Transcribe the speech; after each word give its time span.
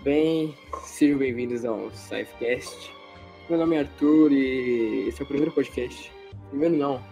Bem, 0.00 0.54
sejam 0.84 1.18
bem-vindos 1.18 1.64
ao 1.64 1.90
Safecast. 1.90 2.94
Meu 3.50 3.58
nome 3.58 3.74
é 3.74 3.80
Arthur 3.80 4.30
e 4.30 5.08
esse 5.08 5.20
é 5.20 5.24
o 5.24 5.26
primeiro 5.26 5.50
podcast. 5.50 6.12
Primeiro 6.50 6.76
não, 6.76 7.02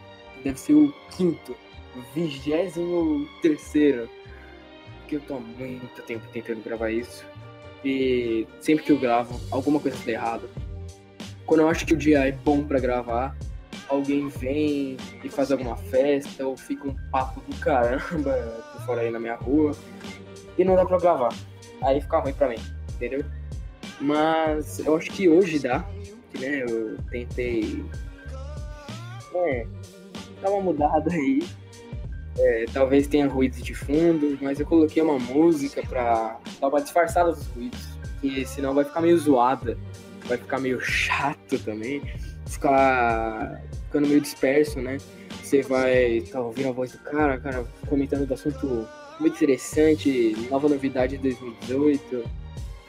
deve 0.45 0.57
ser 0.57 0.75
o 0.75 0.95
quinto, 1.11 1.57
vigésimo 2.15 3.29
terceiro. 3.43 4.09
Porque 5.01 5.17
eu 5.17 5.21
tô 5.21 5.35
há 5.35 5.41
muito 5.41 6.01
tempo 6.03 6.25
tentando 6.33 6.63
gravar 6.63 6.91
isso. 6.91 7.27
E 7.85 8.47
sempre 8.61 8.85
que 8.85 8.93
eu 8.93 9.01
gravo, 9.01 9.41
alguma 9.51 9.81
coisa 9.81 9.99
tá 10.05 10.13
errada. 10.13 10.49
Quando 11.45 11.63
eu 11.63 11.69
acho 11.69 11.85
que 11.87 11.93
o 11.93 11.97
dia 11.97 12.29
é 12.29 12.31
bom 12.31 12.63
pra 12.63 12.79
gravar, 12.79 13.37
alguém 13.89 14.29
vem 14.29 14.97
e 15.25 15.29
faz 15.29 15.51
alguma 15.51 15.77
festa, 15.77 16.47
ou 16.47 16.57
fica 16.57 16.87
um 16.87 16.95
papo 17.11 17.41
do 17.41 17.57
caramba 17.59 18.33
por 18.73 18.87
fora 18.87 19.01
aí 19.01 19.11
na 19.11 19.19
minha 19.19 19.35
rua, 19.35 19.73
e 20.57 20.65
não 20.65 20.77
dá 20.77 20.87
pra 20.87 20.99
gravar. 20.99 21.35
Aí 21.83 22.01
fica 22.01 22.19
ruim 22.19 22.33
pra 22.33 22.49
mim, 22.49 22.76
Mas 24.01 24.79
eu 24.81 24.97
acho 24.97 25.11
que 25.11 25.29
hoje 25.29 25.59
dá, 25.59 25.79
né, 26.39 26.65
eu 26.69 26.97
tentei 27.11 27.85
é, 29.35 29.67
dar 30.41 30.51
uma 30.51 30.61
mudada 30.61 31.11
aí. 31.13 31.43
É, 32.39 32.67
talvez 32.71 33.07
tenha 33.07 33.27
ruídos 33.27 33.63
de 33.63 33.75
fundo, 33.75 34.39
mas 34.43 34.61
eu 34.61 34.67
coloquei 34.67 35.03
uma 35.03 35.19
música 35.19 35.83
pra 35.89 36.39
dar 36.61 36.69
uma 36.69 36.83
disfarçada 36.83 37.33
dos 37.33 37.47
ruídos, 37.47 37.81
que 38.21 38.45
senão 38.45 38.75
vai 38.75 38.85
ficar 38.85 39.01
meio 39.01 39.19
zoada, 39.19 39.79
vai 40.27 40.37
ficar 40.37 40.61
meio 40.61 40.79
chato 40.79 41.59
também, 41.61 42.03
ficar 42.47 43.63
ficando 43.85 44.07
meio 44.07 44.21
disperso, 44.21 44.81
né? 44.81 44.99
Você 45.43 45.63
vai 45.63 46.21
tá 46.31 46.41
ouvindo 46.41 46.69
a 46.69 46.73
voz 46.73 46.93
do 46.93 46.99
cara, 46.99 47.39
cara 47.39 47.65
comentando 47.89 48.27
do 48.27 48.35
assunto 48.35 48.87
muito 49.19 49.37
interessante, 49.37 50.37
nova 50.51 50.69
novidade 50.69 51.17
de 51.17 51.23
2018, 51.23 52.25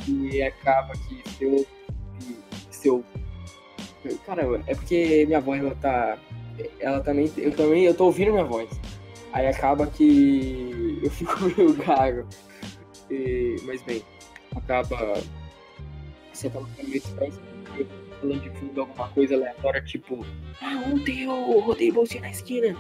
e 0.08 0.42
acaba 0.42 0.94
que 0.94 1.24
seu. 1.30 1.66
seu 2.72 3.04
cara, 4.26 4.44
é 4.68 4.76
porque 4.76 5.26
minha 5.26 5.40
voz 5.42 5.62
ela 5.62 5.76
tá. 5.76 6.18
Ela 6.80 7.00
também. 7.02 7.32
Eu 7.38 7.56
também. 7.56 7.84
Eu 7.84 7.94
tô 7.94 8.06
ouvindo 8.06 8.32
minha 8.32 8.46
voz. 8.46 8.70
Aí 9.34 9.48
acaba 9.48 9.86
que 9.88 11.00
eu 11.04 11.10
fico 11.12 11.36
meio 11.56 11.74
gago. 11.74 12.28
E, 13.10 13.58
mas 13.64 13.82
bem, 13.84 14.04
acaba. 14.56 15.22
Você 16.34 16.48
acaba 16.48 16.66
ficando 16.68 16.90
meio 16.90 17.02
disperso 17.02 17.40
falando 18.20 18.42
de 18.42 18.50
fundo 18.52 18.82
alguma 18.82 19.08
coisa 19.10 19.36
aleatória, 19.36 19.82
tipo, 19.82 20.26
ah, 20.62 20.84
ontem 20.88 21.24
eu 21.24 21.60
rodei 21.60 21.92
bolsinha 21.92 22.22
na 22.22 22.32
esquina. 22.32 22.76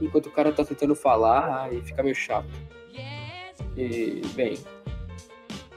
Enquanto 0.00 0.26
o 0.26 0.30
cara 0.30 0.52
tá 0.52 0.64
tentando 0.64 0.94
falar, 0.94 1.72
e 1.72 1.80
fica 1.82 2.02
meio 2.02 2.14
chato. 2.14 2.48
E, 3.76 4.22
bem, 4.34 4.58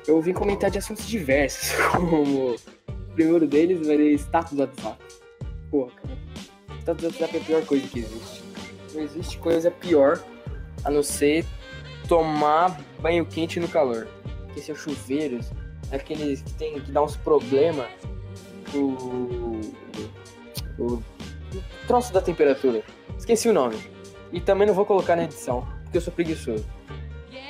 eu 0.07 0.21
vim 0.21 0.33
comentar 0.33 0.69
de 0.69 0.77
assuntos 0.77 1.07
diversos, 1.07 1.71
como 1.91 2.51
o 2.51 2.55
primeiro 3.13 3.47
deles 3.47 3.85
vai 3.85 3.97
ser 3.97 4.13
status 4.13 4.53
do 4.53 4.61
WhatsApp. 4.61 4.97
Pô, 5.71 5.87
cara, 5.87 6.17
status 6.81 7.01
do 7.01 7.07
WhatsApp 7.07 7.37
é 7.37 7.39
a 7.39 7.43
pior 7.43 7.65
coisa 7.65 7.87
que 7.87 7.99
existe. 7.99 8.43
Não 8.93 9.01
existe 9.01 9.37
coisa 9.39 9.71
pior 9.71 10.21
a 10.83 10.89
não 10.89 11.03
ser 11.03 11.45
tomar 12.07 12.79
banho 13.01 13.25
quente 13.25 13.59
no 13.59 13.67
calor. 13.67 14.07
Porque 14.45 14.59
esses 14.59 14.77
chuveiros, 14.77 15.51
é 15.91 15.97
aqueles 15.97 16.41
que 16.41 16.53
tem 16.53 16.79
que 16.79 16.91
dar 16.91 17.03
uns 17.03 17.15
problemas 17.17 17.89
o, 18.73 19.61
o 20.79 21.01
troço 21.87 22.13
da 22.13 22.21
temperatura. 22.21 22.83
Esqueci 23.17 23.49
o 23.49 23.53
nome. 23.53 23.77
E 24.31 24.39
também 24.39 24.67
não 24.67 24.73
vou 24.73 24.85
colocar 24.85 25.15
na 25.15 25.23
edição, 25.23 25.67
porque 25.83 25.97
eu 25.97 26.01
sou 26.01 26.13
preguiçoso. 26.13 26.65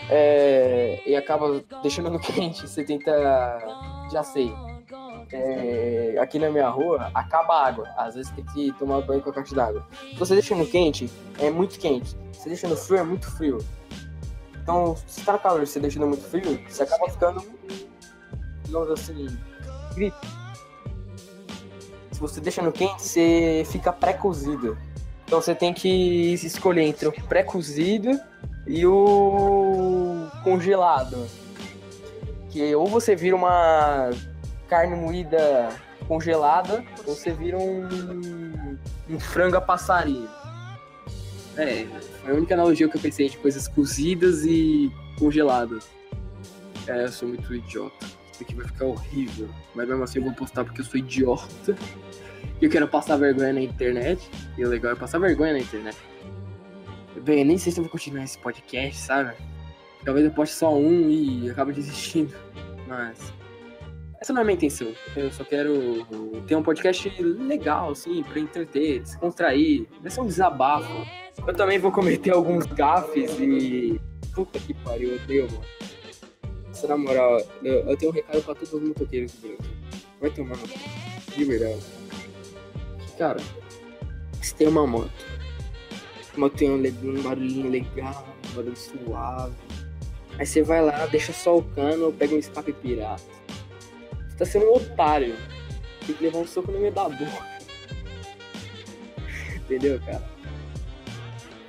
É, 0.10 1.02
e 1.06 1.16
acaba 1.16 1.64
deixando 1.82 2.10
no 2.10 2.20
quente, 2.20 2.68
você 2.68 2.84
tenta. 2.84 3.10
Já 4.12 4.24
sei. 4.24 4.54
É, 5.32 6.18
aqui 6.20 6.38
na 6.38 6.52
minha 6.52 6.70
rua 6.70 7.10
acaba 7.14 7.56
a 7.56 7.68
água. 7.68 7.90
Às 7.98 8.16
vezes 8.16 8.32
tem 8.32 8.46
que 8.46 8.72
tomar 8.74 9.02
banho 9.02 9.22
com 9.22 9.30
a 9.30 9.34
caixa 9.34 9.56
d'água. 9.56 9.86
Se 10.12 10.16
você 10.16 10.34
deixa 10.34 10.56
no 10.56 10.66
quente, 10.68 11.10
é 11.40 11.50
muito 11.50 11.80
quente. 11.80 12.10
Se 12.32 12.42
você 12.42 12.50
deixa 12.50 12.68
no 12.68 12.78
frio, 12.78 13.00
é 13.00 13.04
muito 13.04 13.30
frio. 13.32 13.58
Então, 14.62 14.96
se 15.08 15.24
tá 15.24 15.34
no 15.34 15.40
calor 15.40 15.66
você 15.66 15.80
deixando 15.80 16.08
muito 16.08 16.24
frio, 16.24 16.60
você 16.68 16.84
acaba 16.84 17.08
ficando, 17.10 17.44
digamos 18.64 18.90
assim, 18.90 19.28
se 22.12 22.20
você 22.20 22.42
deixa 22.42 22.62
no 22.62 22.72
quente, 22.72 23.02
você 23.02 23.64
fica 23.68 23.94
pré-cozido. 23.94 24.78
Então 25.26 25.42
você 25.42 25.56
tem 25.56 25.74
que 25.74 26.34
escolher 26.34 26.84
entre 26.84 27.08
o 27.08 27.12
pré-cozido 27.12 28.20
e 28.68 28.86
o 28.86 29.95
congelado. 30.46 31.28
Que 32.52 32.74
ou 32.76 32.88
você 32.88 33.16
vira 33.16 33.36
uma 33.36 34.12
carne 34.70 34.96
moída 34.96 35.70
congelada, 36.08 36.86
ou 37.06 37.16
você 37.16 37.32
vira 37.32 37.58
um, 37.58 38.78
um 39.10 39.20
frango 39.20 39.58
a 39.58 39.62
passarinho. 39.62 40.30
É, 41.58 41.86
foi 42.22 42.32
a 42.32 42.36
única 42.36 42.54
analogia 42.54 42.88
que 42.88 42.96
eu 42.96 43.02
pensei 43.02 43.28
de 43.28 43.38
coisas 43.38 43.68
cozidas 43.68 44.46
e 44.46 44.92
congeladas. 45.18 45.90
É, 46.88 47.04
eu 47.04 47.12
sou 47.12 47.28
muito 47.28 47.54
idiota. 47.54 48.06
Isso 48.32 48.44
aqui 48.44 48.54
vai 48.54 48.68
ficar 48.68 48.86
horrível. 48.86 49.50
Mas 49.74 49.88
mesmo 49.88 50.04
assim 50.04 50.20
eu 50.20 50.26
vou 50.26 50.34
postar 50.34 50.64
porque 50.64 50.82
eu 50.82 50.86
sou 50.86 51.00
idiota. 51.00 51.76
E 52.62 52.66
eu 52.66 52.70
quero 52.70 52.88
passar 52.88 53.18
vergonha 53.18 53.54
na 53.54 53.62
internet. 53.62 54.30
E 54.58 54.64
o 54.64 54.70
legal 54.70 54.92
é 54.92 54.96
passar 54.96 55.18
vergonha 55.18 55.54
na 55.54 55.60
internet. 55.60 55.98
Bem, 57.24 57.44
nem 57.44 57.58
sei 57.58 57.72
se 57.72 57.80
eu 57.80 57.84
vou 57.84 57.92
continuar 57.92 58.24
esse 58.24 58.38
podcast, 58.38 59.02
sabe? 59.02 59.34
Talvez 60.06 60.26
eu 60.26 60.32
poste 60.32 60.56
só 60.56 60.74
um 60.74 61.10
e 61.10 61.50
acabe 61.50 61.74
desistindo. 61.74 62.34
Mas. 62.88 63.34
Essa 64.22 64.32
não 64.32 64.40
é 64.40 64.44
a 64.44 64.46
minha 64.46 64.56
intenção. 64.56 64.94
Eu 65.16 65.32
só 65.32 65.44
quero 65.44 66.06
ter 66.48 66.56
um 66.56 66.64
podcast 66.64 67.10
legal, 67.22 67.92
assim, 67.92 68.24
pra 68.24 68.40
entreter, 68.40 69.02
descontrair. 69.02 69.88
Vai 70.02 70.10
ser 70.10 70.22
um 70.22 70.28
desabafo. 70.28 70.94
Eu 71.46 71.54
também 71.54 71.80
vou 71.80 71.92
cometer 71.92 72.32
alguns 72.32 72.66
gafes 72.68 73.38
e. 73.40 74.00
Puta 74.34 74.60
que 74.60 74.74
pariu, 74.74 75.12
eu 75.12 75.16
odeio, 75.16 75.48
mano. 75.52 75.66
Na 76.88 76.98
moral, 76.98 77.42
eu, 77.64 77.74
eu 77.90 77.98
tenho 77.98 78.12
um 78.12 78.14
recado 78.16 78.44
pra 78.44 78.54
todos 78.54 78.74
os 78.74 78.82
motoqueiros 78.82 79.32
do 79.34 79.42
Brasil. 79.42 79.58
Vai 80.22 80.30
tomar 80.30 80.58
no 80.58 81.34
De 81.36 81.46
verdade. 81.46 81.82
Cara, 83.18 83.40
você 84.42 84.56
tem 84.56 84.68
uma 84.68 84.86
moto. 84.86 85.10
A 86.36 86.40
moto 86.40 86.56
tem 86.56 86.70
um, 86.70 86.76
um 86.76 87.24
barulhinho 87.24 87.70
legal, 87.72 88.28
um 88.52 88.56
barulho 88.56 88.76
suave. 88.76 89.56
Aí 90.38 90.46
você 90.46 90.62
vai 90.62 90.84
lá, 90.84 91.06
deixa 91.06 91.32
só 91.32 91.58
o 91.58 91.64
cano, 91.64 92.12
pega 92.12 92.36
um 92.36 92.40
escape 92.40 92.74
pirata. 92.74 93.24
Você 94.28 94.38
tá 94.38 94.46
sendo 94.46 94.66
um 94.66 94.76
otário. 94.76 95.36
Tem 96.06 96.16
que 96.16 96.24
levar 96.24 96.40
um 96.40 96.48
soco 96.48 96.72
no 96.72 96.80
meio 96.80 96.92
da 96.92 97.08
boca. 97.08 97.56
Entendeu, 99.56 100.00
cara? 100.02 100.24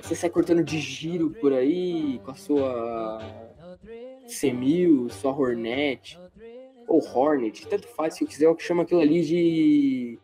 Você 0.01 0.15
sai 0.15 0.29
cortando 0.29 0.63
de 0.63 0.79
giro 0.79 1.31
por 1.31 1.53
aí 1.53 2.19
com 2.19 2.31
a 2.31 2.35
sua 2.35 3.19
C1000, 4.27 5.09
só 5.11 5.31
Hornet, 5.31 6.19
ou 6.87 7.01
Hornet, 7.01 7.67
tanto 7.67 7.87
faz 7.87 8.15
se 8.15 8.23
eu 8.23 8.27
quiser, 8.27 8.45
eu 8.45 8.57
chamo 8.59 8.81
aquilo 8.81 9.01
ali 9.01 9.21
de 9.21 10.19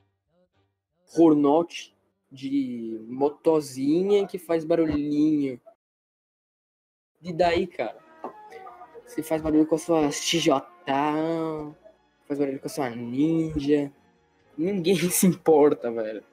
Hornet, 1.18 1.94
de 2.32 3.00
motozinha 3.08 4.28
que 4.28 4.38
faz 4.38 4.66
barulhinho. 4.66 5.60
E 7.22 7.32
daí, 7.32 7.68
cara? 7.68 8.03
Você 9.14 9.22
faz 9.22 9.44
barulho 9.44 9.68
com 9.68 9.76
a 9.76 9.78
sua 9.78 10.12
XJ, 10.12 10.50
faz 12.28 12.40
barulho 12.40 12.60
com 12.60 12.66
a 12.66 12.70
sua 12.70 12.90
Ninja. 12.90 13.92
Ninguém 14.58 14.96
se 15.12 15.28
importa, 15.28 15.92
velho. 15.92 16.24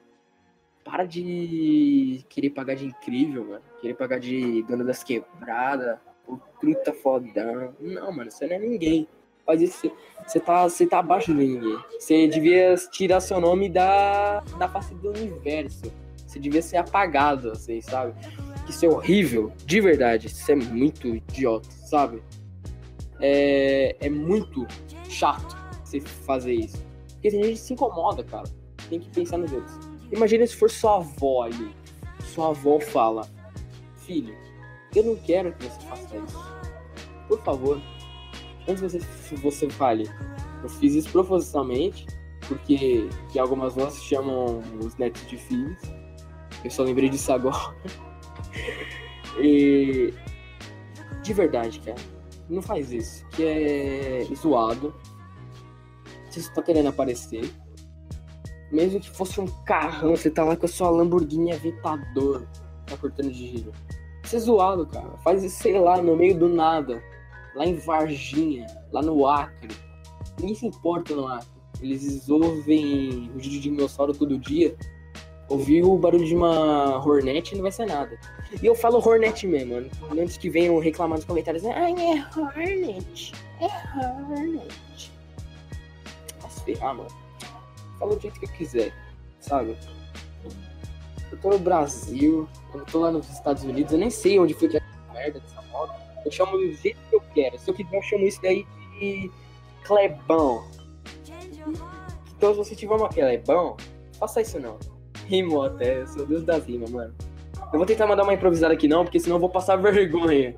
Para 0.83 1.05
de 1.05 2.25
querer 2.27 2.49
pagar 2.49 2.75
de 2.75 2.87
incrível, 2.87 3.45
velho. 3.45 3.61
Querer 3.79 3.93
pagar 3.93 4.19
de 4.19 4.63
dona 4.63 4.83
das 4.83 5.03
quebradas 5.03 5.99
o 6.27 6.39
truta 6.59 6.91
fodão. 6.91 7.75
Não, 7.79 8.11
mano, 8.11 8.31
você 8.31 8.47
não 8.47 8.55
é 8.55 8.59
ninguém. 8.59 9.07
Faz 9.45 9.61
isso, 9.61 9.91
você 10.25 10.39
tá, 10.39 10.63
você 10.63 10.87
tá 10.87 10.99
abaixo 10.99 11.35
de 11.35 11.37
ninguém. 11.37 11.77
Você 11.99 12.27
devia 12.27 12.73
tirar 12.89 13.19
seu 13.19 13.39
nome 13.39 13.69
da, 13.69 14.39
da 14.57 14.67
face 14.67 14.95
do 14.95 15.09
universo. 15.09 15.93
Você 16.25 16.39
devia 16.39 16.63
ser 16.63 16.77
apagado, 16.77 17.51
assim, 17.51 17.79
sabe? 17.79 18.15
Isso 18.67 18.83
é 18.87 18.89
horrível, 18.89 19.51
de 19.67 19.79
verdade. 19.79 20.27
Isso 20.27 20.51
é 20.51 20.55
muito 20.55 21.07
idiota, 21.07 21.69
sabe? 21.69 22.23
É, 23.21 23.95
é 23.99 24.09
muito 24.09 24.65
chato 25.09 25.55
você 25.83 25.99
fazer 25.99 26.53
isso. 26.53 26.83
Porque 27.13 27.29
tem 27.29 27.43
gente 27.43 27.53
que 27.53 27.59
se 27.59 27.73
incomoda, 27.73 28.23
cara. 28.23 28.47
Tem 28.89 28.99
que 28.99 29.09
pensar 29.09 29.37
nos 29.37 29.51
outros. 29.51 29.79
Imagina 30.11 30.45
se 30.45 30.55
for 30.55 30.69
sua 30.69 30.97
avó 30.97 31.43
ali. 31.43 31.71
Sua 32.33 32.49
avó 32.49 32.79
fala: 32.79 33.27
Filho, 33.97 34.35
eu 34.95 35.03
não 35.03 35.15
quero 35.15 35.53
que 35.53 35.65
você 35.65 35.81
faça 35.87 36.17
isso. 36.17 36.51
Por 37.27 37.41
favor, 37.43 37.81
antes 38.67 38.81
você, 38.81 38.99
você 39.37 39.69
fale, 39.69 40.09
eu 40.61 40.69
fiz 40.69 40.95
isso 40.95 41.09
propositalmente, 41.11 42.05
porque 42.47 43.07
que 43.31 43.39
algumas 43.39 43.75
vozes 43.75 44.03
chamam 44.03 44.61
os 44.83 44.95
netos 44.97 45.25
de 45.27 45.37
filhos. 45.37 45.79
Eu 46.63 46.69
só 46.69 46.83
lembrei 46.83 47.09
disso 47.09 47.31
agora. 47.31 47.75
e 49.39 50.13
de 51.23 51.33
verdade, 51.33 51.79
cara, 51.79 52.01
não 52.51 52.61
faz 52.61 52.91
isso. 52.91 53.25
Que 53.29 53.43
é 53.43 54.27
zoado. 54.35 54.93
Se 56.29 56.41
você 56.41 56.53
tá 56.53 56.61
querendo 56.61 56.89
aparecer. 56.89 57.51
Mesmo 58.71 58.99
que 58.99 59.09
fosse 59.09 59.39
um 59.41 59.47
carrão, 59.65 60.15
você 60.15 60.29
tá 60.29 60.43
lá 60.43 60.55
com 60.55 60.65
a 60.65 60.69
sua 60.69 60.89
Lamborghini 60.89 61.51
Aventador. 61.51 62.45
Tá 62.85 62.97
cortando 62.97 63.31
de 63.31 63.57
giro. 63.57 63.71
Isso 64.23 64.35
é 64.35 64.39
zoado, 64.39 64.85
cara. 64.85 65.17
Faz 65.23 65.43
isso, 65.43 65.61
sei 65.61 65.79
lá, 65.79 66.01
no 66.01 66.15
meio 66.15 66.37
do 66.37 66.47
nada. 66.47 67.03
Lá 67.55 67.65
em 67.65 67.75
Varginha, 67.75 68.67
lá 68.91 69.01
no 69.01 69.27
Acre. 69.27 69.75
Ninguém 70.39 70.55
se 70.55 70.67
importa 70.67 71.13
no 71.15 71.27
Acre. 71.27 71.49
Eles 71.81 72.29
ouvem 72.29 73.31
o 73.35 73.39
dinossauro 73.39 74.13
todo 74.13 74.37
dia. 74.37 74.75
Ouvir 75.51 75.83
o 75.83 75.97
barulho 75.97 76.25
de 76.25 76.33
uma 76.33 77.05
Hornet 77.05 77.53
não 77.55 77.61
vai 77.61 77.73
ser 77.73 77.85
nada. 77.85 78.17
E 78.61 78.65
eu 78.65 78.73
falo 78.73 79.05
Hornet 79.05 79.45
mesmo, 79.45 79.73
mano. 79.73 79.89
Antes 80.17 80.37
que 80.37 80.49
venham 80.49 80.79
reclamar 80.79 81.17
nos 81.17 81.25
comentários, 81.25 81.61
né? 81.61 81.73
Ai, 81.75 81.91
é 81.91 82.39
Hornet. 82.39 83.33
É 83.59 83.65
Hornet. 83.99 85.11
Se 86.47 86.63
ferrar, 86.63 86.95
mano. 86.95 87.09
Fala 87.99 88.15
do 88.15 88.21
jeito 88.21 88.39
que 88.39 88.45
eu 88.45 88.49
quiser, 88.51 88.93
sabe? 89.41 89.77
Eu 91.29 91.37
tô 91.39 91.49
no 91.49 91.59
Brasil, 91.59 92.47
eu 92.73 92.85
tô 92.85 92.99
lá 92.99 93.11
nos 93.11 93.29
Estados 93.29 93.63
Unidos, 93.63 93.91
eu 93.91 93.99
nem 93.99 94.09
sei 94.09 94.39
onde 94.39 94.53
foi 94.53 94.69
que 94.69 94.77
é 94.77 94.79
essa 94.79 95.13
merda 95.13 95.39
dessa 95.41 95.61
moto. 95.63 95.93
Eu 96.23 96.31
chamo 96.31 96.57
do 96.57 96.71
jeito 96.73 96.97
que 97.09 97.15
eu 97.15 97.21
quero. 97.33 97.59
Se 97.59 97.69
eu 97.69 97.73
quiser, 97.73 97.97
eu 97.97 98.01
chamo 98.03 98.25
isso 98.25 98.41
daí 98.41 98.65
de 98.97 99.29
Clebão. 99.83 100.63
Então, 102.37 102.53
se 102.53 102.57
você 102.57 102.73
tiver 102.73 102.95
uma 102.95 103.09
Clebão, 103.09 103.75
faça 104.17 104.39
isso 104.39 104.57
não. 104.57 104.79
Rimo 105.31 105.61
até, 105.61 106.01
eu 106.01 106.07
sou 106.07 106.25
Deus 106.25 106.43
das 106.43 106.65
rimas, 106.65 106.91
mano. 106.91 107.13
Eu 107.71 107.79
vou 107.79 107.85
tentar 107.85 108.05
mandar 108.05 108.23
uma 108.23 108.33
improvisada 108.33 108.73
aqui 108.73 108.85
não, 108.85 109.05
porque 109.05 109.17
senão 109.17 109.37
eu 109.37 109.39
vou 109.39 109.49
passar 109.49 109.77
vergonha. 109.81 110.53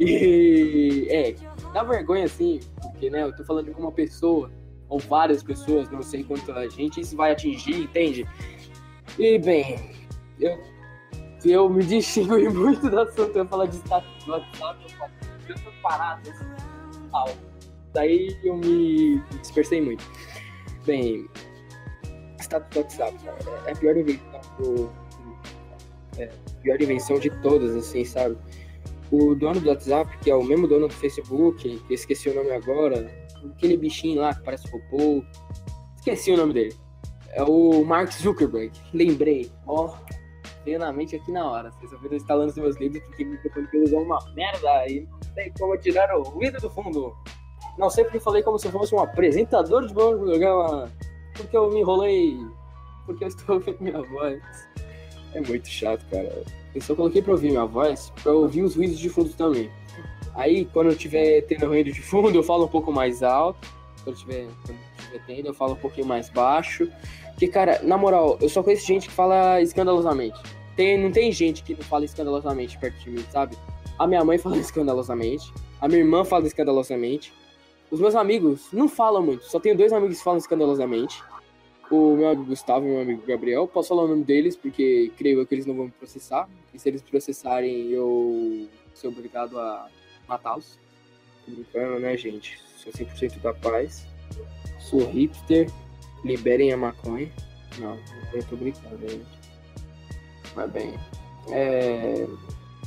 E 0.00 1.06
é, 1.10 1.34
dá 1.74 1.82
vergonha 1.82 2.24
assim, 2.24 2.58
porque 2.80 3.10
né, 3.10 3.22
eu 3.22 3.36
tô 3.36 3.44
falando 3.44 3.70
com 3.72 3.82
uma 3.82 3.92
pessoa, 3.92 4.50
ou 4.88 4.98
várias 4.98 5.42
pessoas, 5.42 5.90
não 5.90 6.00
sei 6.00 6.24
quanta 6.24 6.68
gente, 6.70 7.02
isso 7.02 7.14
vai 7.14 7.32
atingir, 7.32 7.82
entende? 7.82 8.26
E 9.18 9.38
bem, 9.38 9.90
eu, 10.40 10.58
eu 11.44 11.68
me 11.68 11.84
distingue 11.84 12.48
muito 12.48 12.88
do 12.88 12.98
assunto, 12.98 13.36
eu 13.36 13.46
falar 13.46 13.66
de 13.66 13.76
status 13.76 14.24
do 14.24 14.32
WhatsApp, 14.32 15.12
eu 15.48 15.54
tô 15.54 15.70
parado, 15.82 16.30
assim, 16.30 17.38
Daí 17.92 18.36
eu 18.42 18.56
me 18.56 19.22
dispersei 19.40 19.80
muito. 19.80 20.04
Bem, 20.84 21.28
status 22.44 22.68
do 22.70 22.80
WhatsApp, 22.80 23.16
é 23.66 23.72
a 23.72 23.76
pior 23.76 23.96
invenção 23.96 24.40
do, 24.58 24.92
é, 26.18 26.30
pior 26.62 26.80
invenção 26.80 27.18
de 27.18 27.30
todas, 27.42 27.74
assim, 27.76 28.04
sabe? 28.04 28.36
O 29.10 29.34
dono 29.34 29.60
do 29.60 29.68
WhatsApp, 29.68 30.16
que 30.18 30.30
é 30.30 30.34
o 30.34 30.42
mesmo 30.42 30.66
dono 30.66 30.88
do 30.88 30.94
Facebook, 30.94 31.62
que 31.62 31.92
eu 31.92 31.94
esqueci 31.94 32.28
o 32.28 32.34
nome 32.34 32.50
agora, 32.52 33.10
aquele 33.56 33.76
bichinho 33.76 34.20
lá 34.20 34.34
que 34.34 34.42
parece 34.42 34.66
robô, 34.68 35.24
esqueci 35.96 36.32
o 36.32 36.36
nome 36.36 36.52
dele. 36.54 36.74
É 37.30 37.42
o 37.42 37.84
Mark 37.84 38.12
Zuckerberg, 38.12 38.72
lembrei, 38.92 39.50
ó, 39.66 39.94
veio 40.64 40.78
na 40.78 40.92
mente 40.92 41.16
aqui 41.16 41.30
na 41.30 41.48
hora. 41.48 41.70
Vocês 41.72 41.92
ouviram 41.92 42.16
instalando 42.16 42.50
os 42.50 42.56
meus 42.56 42.76
livros 42.76 43.02
porque 43.04 43.24
microfone 43.24 43.66
que 43.68 43.78
usou 43.78 44.02
uma 44.02 44.18
merda 44.34 44.86
e 44.88 45.00
não 45.00 45.34
tem 45.34 45.52
como 45.58 45.76
tirar 45.76 46.16
o 46.16 46.22
ruído 46.22 46.60
do 46.60 46.70
fundo. 46.70 47.14
Não 47.76 47.90
sei 47.90 48.04
porque 48.04 48.20
falei 48.20 48.42
como 48.42 48.58
se 48.58 48.70
fosse 48.70 48.94
um 48.94 49.00
apresentador 49.00 49.86
de 49.86 49.92
programa, 49.92 50.90
porque 51.34 51.56
eu 51.56 51.70
me 51.70 51.80
enrolei, 51.80 52.38
porque 53.06 53.24
eu 53.24 53.28
estou 53.28 53.56
ouvindo 53.56 53.78
minha 53.80 54.02
voz. 54.02 54.42
É 55.34 55.40
muito 55.40 55.68
chato, 55.68 56.04
cara. 56.10 56.44
Eu 56.74 56.80
só 56.80 56.94
coloquei 56.94 57.20
pra 57.22 57.32
ouvir 57.32 57.50
minha 57.50 57.66
voz, 57.66 58.12
pra 58.22 58.32
ouvir 58.32 58.62
os 58.62 58.76
ruídos 58.76 58.98
de 58.98 59.08
fundo 59.08 59.30
também. 59.30 59.70
Aí, 60.34 60.64
quando 60.66 60.90
eu 60.90 60.96
tiver 60.96 61.42
tendo 61.42 61.66
ruído 61.66 61.92
de 61.92 62.02
fundo, 62.02 62.34
eu 62.36 62.42
falo 62.42 62.64
um 62.64 62.68
pouco 62.68 62.92
mais 62.92 63.22
alto. 63.22 63.68
Quando 64.02 64.16
eu 64.16 64.20
tiver, 64.20 64.46
quando 64.64 64.78
eu 64.78 65.04
tiver 65.04 65.24
tendo, 65.26 65.48
eu 65.48 65.54
falo 65.54 65.72
um 65.74 65.76
pouquinho 65.76 66.06
mais 66.06 66.28
baixo. 66.28 66.88
Porque, 67.30 67.48
cara, 67.48 67.80
na 67.82 67.96
moral, 67.96 68.38
eu 68.40 68.48
só 68.48 68.62
conheço 68.62 68.86
gente 68.86 69.08
que 69.08 69.14
fala 69.14 69.60
escandalosamente. 69.60 70.40
Tem, 70.76 70.98
não 70.98 71.12
tem 71.12 71.30
gente 71.30 71.62
que 71.62 71.74
não 71.74 71.82
fala 71.82 72.04
escandalosamente 72.04 72.76
perto 72.78 72.98
de 72.98 73.10
mim, 73.10 73.24
sabe? 73.30 73.56
A 73.98 74.06
minha 74.06 74.24
mãe 74.24 74.38
fala 74.38 74.56
escandalosamente. 74.58 75.52
A 75.80 75.86
minha 75.86 76.00
irmã 76.00 76.24
fala 76.24 76.46
escandalosamente. 76.46 77.32
Os 77.94 78.00
meus 78.00 78.16
amigos 78.16 78.72
não 78.72 78.88
falam 78.88 79.22
muito. 79.22 79.44
Só 79.44 79.60
tenho 79.60 79.76
dois 79.76 79.92
amigos 79.92 80.18
que 80.18 80.24
falam 80.24 80.38
escandalosamente 80.38 81.22
o 81.88 82.16
meu 82.16 82.26
amigo 82.26 82.46
Gustavo 82.46 82.84
e 82.84 82.88
o 82.88 82.92
meu 82.94 83.02
amigo 83.02 83.22
Gabriel. 83.24 83.68
Posso 83.68 83.90
falar 83.90 84.02
o 84.02 84.08
nome 84.08 84.24
deles, 84.24 84.56
porque 84.56 85.12
creio 85.16 85.46
que 85.46 85.54
eles 85.54 85.64
não 85.64 85.76
vão 85.76 85.84
me 85.84 85.92
processar. 85.92 86.48
E 86.72 86.78
se 86.78 86.88
eles 86.88 87.02
processarem, 87.02 87.92
eu 87.92 88.68
sou 88.92 89.12
obrigado 89.12 89.56
a 89.60 89.88
matá-los. 90.26 90.76
Brincando, 91.46 92.00
né, 92.00 92.16
gente? 92.16 92.60
Sou 92.76 92.92
100% 92.92 93.40
da 93.40 93.54
paz. 93.54 94.04
Sou 94.80 95.08
hipster. 95.08 95.70
Liberem 96.24 96.72
a 96.72 96.76
maconha. 96.76 97.30
Não, 97.78 97.96
eu 98.32 98.42
tô 98.44 98.56
brincando, 98.56 99.08
gente. 99.08 99.24
Mas 100.56 100.68
bem. 100.72 100.94
É... 101.52 102.26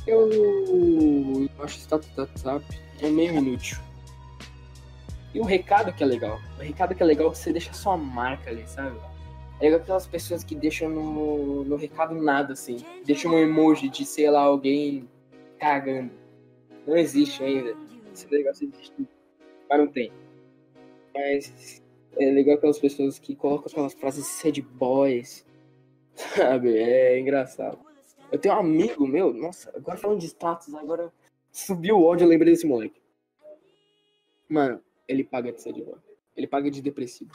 Eu, 0.06 0.30
eu 0.30 1.48
acho 1.60 1.76
que 1.76 1.80
status 1.80 2.10
WhatsApp 2.14 2.64
é 3.00 3.08
meio 3.08 3.32
inútil. 3.36 3.87
E 5.38 5.40
o 5.40 5.44
recado 5.44 5.92
que 5.92 6.02
é 6.02 6.06
legal. 6.06 6.40
O 6.58 6.62
recado 6.62 6.96
que 6.96 7.00
é 7.00 7.06
legal 7.06 7.28
é 7.28 7.30
que 7.30 7.38
você 7.38 7.52
deixa 7.52 7.72
sua 7.72 7.96
marca 7.96 8.50
ali, 8.50 8.66
sabe? 8.66 8.98
É 9.60 9.68
aquelas 9.68 10.04
pessoas 10.04 10.42
que 10.42 10.52
deixam 10.52 10.88
no, 10.88 11.62
no 11.62 11.76
recado 11.76 12.12
nada, 12.12 12.54
assim. 12.54 12.78
Deixam 13.06 13.30
um 13.30 13.38
emoji 13.38 13.88
de, 13.88 14.04
sei 14.04 14.28
lá, 14.28 14.40
alguém 14.40 15.08
cagando. 15.60 16.10
Não 16.84 16.96
existe 16.96 17.44
ainda. 17.44 17.76
Esse 18.12 18.28
negócio 18.28 18.68
existe. 18.68 19.08
Mas 19.70 19.78
não 19.78 19.86
tem. 19.86 20.10
Mas 21.14 21.84
é 22.18 22.32
legal 22.32 22.56
aquelas 22.56 22.80
pessoas 22.80 23.20
que 23.20 23.36
colocam 23.36 23.70
aquelas 23.70 23.94
frases 23.94 24.26
sad 24.26 24.60
boys. 24.60 25.46
Sabe? 26.16 26.76
É 26.76 27.16
engraçado. 27.16 27.78
Eu 28.32 28.40
tenho 28.40 28.56
um 28.56 28.58
amigo 28.58 29.06
meu, 29.06 29.32
nossa, 29.32 29.70
agora 29.76 29.96
falando 29.96 30.18
de 30.18 30.26
status, 30.26 30.74
agora 30.74 31.12
subiu 31.52 31.96
o 31.96 32.04
ódio, 32.04 32.24
eu 32.24 32.28
lembrei 32.28 32.52
desse 32.52 32.66
moleque. 32.66 33.00
Mano, 34.48 34.82
ele 35.08 35.24
paga 35.24 35.52
de 35.52 35.60
sad 35.60 35.82
boy. 35.82 35.98
Ele 36.36 36.46
paga 36.46 36.70
de 36.70 36.80
depressivo. 36.80 37.32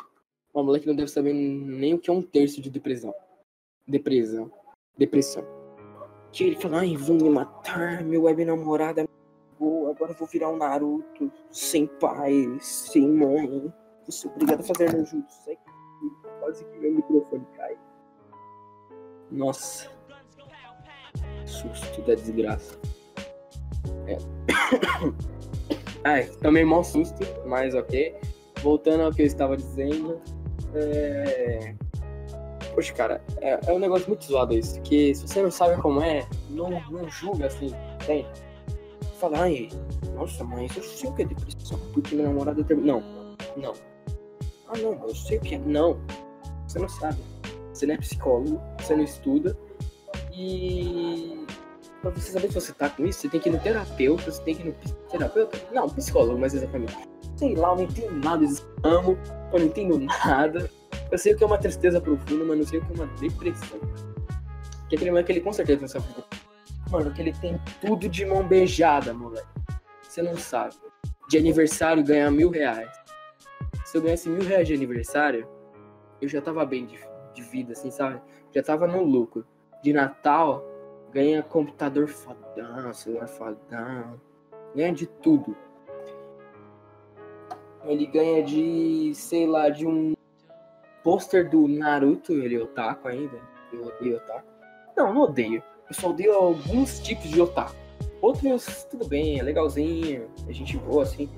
O 0.54 0.64
moleque 0.64 0.88
não 0.88 0.96
deve 0.96 1.10
saber 1.10 1.34
nem 1.34 1.96
o 1.96 2.00
que 2.00 2.10
é 2.10 2.14
um 2.14 2.22
terço 2.22 2.62
de 2.62 2.70
depressão. 2.70 3.14
Depressão. 3.88 4.52
Depressão. 4.98 5.44
Que 6.32 6.46
ele 6.46 6.56
fala, 6.56 6.80
ai, 6.80 6.96
vão 6.96 7.18
me 7.18 7.30
matar, 7.30 8.04
meu 8.04 8.24
web 8.24 8.46
namorada 8.46 9.04
boa, 9.64 9.92
agora 9.92 10.12
eu 10.12 10.16
vou 10.18 10.28
virar 10.28 10.50
um 10.50 10.58
Naruto, 10.58 11.32
sem 11.50 11.88
pai, 11.88 12.58
sem 12.60 13.10
mãe. 13.10 13.74
Vou 14.02 14.12
ser 14.12 14.28
obrigado 14.28 14.60
a 14.60 14.64
fazer 14.64 14.94
meu 14.94 15.06
jutsu. 15.06 15.58
Quase 16.40 16.66
que 16.66 16.78
meu 16.80 16.94
microfone 16.94 17.46
cai. 17.56 17.78
Nossa. 19.32 19.90
Susto 21.46 22.02
da 22.02 22.16
desgraça. 22.16 22.78
É. 24.08 24.18
Ai, 26.04 26.26
tomei 26.42 26.66
mó 26.66 26.84
susto, 26.84 27.24
mas 27.46 27.74
ok. 27.74 28.16
Voltando 28.62 29.04
ao 29.04 29.12
que 29.12 29.22
eu 29.22 29.26
estava 29.26 29.56
dizendo. 29.56 30.20
É... 30.74 31.76
Poxa, 32.74 32.94
cara, 32.94 33.24
é, 33.40 33.60
é, 33.68 33.72
um 33.72 33.80
negócio 33.80 34.08
muito 34.08 34.26
zoado 34.26 34.54
isso. 34.54 34.82
Que 34.82 35.14
se 35.14 35.28
você 35.28 35.42
não 35.42 35.52
sabe 35.52 35.82
como 35.82 36.02
é, 36.02 36.28
não, 36.50 36.70
não 36.70 37.10
julga 37.10 37.48
assim, 37.48 37.72
entende? 38.02 38.28
Fala, 39.20 39.42
ai, 39.42 39.70
nossa, 40.16 40.44
mas 40.44 40.76
eu 40.76 40.84
sei 40.84 41.10
o 41.10 41.14
que 41.14 41.22
é 41.22 41.26
depressão, 41.26 41.80
porque 41.94 42.16
minha 42.16 42.28
namorada 42.28 42.64
terminou. 42.64 43.02
Não, 43.02 43.36
não. 43.56 43.74
Ah, 44.68 44.78
não, 44.78 45.08
eu 45.08 45.16
sei 45.16 45.38
o 45.38 45.42
que 45.42 45.56
é. 45.56 45.60
Não, 45.60 46.00
você 46.68 46.80
não 46.80 46.90
sabe. 46.90 47.18
Você 47.74 47.86
não 47.86 47.96
é 47.96 47.98
psicólogo, 47.98 48.62
você 48.80 48.96
não 48.96 49.04
estuda. 49.04 49.58
E 50.36 51.43
pra 52.12 52.22
você 52.22 52.32
saber 52.32 52.50
se 52.50 52.56
você 52.56 52.74
tá 52.74 52.90
com 52.90 53.06
isso, 53.06 53.22
você 53.22 53.30
tem 53.30 53.40
que 53.40 53.50
ir 53.50 53.54
no 53.54 53.60
terapeuta, 53.60 54.30
você 54.30 54.42
tem 54.44 54.56
que 54.56 54.62
ir 54.62 54.66
no 54.66 54.74
terapeuta? 55.10 55.58
Não, 55.72 55.90
psicólogo, 55.90 56.38
mas 56.38 56.54
exatamente. 56.54 56.98
Sei 57.38 57.56
lá, 57.56 57.70
eu 57.70 57.76
não 57.78 57.84
entendo 57.84 58.12
nada 58.24 58.38
desse 58.40 58.62
amo, 58.84 59.18
eu 59.52 59.60
não 59.60 59.66
entendo 59.66 60.00
nada. 60.00 60.70
Eu 61.10 61.18
sei 61.18 61.34
o 61.34 61.38
que 61.38 61.44
é 61.44 61.48
uma 61.48 61.58
tristeza 61.58 62.02
profunda, 62.02 62.44
mas 62.44 62.58
não 62.58 62.66
sei 62.66 62.80
o 62.80 62.86
que 62.86 62.92
é 62.92 62.96
uma 62.96 63.08
depressão. 63.16 63.80
Que 64.90 64.96
aquele 64.96 65.12
moleque, 65.12 65.32
ele 65.32 65.42
com 65.42 65.54
certeza 65.54 65.82
não 65.82 65.88
sabe. 65.88 66.06
Mano, 66.92 67.12
que 67.14 67.22
ele 67.22 67.34
tem 67.34 67.60
tudo 67.80 68.10
de 68.10 68.26
mão 68.26 68.46
beijada, 68.46 69.14
moleque. 69.14 69.48
Você 70.02 70.22
não 70.22 70.38
sabe. 70.38 70.76
De 71.30 71.38
aniversário 71.38 72.04
ganhar 72.04 72.30
mil 72.30 72.50
reais. 72.50 72.92
Se 73.86 73.98
eu 73.98 74.02
ganhasse 74.02 74.30
mil 74.30 74.44
reais 74.44 74.68
de 74.68 74.74
aniversário, 74.74 75.48
eu 76.22 76.28
já 76.28 76.42
tava 76.42 76.66
bem 76.66 76.86
de, 76.86 77.00
de 77.34 77.42
vida, 77.44 77.72
assim, 77.72 77.90
sabe? 77.90 78.22
Já 78.54 78.62
tava 78.62 78.88
no 78.88 79.04
lucro. 79.04 79.46
De 79.82 79.92
Natal, 79.92 80.64
ganha 81.14 81.44
computador 81.44 82.08
fodão, 82.08 82.94
celular 82.94 83.28
fodão. 83.28 84.20
Ganha 84.76 84.92
de 84.92 85.06
tudo. 85.06 85.56
Ele 87.86 88.06
ganha 88.08 88.42
de, 88.44 89.14
sei 89.14 89.46
lá, 89.46 89.70
de 89.70 89.86
um 89.86 90.14
pôster 91.04 91.50
do 91.50 91.68
Naruto, 91.68 92.34
ele 92.34 92.56
é 92.56 92.60
otaku 92.60 93.08
ainda. 93.08 93.38
Eu 93.72 93.86
odeio 93.86 94.18
otaku. 94.18 94.48
Não, 94.98 95.14
não 95.14 95.22
odeio. 95.22 95.62
Eu 95.88 95.94
só 95.94 96.10
odeio 96.10 96.34
alguns 96.34 97.00
tipos 97.00 97.30
de 97.30 97.42
otaku. 97.42 97.76
Outros, 98.22 98.86
tudo 98.90 99.08
bem, 99.08 99.40
é 99.40 99.44
legalzinho, 99.44 100.30
é 100.48 100.54
gente 100.54 100.78
boa, 100.78 101.04
assim. 101.04 101.30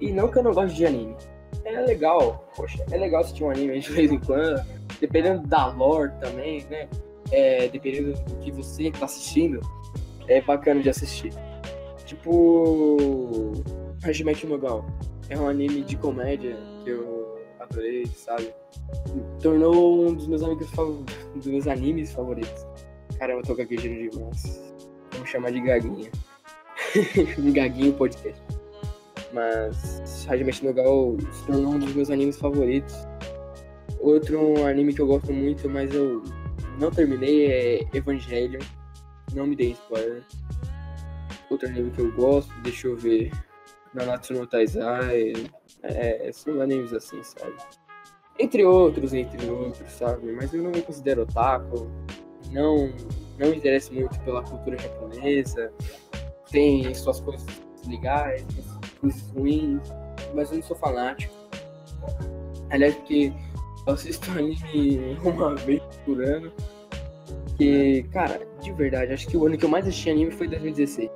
E 0.00 0.12
não 0.12 0.30
que 0.30 0.38
eu 0.38 0.42
não 0.42 0.52
goste 0.52 0.76
de 0.76 0.86
anime. 0.86 1.16
É 1.64 1.80
legal, 1.80 2.46
poxa, 2.54 2.84
é 2.90 2.96
legal 2.96 3.22
assistir 3.22 3.42
um 3.42 3.50
anime 3.50 3.80
de 3.80 3.90
vez 3.90 4.12
em 4.12 4.20
quando. 4.20 4.62
Dependendo 5.00 5.46
da 5.46 5.66
lore 5.66 6.12
também, 6.20 6.62
né? 6.70 6.88
É, 7.32 7.68
dependendo 7.68 8.12
do 8.12 8.36
que 8.36 8.50
você 8.50 8.90
tá 8.90 9.04
assistindo, 9.04 9.60
é 10.28 10.40
bacana 10.40 10.80
de 10.80 10.88
assistir. 10.88 11.32
Tipo. 12.04 13.52
Hajime 14.02 14.36
no 14.44 14.58
Gal. 14.58 14.84
É 15.28 15.36
um 15.36 15.48
anime 15.48 15.82
de 15.82 15.96
comédia 15.96 16.56
que 16.84 16.90
eu 16.90 17.38
adorei, 17.58 18.06
sabe? 18.06 18.52
Tornou 19.42 20.06
um 20.06 20.14
dos 20.14 20.28
meus 20.28 20.42
amigos 20.42 20.70
dos 21.34 21.46
meus 21.46 21.66
animes 21.66 22.12
favoritos. 22.12 22.66
Caramba, 23.18 23.40
eu 23.40 23.44
tô 23.44 23.54
gaguejando 23.56 24.10
demais. 24.10 24.74
Vamos 25.12 25.28
chamar 25.28 25.50
de 25.50 25.60
Gaguinha. 25.60 26.10
Gaguinho 27.52 27.92
podcast. 27.94 28.40
Mas 29.32 30.28
Hajime 30.28 30.52
no 30.62 30.72
Gal 30.72 31.16
se 31.32 31.46
tornou 31.46 31.74
um 31.74 31.78
dos 31.78 31.94
meus 31.94 32.10
animes 32.10 32.38
favoritos. 32.38 32.94
Outro 33.98 34.64
anime 34.64 34.94
que 34.94 35.00
eu 35.00 35.06
gosto 35.06 35.32
muito, 35.32 35.68
mas 35.68 35.92
eu 35.92 36.22
não 36.78 36.90
terminei 36.90 37.46
é 37.50 37.80
Evangelion. 37.92 38.60
Não 39.34 39.46
me 39.46 39.56
dei 39.56 39.72
spoiler. 39.72 40.22
Outro 41.50 41.68
anime 41.68 41.90
que 41.90 42.00
eu 42.00 42.12
gosto, 42.12 42.52
deixa 42.62 42.88
eu 42.88 42.96
ver. 42.96 43.30
Nanatsu 43.94 44.34
no 44.34 44.46
Taizai. 44.46 45.32
É, 45.82 46.30
são 46.32 46.60
animes 46.60 46.92
assim, 46.92 47.22
sabe? 47.22 47.54
Entre 48.38 48.64
outros, 48.64 49.14
entre 49.14 49.46
outros, 49.48 49.90
sabe? 49.92 50.32
Mas 50.32 50.52
eu 50.52 50.62
não 50.62 50.70
me 50.70 50.82
considero 50.82 51.22
otaku. 51.22 51.88
Não, 52.50 52.92
não 53.38 53.48
me 53.50 53.56
interesso 53.56 53.92
muito 53.92 54.18
pela 54.20 54.42
cultura 54.42 54.78
japonesa. 54.78 55.72
Tem 56.50 56.94
suas 56.94 57.20
coisas 57.20 57.46
legais, 57.86 58.44
coisas 59.00 59.22
ruins. 59.30 59.82
Mas 60.34 60.50
eu 60.50 60.56
não 60.56 60.62
sou 60.62 60.76
fanático. 60.76 61.34
Aliás, 62.70 62.94
porque 62.96 63.32
eu 63.86 63.92
assisto 63.92 64.30
anime 64.32 65.16
uma 65.24 65.54
vez 65.54 65.82
por 66.06 66.22
ano. 66.22 66.50
Que, 67.58 68.04
cara, 68.12 68.40
de 68.62 68.72
verdade, 68.72 69.12
acho 69.12 69.26
que 69.26 69.36
o 69.36 69.46
ano 69.46 69.58
que 69.58 69.64
eu 69.64 69.68
mais 69.68 69.86
assisti 69.86 70.08
anime 70.10 70.30
foi 70.30 70.46
2016 70.48 71.10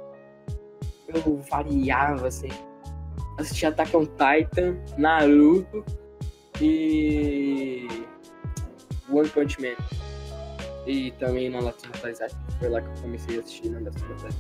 eu 1.14 1.36
variava, 1.50 2.28
assim. 2.28 2.48
Assistia 3.38 3.70
Attack 3.70 3.96
on 3.96 4.06
Titan, 4.06 4.76
Naruto 4.98 5.84
e 6.60 7.86
One 9.10 9.28
Punch 9.28 9.60
Man. 9.60 9.76
E 10.86 11.10
também 11.12 11.50
na 11.50 11.60
Latino 11.60 11.92
Taizai. 12.00 12.28
Foi 12.58 12.68
lá 12.68 12.80
que 12.80 12.88
eu 12.88 13.02
comecei 13.02 13.36
a 13.36 13.40
assistir 13.40 13.70
na 13.70 13.80
Latino 13.80 14.08
Taizai. 14.08 14.30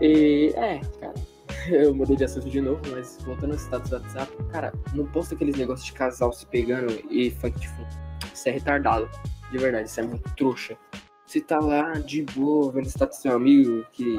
E 0.00 0.52
é, 0.56 0.80
cara, 1.00 1.14
eu 1.70 1.94
mudei 1.94 2.16
de 2.16 2.24
assunto 2.24 2.50
de 2.50 2.60
novo, 2.60 2.80
mas 2.90 3.18
voltando 3.24 3.52
ao 3.52 3.58
status 3.58 3.90
do 3.90 3.96
WhatsApp, 3.96 4.44
cara, 4.50 4.72
não 4.94 5.06
posta 5.06 5.34
aqueles 5.34 5.56
negócios 5.56 5.86
de 5.86 5.92
casal 5.94 6.32
se 6.32 6.46
pegando 6.46 6.92
e 7.10 7.30
funk 7.30 7.58
de 7.58 7.68
fundo. 7.68 8.05
Isso 8.36 8.50
é 8.50 8.52
retardado. 8.52 9.08
De 9.50 9.56
verdade, 9.56 9.88
isso 9.88 9.98
é 9.98 10.02
muito 10.02 10.34
trouxa. 10.36 10.78
Você 11.26 11.40
tá 11.40 11.58
lá 11.58 11.94
de 11.94 12.22
boa, 12.22 12.70
vendo 12.70 12.86
status 12.86 13.18
do 13.18 13.22
seu 13.22 13.32
amigo, 13.32 13.82
que 13.92 14.14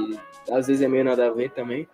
às 0.51 0.65
vezes 0.65 0.81
é 0.81 0.87
meio 0.87 1.05
nada 1.05 1.27
a 1.27 1.31
ver 1.31 1.51
também. 1.51 1.87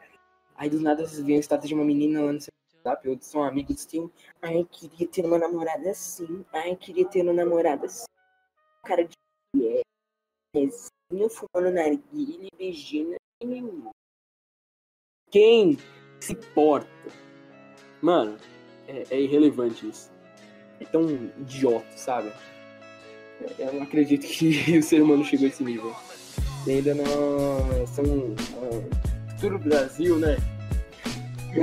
Aí 0.56 0.70
do 0.70 0.80
nada 0.80 1.06
vocês 1.06 1.22
veem 1.22 1.38
o 1.38 1.44
status 1.44 1.68
de 1.68 1.74
uma 1.74 1.84
menina 1.84 2.22
lá 2.22 2.32
no 2.32 2.40
seu 2.40 2.54
WhatsApp, 2.78 3.10
ou 3.10 3.18
são 3.20 3.44
amigos 3.44 3.86
que 3.86 4.10
ai, 4.42 4.66
queria 4.72 5.06
ter 5.06 5.26
uma 5.26 5.38
namorada 5.38 5.92
assim, 5.92 6.46
ai, 6.54 6.78
queria 6.78 7.06
ter 7.06 7.24
uma 7.24 7.34
namorada 7.34 7.88
assim. 7.88 8.06
Cara 8.86 9.04
de 9.04 9.14
mulher, 9.54 9.82
fumando 11.30 11.74
narguilha, 11.74 12.50
beijando, 12.58 13.18
quem 15.30 15.78
se 16.22 16.32
importa? 16.32 16.88
Mano, 18.02 18.38
é, 18.88 19.04
é 19.10 19.20
irrelevante 19.20 19.90
isso. 19.90 20.13
É 20.80 20.86
tão 20.86 21.08
idiota, 21.40 21.86
sabe? 21.96 22.32
Eu 23.58 23.74
não 23.74 23.84
acredito 23.84 24.26
que 24.26 24.78
o 24.78 24.84
ser 24.84 25.02
humano 25.02 25.24
chegou 25.24 25.46
a 25.46 25.50
esse 25.50 25.64
nível. 25.64 25.94
E 26.66 26.72
ainda 26.72 26.96
não 26.96 27.88
são 27.88 28.06
uh, 28.06 28.90
futuro 29.32 29.60
Brasil, 29.60 30.18
né? 30.18 30.38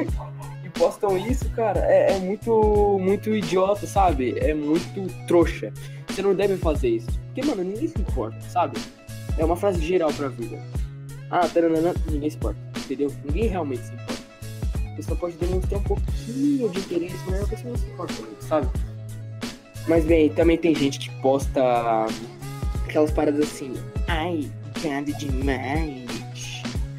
e 0.65 0.69
postam 0.71 1.17
isso, 1.17 1.49
cara, 1.51 1.81
é, 1.91 2.13
é, 2.13 2.19
muito, 2.19 2.99
muito 3.01 3.31
idiota, 3.31 3.87
sabe? 3.87 4.39
É 4.39 4.53
muito 4.53 5.09
trouxa. 5.27 5.73
Você 6.09 6.23
não 6.23 6.35
deve 6.35 6.57
fazer 6.57 6.89
isso. 6.89 7.09
Porque, 7.27 7.43
mano, 7.43 7.65
ninguém 7.65 7.89
se 7.89 7.99
importa, 7.99 8.41
sabe? 8.43 8.79
É 9.39 9.45
uma 9.45 9.57
frase 9.57 9.81
geral 9.81 10.13
pra 10.13 10.29
vida. 10.29 10.61
Ah, 11.31 11.49
taranana, 11.49 11.95
ninguém 12.11 12.29
se 12.29 12.37
importa, 12.37 12.59
entendeu? 12.77 13.11
Ninguém 13.25 13.47
realmente 13.47 13.85
se 13.85 13.93
importa. 13.93 14.21
A 14.93 14.97
pessoa 14.97 15.17
pode 15.17 15.37
demonstrar 15.37 15.81
um 15.81 15.85
pouquinho 15.85 16.69
de 16.69 16.79
interesse, 16.79 17.17
mas 17.27 17.43
a 17.43 17.47
pessoa 17.47 17.71
não 17.71 17.79
se 17.79 17.87
importa 17.87 18.15
sabe? 18.41 18.69
Mas 19.89 20.05
bem, 20.05 20.29
também 20.31 20.57
tem 20.57 20.75
gente 20.75 20.99
que 20.99 21.11
posta 21.21 22.07
aquelas 22.87 23.11
paradas 23.11 23.41
assim. 23.41 23.75
Ai, 24.09 24.51
gado 24.83 25.13
demais. 25.15 26.09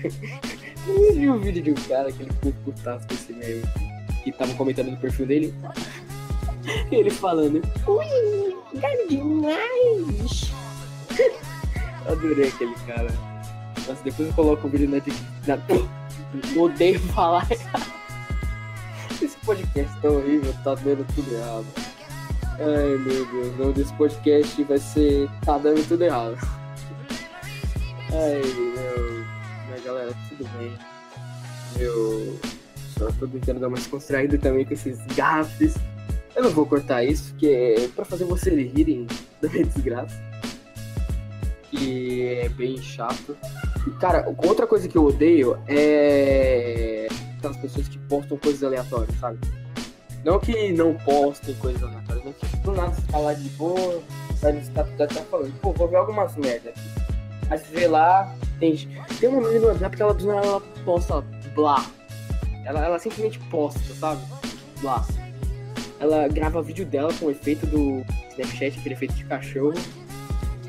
Eu 0.87 1.13
vi 1.13 1.29
um 1.29 1.39
vídeo 1.39 1.61
de 1.61 1.71
um 1.71 1.75
cara 1.87 2.11
que 2.11 2.23
ele 2.23 2.31
ficou 2.33 2.53
putaço 2.65 3.07
com 3.07 3.13
esse 3.13 3.33
meio. 3.33 3.61
Que 4.23 4.31
tava 4.31 4.53
comentando 4.55 4.91
no 4.91 4.97
perfil 4.97 5.27
dele. 5.27 5.53
Ele 6.91 7.09
falando. 7.09 7.61
Ui, 7.87 8.55
gado 8.79 9.07
demais. 9.09 10.51
Adorei 12.07 12.47
aquele 12.47 12.75
cara. 12.87 13.09
Nossa, 13.87 14.03
depois 14.03 14.27
eu 14.27 14.33
coloco 14.33 14.67
o 14.67 14.69
vídeo 14.69 14.89
na. 14.89 15.55
na... 15.55 15.61
Odeio 16.59 16.99
falar. 16.99 17.47
Esse 19.21 19.37
podcast 19.45 19.99
tão 20.01 20.17
horrível, 20.17 20.53
tá 20.63 20.73
dando 20.75 21.05
tudo 21.13 21.33
errado. 21.33 21.90
Ai 22.63 22.95
meu 22.95 23.25
Deus, 23.25 23.55
o 23.55 23.57
nome 23.57 23.73
desse 23.73 23.91
podcast 23.93 24.63
vai 24.65 24.77
ser 24.77 25.27
Tá 25.43 25.57
dando 25.57 25.83
tudo 25.87 26.03
errado. 26.03 26.37
Ai 28.11 28.41
meu. 28.43 29.25
Mas 29.67 29.83
galera, 29.83 30.13
tudo 30.29 30.47
bem. 30.59 30.71
Eu 31.79 32.39
só 32.99 33.11
tô 33.13 33.27
tentando 33.27 33.61
dar 33.61 33.69
mais 33.69 33.87
contraído 33.87 34.37
também 34.37 34.63
com 34.63 34.75
esses 34.75 34.99
gafes. 35.15 35.73
Eu 36.35 36.43
não 36.43 36.51
vou 36.51 36.67
cortar 36.67 37.03
isso, 37.03 37.33
que 37.33 37.49
é 37.49 37.87
pra 37.95 38.05
fazer 38.05 38.25
vocês 38.25 38.55
rirem 38.71 39.07
da 39.41 39.49
minha 39.49 39.65
desgraça. 39.65 40.21
Que 41.71 42.27
é 42.27 42.49
bem 42.49 42.79
chato. 42.79 43.35
E, 43.87 43.89
cara, 43.99 44.31
outra 44.37 44.67
coisa 44.67 44.87
que 44.87 44.97
eu 44.99 45.05
odeio 45.05 45.57
é 45.67 47.07
aquelas 47.39 47.57
pessoas 47.57 47.87
que 47.87 47.97
postam 47.97 48.37
coisas 48.37 48.63
aleatórias, 48.63 49.17
sabe? 49.19 49.39
Não 50.23 50.39
que 50.39 50.71
não 50.71 50.93
postem 50.93 51.55
coisas 51.55 51.81
aleatórias, 51.81 52.23
mas 52.23 52.35
que 52.35 52.45
do 52.63 52.71
nada 52.73 52.93
você 52.93 53.01
tá 53.11 53.17
lá 53.17 53.33
de 53.33 53.49
boa, 53.49 54.01
vai 54.41 54.51
no 54.51 54.61
status 54.61 54.93
tá, 54.97 55.07
tá 55.07 55.21
falando, 55.23 55.53
pô, 55.59 55.71
vou 55.73 55.87
ver 55.87 55.97
algumas 55.97 56.35
merda 56.35 56.69
aqui. 56.69 56.81
Aí 57.49 57.57
você 57.57 57.65
vê 57.71 57.87
lá, 57.87 58.33
tem, 58.59 58.75
tem 59.19 59.29
uma 59.29 59.41
menina 59.41 59.59
no 59.59 59.67
WhatsApp 59.67 59.95
que 59.95 60.01
ela 60.01 60.13
do 60.13 60.27
nada 60.27 60.47
ela 60.47 60.61
posta 60.85 61.21
blá. 61.53 61.85
Ela, 62.63 62.85
ela 62.85 62.99
simplesmente 62.99 63.39
posta, 63.49 63.93
sabe? 63.95 64.21
Blá. 64.79 65.05
Ela 65.99 66.27
grava 66.27 66.61
vídeo 66.61 66.85
dela 66.85 67.13
com 67.13 67.25
o 67.25 67.31
efeito 67.31 67.65
do 67.67 68.03
Snapchat, 68.31 68.79
aquele 68.79 68.95
efeito 68.95 69.13
de 69.15 69.25
cachorro, 69.25 69.73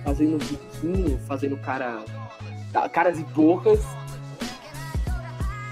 fazendo 0.04 0.38
biquinho, 0.38 1.18
fazendo 1.26 1.56
cara. 1.58 2.04
caras 2.92 3.18
e 3.18 3.25
bocas. 3.25 3.80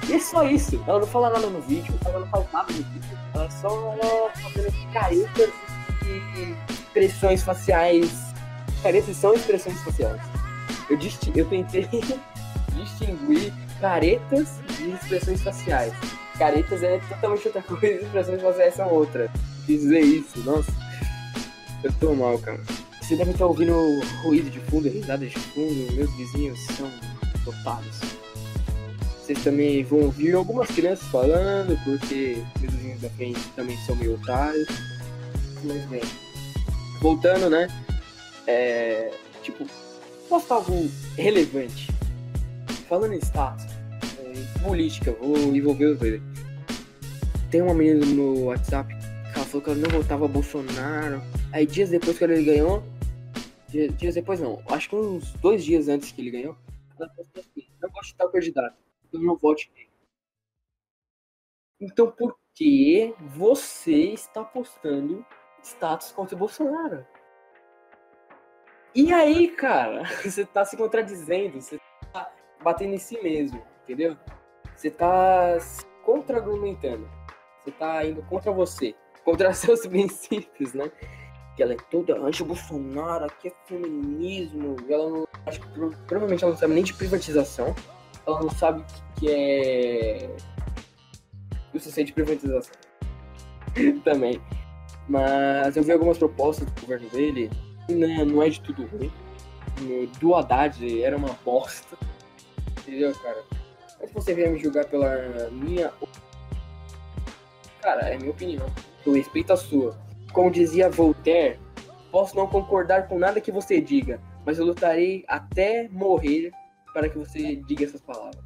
E 0.09 0.15
é 0.15 0.19
só 0.19 0.45
isso. 0.45 0.83
Ela 0.87 1.01
não 1.01 1.07
fala 1.07 1.31
nada 1.31 1.47
no 1.49 1.61
vídeo, 1.63 1.95
ela 2.05 2.21
não 2.21 2.27
fala 2.29 2.47
nada 2.53 2.73
no 2.73 2.83
vídeo. 2.83 3.19
Ela 3.35 3.51
só 3.51 3.95
fazendo 4.35 4.93
caretas 4.93 5.70
e 6.11 6.73
expressões 6.73 7.43
faciais. 7.43 8.11
Caretas 8.83 9.17
são 9.17 9.35
expressões 9.35 9.81
faciais. 9.83 10.21
Eu, 10.89 10.97
disti 10.97 11.33
eu 11.37 11.47
tentei 11.47 11.89
distinguir 12.75 13.53
caretas 13.81 14.49
de 14.77 14.91
expressões 14.91 15.43
faciais. 15.43 15.93
Caretas 16.39 16.83
é 16.83 16.99
totalmente 17.01 17.47
outra 17.47 17.63
coisa 17.63 17.87
expressões 17.87 18.43
faciais 18.43 18.75
são 18.75 18.89
outra. 18.89 19.31
Quis 19.67 19.83
dizer 19.83 20.01
isso, 20.01 20.41
nossa. 20.41 20.73
Eu 21.83 21.93
tô 21.95 22.15
mal, 22.15 22.39
cara. 22.39 22.61
Você 23.01 23.17
deve 23.17 23.33
estar 23.33 23.47
ouvindo 23.47 23.75
ruído 24.23 24.51
de 24.51 24.61
fundo, 24.61 24.89
risadas 24.89 25.31
de 25.31 25.39
fundo. 25.39 25.93
Meus 25.93 26.15
vizinhos 26.17 26.59
são 26.77 26.91
otários. 27.47 27.99
Vocês 29.21 29.45
também 29.45 29.85
vão 29.85 30.01
ouvir 30.01 30.35
algumas 30.35 30.69
crianças 30.69 31.07
falando, 31.09 31.79
porque 31.85 32.43
meus 32.61 32.75
vizinhos 32.75 33.01
da 33.01 33.11
frente 33.11 33.41
também 33.55 33.77
são 33.87 33.95
meio 33.97 34.15
otários. 34.15 34.69
Mas 35.65 35.85
bem, 35.87 36.01
voltando, 37.01 37.51
né? 37.51 37.69
É, 38.47 39.11
tipo, 39.43 39.67
posso 40.29 40.53
algo 40.55 40.89
relevante. 41.17 41.89
Falando 42.89 43.15
em 43.15 43.19
status, 43.19 43.67
em 44.25 44.63
política, 44.63 45.13
vou 45.13 45.37
envolver 45.37 45.87
os 45.87 45.99
dois. 45.99 46.23
Tem 47.51 47.61
uma 47.61 47.75
menina 47.75 48.07
no 48.07 48.45
WhatsApp 48.45 48.95
que 48.95 49.39
ela 49.39 49.45
falou 49.45 49.63
que 49.63 49.71
ela 49.71 49.79
não 49.79 49.91
votava 49.91 50.27
Bolsonaro. 50.27 51.21
Aí 51.53 51.67
dias 51.67 51.91
depois 51.91 52.17
que 52.17 52.25
ele 52.25 52.43
ganhou, 52.43 52.83
dias 53.69 54.15
depois 54.15 54.41
não, 54.41 54.63
acho 54.69 54.89
que 54.89 54.97
uns 54.97 55.33
dois 55.35 55.65
dias 55.65 55.89
antes 55.89 56.11
que 56.11 56.21
ele 56.21 56.31
ganhou, 56.31 56.57
ela 56.99 57.09
postou 57.11 57.43
assim, 57.43 57.67
não 57.81 57.91
gosto 57.91 58.09
de 58.09 58.15
tal 58.17 58.31
candidato, 58.31 58.77
então 59.09 59.21
não 59.21 59.37
vote. 59.37 59.71
Então 61.81 62.11
por 62.11 62.37
que 62.55 63.15
você 63.37 64.13
está 64.13 64.45
postando 64.45 65.25
status 65.63 66.13
contra 66.13 66.35
o 66.35 66.39
Bolsonaro? 66.39 67.07
E 68.95 69.13
aí, 69.13 69.49
cara, 69.49 70.03
você 70.23 70.45
tá 70.45 70.65
se 70.65 70.77
contradizendo, 70.77 71.61
você 71.61 71.79
tá 72.13 72.31
batendo 72.63 72.95
em 72.95 72.99
si 72.99 73.21
mesmo, 73.23 73.63
entendeu? 73.85 74.17
Você 74.75 74.91
tá 74.91 75.59
se 75.61 75.85
contra-argumentando. 76.05 77.09
Você 77.61 77.71
tá 77.71 78.05
indo 78.05 78.23
contra 78.23 78.51
você, 78.51 78.95
contra 79.25 79.53
seus 79.53 79.87
princípios, 79.87 80.75
né? 80.75 80.91
Que 81.57 81.63
ela 81.63 81.75
é 81.75 81.77
toda 81.91 82.19
anti-Bolsonaro, 82.19 83.27
aqui 83.27 83.49
é 83.49 83.53
feminismo. 83.67 84.77
Ela 84.89 85.11
não. 85.11 85.29
Acho 85.47 85.61
que 85.61 85.69
provavelmente 86.07 86.43
ela 86.43 86.53
não 86.53 86.59
sabe 86.59 86.75
nem 86.75 86.85
de 86.85 86.95
privatização. 86.95 87.75
Ela 88.27 88.41
não 88.41 88.51
sabe 88.51 88.81
o 88.81 88.85
que, 88.85 89.21
que 89.21 89.31
é. 89.31 90.37
O 91.73 91.79
sucesso 91.79 92.05
de 92.05 92.13
privatização. 92.13 92.75
Também. 94.05 94.41
Mas 95.11 95.77
eu 95.77 95.83
vi 95.83 95.91
algumas 95.91 96.19
propostas 96.19 96.71
do 96.71 96.81
governo 96.83 97.09
dele 97.11 97.51
não, 97.89 98.25
não 98.25 98.43
é 98.43 98.49
de 98.49 98.61
tudo 98.61 98.87
ruim. 98.87 99.11
Do 100.21 100.37
Haddad 100.37 101.03
era 101.03 101.17
uma 101.17 101.37
bosta. 101.45 101.99
Entendeu, 102.79 103.13
cara? 103.17 103.43
Mas 104.01 104.13
você 104.13 104.33
vier 104.33 104.53
me 104.53 104.61
julgar 104.61 104.85
pela 104.85 105.51
minha. 105.51 105.93
Cara, 107.83 108.03
é 108.03 108.17
minha 108.17 108.31
opinião. 108.31 108.67
Eu 109.05 109.15
respeito 109.15 109.53
a 109.53 109.57
sua. 109.57 109.99
Como 110.33 110.49
dizia 110.49 110.89
Voltaire, 110.89 111.59
posso 112.13 112.37
não 112.37 112.47
concordar 112.47 113.09
com 113.09 113.19
nada 113.19 113.41
que 113.41 113.51
você 113.51 113.81
diga, 113.81 114.21
mas 114.47 114.61
eu 114.61 114.65
lutarei 114.65 115.25
até 115.27 115.89
morrer 115.91 116.53
para 116.95 117.09
que 117.09 117.19
você 117.19 117.57
diga 117.57 117.85
essas 117.85 118.01
palavras. 118.01 118.45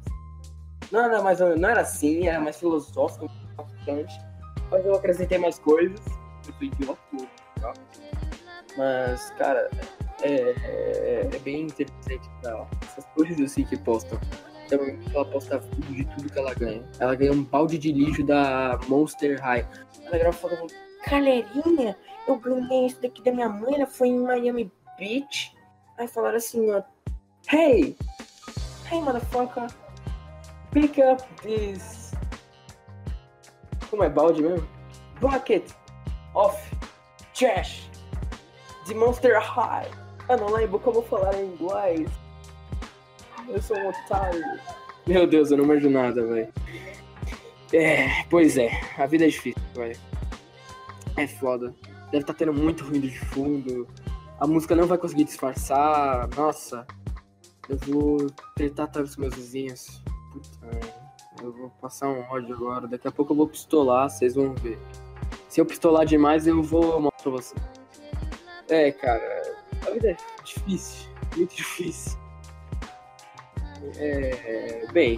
Não 0.91 1.05
era, 1.05 1.21
mais, 1.21 1.39
não 1.39 1.69
era 1.69 1.81
assim, 1.81 2.27
era 2.27 2.39
mais 2.39 2.57
filosófico, 2.57 3.29
bastante. 3.55 4.19
Mas 4.71 4.83
eu 4.83 4.95
acrescentei 4.95 5.37
mais 5.37 5.59
coisas. 5.59 6.01
Tá? 7.61 7.73
Mas, 8.77 9.31
cara, 9.31 9.69
é, 10.21 10.31
é, 10.31 11.29
é 11.33 11.39
bem 11.39 11.63
interessante 11.63 12.29
essas 12.83 13.05
coisas 13.15 13.39
assim 13.39 13.63
que 13.63 13.77
postam. 13.77 14.19
Então, 14.65 14.79
ela 15.13 15.25
posta 15.25 15.59
vídeo 15.59 16.05
de 16.05 16.15
tudo 16.15 16.29
que 16.29 16.39
ela 16.39 16.53
ganha. 16.53 16.83
Ela 16.99 17.15
ganha 17.15 17.31
um 17.31 17.43
balde 17.43 17.77
de 17.77 17.91
lixo 17.91 18.23
da 18.23 18.79
Monster 18.87 19.39
High. 19.39 19.67
Ela 20.05 20.17
grava 20.17 20.33
foto 20.33 20.67
galerinha, 21.07 21.95
eu 22.27 22.37
ganhei 22.37 22.87
isso 22.87 23.01
daqui 23.01 23.21
da 23.21 23.31
minha 23.31 23.47
mãe, 23.47 23.75
ela 23.75 23.85
foi 23.85 24.09
em 24.09 24.19
Miami 24.19 24.71
Beach. 24.97 25.55
Aí 25.97 26.07
falaram 26.07 26.37
assim, 26.37 26.71
ó. 26.71 26.81
Hey! 27.51 27.95
Hey, 28.91 29.01
motherfucker! 29.01 29.67
Pick 30.71 30.97
up 30.99 31.23
this. 31.41 32.11
Como 33.89 34.03
é 34.03 34.09
balde 34.09 34.41
mesmo? 34.41 34.67
Bucket 35.21 35.71
of 36.35 36.57
trash 37.33 37.89
de 38.85 38.93
Monster 38.93 39.39
High. 39.39 39.89
Eu 40.29 40.37
não 40.37 40.53
lembro 40.53 40.79
como 40.79 41.01
falar 41.03 41.35
em 41.35 41.47
inglês. 41.47 42.09
Eu 43.47 43.61
sou 43.61 43.77
um 43.77 43.89
otário. 43.89 44.43
Meu 45.07 45.27
Deus, 45.27 45.51
eu 45.51 45.57
não 45.57 45.65
manjo 45.65 45.89
nada, 45.89 46.25
velho. 46.25 46.51
É, 47.73 48.23
pois 48.29 48.57
é, 48.57 48.69
a 48.97 49.05
vida 49.05 49.25
é 49.25 49.27
difícil, 49.27 49.61
velho. 49.75 49.99
É 51.17 51.27
foda. 51.27 51.73
Deve 52.05 52.17
estar 52.17 52.33
tá 52.33 52.39
tendo 52.39 52.53
muito 52.53 52.83
ruído 52.83 53.07
de 53.07 53.19
fundo. 53.19 53.87
A 54.39 54.47
música 54.47 54.75
não 54.75 54.87
vai 54.87 54.97
conseguir 54.97 55.23
disfarçar. 55.23 56.27
Nossa, 56.35 56.85
eu 57.69 57.77
vou 57.77 58.29
tentar 58.55 58.87
tanto 58.87 59.07
os 59.07 59.17
meus 59.17 59.35
vizinhos. 59.35 60.01
Puta, 60.31 60.79
eu 61.41 61.53
vou 61.53 61.69
passar 61.81 62.09
um 62.09 62.21
ódio 62.29 62.55
agora. 62.55 62.87
Daqui 62.87 63.07
a 63.07 63.11
pouco 63.11 63.33
eu 63.33 63.37
vou 63.37 63.47
pistolar, 63.47 64.09
vocês 64.09 64.35
vão 64.35 64.53
ver. 64.55 64.79
Se 65.55 65.61
eu 65.61 65.65
pistolar 65.65 66.05
demais, 66.05 66.45
eu 66.45 66.61
vou 66.61 66.99
mostrar 66.99 67.23
pra 67.23 67.31
vocês. 67.31 67.61
É, 68.67 68.91
cara, 68.91 69.41
a 69.87 69.91
vida 69.91 70.11
é 70.11 70.17
difícil, 70.43 71.09
muito 71.37 71.55
difícil. 71.55 72.19
É, 73.97 74.85
bem, 74.91 75.17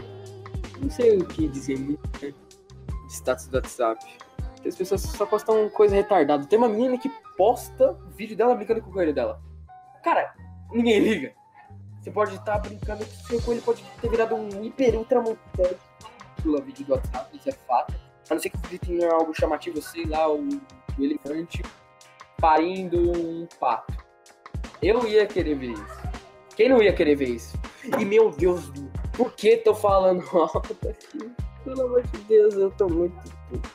não 0.80 0.92
sei 0.92 1.18
o 1.18 1.26
que 1.26 1.48
dizer 1.48 1.80
né, 1.80 1.98
de 2.22 2.36
status 3.10 3.48
do 3.48 3.56
WhatsApp. 3.56 4.06
As 4.64 4.76
pessoas 4.76 5.02
só 5.02 5.26
postam 5.26 5.68
coisa 5.70 5.96
retardada. 5.96 6.46
Tem 6.46 6.60
uma 6.60 6.70
menina 6.70 7.00
que 7.00 7.10
posta 7.36 7.98
vídeo 8.16 8.38
dela 8.38 8.54
brincando 8.54 8.84
com 8.84 8.92
o 8.92 8.94
coelho 8.94 9.16
dela. 9.16 9.42
Cara, 10.04 10.36
ninguém 10.72 11.00
liga. 11.00 11.34
Você 12.00 12.12
pode 12.12 12.36
estar 12.36 12.60
brincando 12.60 13.04
que 13.04 13.24
o 13.24 13.28
seu 13.28 13.42
coelho 13.42 13.64
pode 13.64 13.84
ter 14.00 14.08
virado 14.08 14.36
um 14.36 14.64
hiper 14.64 15.00
ultra 15.00 15.20
pelo 16.44 16.62
vídeo 16.62 16.86
do 16.86 16.94
WhatsApp, 16.94 17.36
isso 17.36 17.50
é 17.50 17.54
fato. 17.54 18.07
A 18.30 18.34
não 18.34 18.42
ser 18.42 18.50
que 18.50 18.58
vídeo 18.68 18.80
tenha 18.80 19.12
algo 19.12 19.34
chamativo, 19.34 19.82
sei 19.82 20.06
lá, 20.06 20.30
o, 20.30 20.48
o 20.48 21.04
elefante 21.04 21.62
parindo 22.38 23.12
um 23.12 23.48
pato. 23.60 23.94
Eu 24.82 25.08
ia 25.08 25.26
querer 25.26 25.56
ver 25.56 25.72
isso. 25.72 26.02
Quem 26.56 26.70
não 26.70 26.82
ia 26.82 26.94
querer 26.94 27.16
ver 27.16 27.30
isso? 27.30 27.58
E 28.00 28.06
meu 28.06 28.32
Deus, 28.32 28.72
por 29.16 29.34
que 29.34 29.58
tô 29.58 29.74
falando 29.74 30.24
alto 30.38 30.78
aqui? 30.88 31.32
Pelo 31.64 31.82
amor 31.82 32.04
de 32.04 32.18
Deus, 32.20 32.54
eu 32.56 32.72
tô 32.72 32.88
muito 32.88 33.16
puto. 33.50 33.70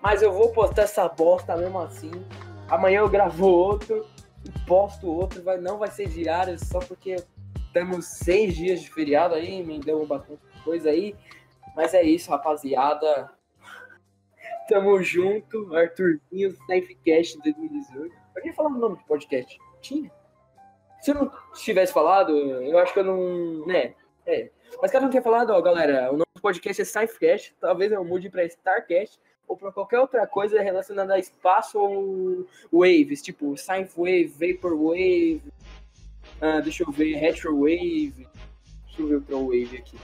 Mas 0.00 0.22
eu 0.22 0.32
vou 0.32 0.50
postar 0.52 0.82
essa 0.82 1.08
bosta 1.08 1.56
mesmo 1.56 1.78
assim. 1.78 2.10
Amanhã 2.68 3.00
eu 3.00 3.08
gravo 3.08 3.46
outro 3.46 4.06
posto 4.66 5.08
outro. 5.08 5.42
Vai, 5.42 5.58
não 5.58 5.78
vai 5.78 5.90
ser 5.90 6.08
diário 6.08 6.58
só 6.58 6.78
porque 6.78 7.16
temos 7.72 8.06
seis 8.06 8.54
dias 8.54 8.80
de 8.80 8.90
feriado 8.90 9.34
aí, 9.34 9.62
me 9.62 9.78
deu 9.78 10.06
bastante 10.06 10.40
coisa 10.64 10.90
aí. 10.90 11.14
Mas 11.74 11.94
é 11.94 12.02
isso, 12.02 12.30
rapaziada. 12.30 13.30
Tamo 14.68 15.02
junto, 15.02 15.74
Arthurzinho, 15.74 16.56
Knifecast 16.68 17.38
2018. 17.42 18.14
Eu 18.36 18.42
nem 18.42 18.52
falar 18.52 18.70
o 18.70 18.78
nome 18.78 18.96
do 18.96 19.04
podcast. 19.04 19.58
Tinha. 19.80 20.10
Se 21.00 21.10
eu 21.10 21.16
não 21.16 21.30
tivesse 21.54 21.92
falado, 21.92 22.32
eu 22.32 22.78
acho 22.78 22.92
que 22.92 23.00
eu 23.00 23.04
não. 23.04 23.66
né? 23.66 23.94
É. 24.26 24.50
Mas 24.80 24.90
caso 24.90 25.04
não 25.04 25.10
tenha 25.10 25.22
falado, 25.22 25.50
ó, 25.50 25.60
galera, 25.60 26.08
o 26.08 26.12
nome 26.12 26.24
do 26.34 26.40
podcast 26.40 26.80
é 26.80 26.84
Scifecast. 26.84 27.54
Talvez 27.60 27.92
eu 27.92 28.02
mude 28.04 28.30
pra 28.30 28.44
Starcast 28.44 29.20
ou 29.46 29.56
pra 29.56 29.70
qualquer 29.70 30.00
outra 30.00 30.26
coisa 30.26 30.60
relacionada 30.62 31.14
a 31.14 31.18
espaço 31.18 31.78
ou 31.78 32.46
waves, 32.72 33.20
tipo 33.20 33.56
Science 33.58 33.92
Wave, 33.94 34.28
Vapor 34.28 34.74
Wave. 34.76 35.42
Ah, 36.40 36.60
deixa 36.60 36.82
eu 36.84 36.90
ver, 36.90 37.16
Retro 37.16 37.60
Wave. 37.60 38.26
Deixa 38.86 39.02
eu 39.02 39.06
ver 39.06 39.14
outra 39.16 39.36
wave 39.36 39.76
aqui. 39.76 39.98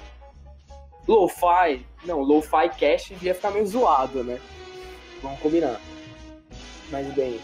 Lo-Fi. 1.06 1.84
Não, 2.04 2.20
Lo-Fi 2.20 2.70
Cash 2.78 3.12
ia 3.22 3.34
ficar 3.34 3.50
meio 3.50 3.66
zoado, 3.66 4.24
né? 4.24 4.40
Vamos 5.22 5.40
combinar. 5.40 5.80
Mas 6.90 7.06
bem, 7.14 7.40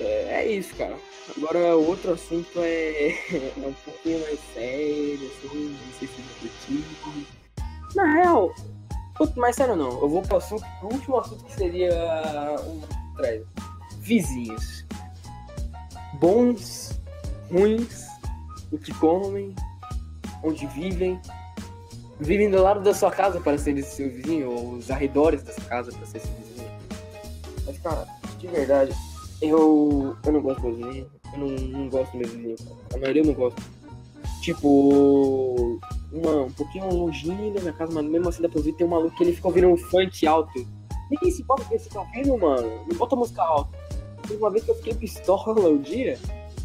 é, 0.00 0.42
é 0.42 0.52
isso, 0.52 0.74
cara. 0.76 0.96
Agora, 1.36 1.76
outro 1.76 2.12
assunto 2.12 2.58
é, 2.58 3.08
é 3.32 3.66
um 3.66 3.72
pouquinho 3.84 4.20
mais 4.20 4.40
sério, 4.54 5.30
assim, 5.30 5.76
não 5.78 5.98
sei 5.98 6.08
se 6.08 6.20
é 6.20 6.24
divertido. 6.40 7.26
Na 7.94 8.14
real, 8.14 8.54
mais 9.36 9.56
sério 9.56 9.76
não. 9.76 10.00
Eu 10.00 10.08
vou 10.08 10.22
pro 10.22 10.36
assunto, 10.36 10.64
o 10.82 10.86
último 10.86 11.18
assunto 11.18 11.44
que 11.44 11.52
seria 11.52 11.94
um 12.66 12.80
atrás. 13.14 13.42
Vizinhos. 13.98 14.84
Bons, 16.14 17.00
ruins, 17.50 18.06
o 18.70 18.78
que 18.78 18.92
comem, 18.94 19.54
onde 20.42 20.66
vivem, 20.68 21.20
vivem 22.22 22.50
do 22.50 22.62
lado 22.62 22.80
da 22.80 22.94
sua 22.94 23.10
casa 23.10 23.40
para 23.40 23.58
ser 23.58 23.80
seu 23.82 24.08
vizinho, 24.08 24.50
ou 24.50 24.72
os 24.74 24.90
arredores 24.90 25.42
dessa 25.42 25.60
casa 25.62 25.92
para 25.92 26.06
ser 26.06 26.18
esse 26.18 26.28
vizinho. 26.28 26.70
Mas, 27.66 27.78
cara, 27.78 28.06
de 28.38 28.46
verdade, 28.46 28.92
eu, 29.40 30.16
eu 30.24 30.32
não 30.32 30.40
gosto 30.40 30.62
do 30.62 30.68
meu 30.68 30.76
vizinho. 30.76 31.10
Eu 31.32 31.38
não, 31.38 31.48
não 31.48 31.88
gosto 31.88 32.12
do 32.12 32.18
meu 32.18 32.28
vizinho. 32.28 32.56
A 32.94 32.98
maioria 32.98 33.22
eu 33.22 33.26
não 33.26 33.34
gosto. 33.34 33.62
Tipo, 34.40 35.78
uma, 36.12 36.42
um 36.42 36.52
pouquinho 36.52 36.92
longinho 36.92 37.54
da 37.54 37.60
minha 37.60 37.72
casa, 37.72 37.92
mas 37.92 38.04
mesmo 38.04 38.28
assim 38.28 38.42
dá 38.42 38.48
pra 38.48 38.58
ouvir, 38.58 38.72
tem 38.72 38.86
um 38.86 38.90
maluco 38.90 39.16
que 39.16 39.22
ele 39.22 39.32
fica 39.32 39.48
ouvindo 39.48 39.68
um 39.68 39.76
funk 39.76 40.26
alto. 40.26 40.66
Ninguém 41.10 41.30
se 41.30 41.42
importa 41.42 41.64
com 41.64 41.74
esse 41.74 41.88
tá 41.88 42.04
mano. 42.40 42.84
Não 42.88 42.96
bota 42.96 43.14
música 43.14 43.42
alta. 43.42 43.76
Teve 44.26 44.36
uma 44.36 44.50
vez 44.50 44.64
que 44.64 44.70
eu 44.70 44.74
fiquei 44.76 44.94
pistola 44.94 45.68
um 45.68 45.78
dia, 45.78 46.18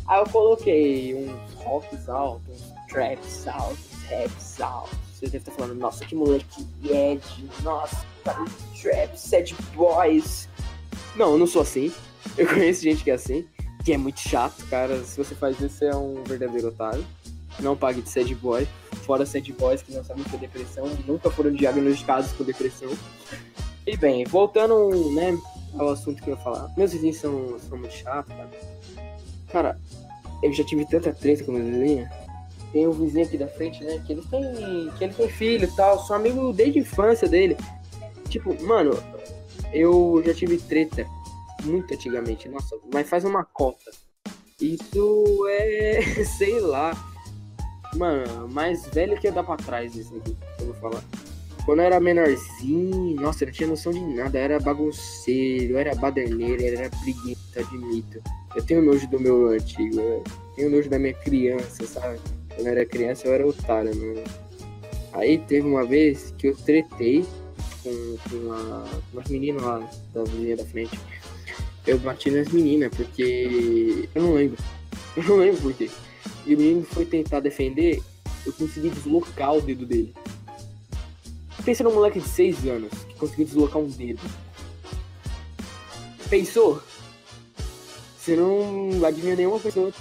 aí 0.07 0.19
eu 0.19 0.25
coloquei 0.29 1.15
uns 1.15 1.53
rocks 1.63 2.07
altos, 2.07 2.61
uns 2.61 2.87
traps 2.87 3.47
altos, 3.47 4.03
raps 4.09 4.61
altos 4.61 5.06
você 5.17 5.25
deve 5.25 5.37
estar 5.37 5.51
falando, 5.51 5.73
nossa, 5.73 6.05
que 6.05 6.13
moleque 6.13 6.67
Ed, 6.83 7.23
nossa, 7.63 8.05
trap, 8.23 9.17
sad 9.17 9.55
boys. 9.73 10.47
Não, 11.15 11.31
eu 11.31 11.39
não 11.39 11.47
sou 11.47 11.63
assim. 11.63 11.91
Eu 12.37 12.47
conheço 12.47 12.83
gente 12.83 13.03
que 13.03 13.09
é 13.09 13.15
assim, 13.15 13.47
que 13.83 13.93
é 13.93 13.97
muito 13.97 14.19
chato, 14.19 14.63
cara. 14.69 15.03
Se 15.03 15.17
você 15.17 15.33
faz 15.33 15.59
isso, 15.59 15.77
você 15.77 15.85
é 15.85 15.95
um 15.95 16.23
verdadeiro 16.23 16.67
otário. 16.67 17.03
Não 17.59 17.75
pague 17.75 18.01
de 18.03 18.09
sad 18.09 18.33
boy. 18.35 18.67
Fora 19.05 19.25
sad 19.25 19.51
boys 19.53 19.81
que 19.81 19.91
não 19.91 20.03
sabem 20.03 20.23
o 20.23 20.29
que 20.29 20.35
é 20.35 20.39
depressão, 20.39 20.85
nunca 21.07 21.31
foram 21.31 21.51
diagnosticados 21.51 22.31
com 22.33 22.43
depressão. 22.43 22.89
E 23.87 23.97
bem, 23.97 24.23
voltando, 24.25 25.13
né, 25.13 25.35
ao 25.79 25.89
assunto 25.89 26.21
que 26.21 26.29
eu 26.29 26.35
ia 26.35 26.41
falar. 26.41 26.71
Meus 26.77 26.91
vizinhos 26.91 27.17
são, 27.17 27.57
são 27.67 27.77
muito 27.77 27.93
chatos, 27.93 28.35
cara. 28.35 28.51
Cara, 29.47 29.79
eu 30.43 30.53
já 30.53 30.63
tive 30.63 30.85
tanta 30.85 31.11
treta 31.11 31.43
com 31.43 31.53
meus 31.53 31.65
vizinhos 31.65 32.26
tem 32.71 32.87
um 32.87 32.91
vizinho 32.91 33.25
aqui 33.25 33.37
da 33.37 33.47
frente, 33.47 33.83
né? 33.83 34.01
Que 34.05 34.13
ele 34.13 34.23
tem. 34.29 34.91
Que 34.97 35.03
ele 35.05 35.13
tem 35.13 35.29
filho 35.29 35.65
e 35.65 35.75
tal. 35.75 35.99
Sou 35.99 36.15
amigo 36.15 36.53
desde 36.53 36.79
a 36.79 36.81
infância 36.81 37.27
dele. 37.27 37.57
Tipo, 38.29 38.61
mano, 38.63 38.97
eu 39.73 40.21
já 40.25 40.33
tive 40.33 40.57
treta 40.57 41.05
muito 41.63 41.93
antigamente, 41.93 42.47
nossa, 42.49 42.75
mas 42.93 43.09
faz 43.09 43.23
uma 43.23 43.43
cota. 43.43 43.91
Isso 44.61 45.47
é. 45.49 46.01
sei 46.37 46.59
lá. 46.59 46.91
Mano, 47.95 48.47
mais 48.49 48.85
velho 48.87 49.19
que 49.19 49.27
eu 49.27 49.31
dar 49.31 49.43
pra 49.43 49.55
trás 49.55 49.95
isso 49.95 50.15
aqui, 50.17 50.35
eu 50.59 50.65
vou 50.67 50.75
falar. 50.75 51.03
Quando 51.65 51.79
eu 51.79 51.85
era 51.85 51.99
menorzinho, 51.99 53.15
nossa, 53.15 53.43
eu 53.43 53.47
não 53.47 53.53
tinha 53.53 53.67
noção 53.67 53.91
de 53.91 53.99
nada. 53.99 54.37
Eu 54.37 54.43
era 54.43 54.59
bagunceiro, 54.59 55.73
eu 55.73 55.77
era 55.77 55.95
baderneiro, 55.95 56.61
eu 56.61 56.79
era 56.79 56.89
preguiça, 56.89 57.59
admito. 57.59 58.21
Eu 58.55 58.63
tenho 58.63 58.81
nojo 58.81 59.07
do 59.07 59.19
meu 59.19 59.47
antigo, 59.47 59.99
eu 59.99 60.23
tenho 60.55 60.69
nojo 60.69 60.89
da 60.89 60.97
minha 60.97 61.13
criança, 61.13 61.85
sabe? 61.85 62.19
Quando 62.57 62.67
eu 62.67 62.71
era 62.71 62.85
criança 62.87 63.27
eu 63.27 63.33
era 63.33 63.47
otário, 63.47 63.95
mano. 63.95 64.23
Aí 65.13 65.37
teve 65.37 65.67
uma 65.67 65.85
vez 65.85 66.33
que 66.39 66.47
eu 66.47 66.57
tretei 66.57 67.23
com, 67.83 68.17
com 68.29 68.35
uma, 68.35 68.83
umas 69.13 69.27
meninas 69.29 69.61
lá 69.61 69.89
da 70.11 70.23
linha 70.23 70.57
da 70.57 70.65
frente. 70.65 70.99
Eu 71.85 71.99
bati 71.99 72.31
nas 72.31 72.49
meninas, 72.49 72.91
porque. 72.95 74.09
Eu 74.13 74.23
não 74.23 74.33
lembro. 74.33 74.57
Eu 75.15 75.23
não 75.23 75.37
lembro 75.37 75.61
por 75.61 75.73
quê. 75.73 75.89
E 76.45 76.53
o 76.53 76.57
menino 76.57 76.83
foi 76.83 77.03
tentar 77.03 77.39
defender, 77.39 78.03
eu 78.45 78.53
consegui 78.53 78.89
deslocar 78.89 79.55
o 79.55 79.61
dedo 79.61 79.83
dele. 79.83 80.13
Pensa 81.65 81.83
num 81.83 81.93
moleque 81.93 82.19
de 82.19 82.29
6 82.29 82.67
anos 82.67 82.91
que 83.09 83.15
conseguiu 83.15 83.45
deslocar 83.45 83.81
um 83.81 83.87
dedo. 83.87 84.21
Pensou? 86.29 86.81
Você 88.15 88.35
não 88.35 89.03
adivinha 89.03 89.35
nenhuma 89.35 89.59
pessoa, 89.59 89.91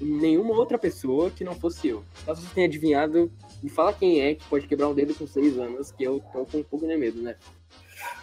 nenhuma 0.00 0.54
outra 0.54 0.78
pessoa 0.78 1.30
que 1.30 1.44
não 1.44 1.54
fosse 1.54 1.88
eu. 1.88 2.04
Caso 2.24 2.42
você 2.42 2.54
tenha 2.54 2.66
adivinhado, 2.66 3.30
me 3.62 3.68
fala 3.68 3.92
quem 3.92 4.20
é 4.20 4.34
que 4.34 4.44
pode 4.48 4.66
quebrar 4.66 4.88
um 4.88 4.94
dedo 4.94 5.14
com 5.14 5.26
6 5.26 5.58
anos, 5.58 5.92
que 5.92 6.02
eu 6.02 6.22
tô 6.32 6.46
com 6.46 6.58
um 6.58 6.62
pouco 6.62 6.86
de 6.86 6.96
medo, 6.96 7.20
né? 7.22 7.36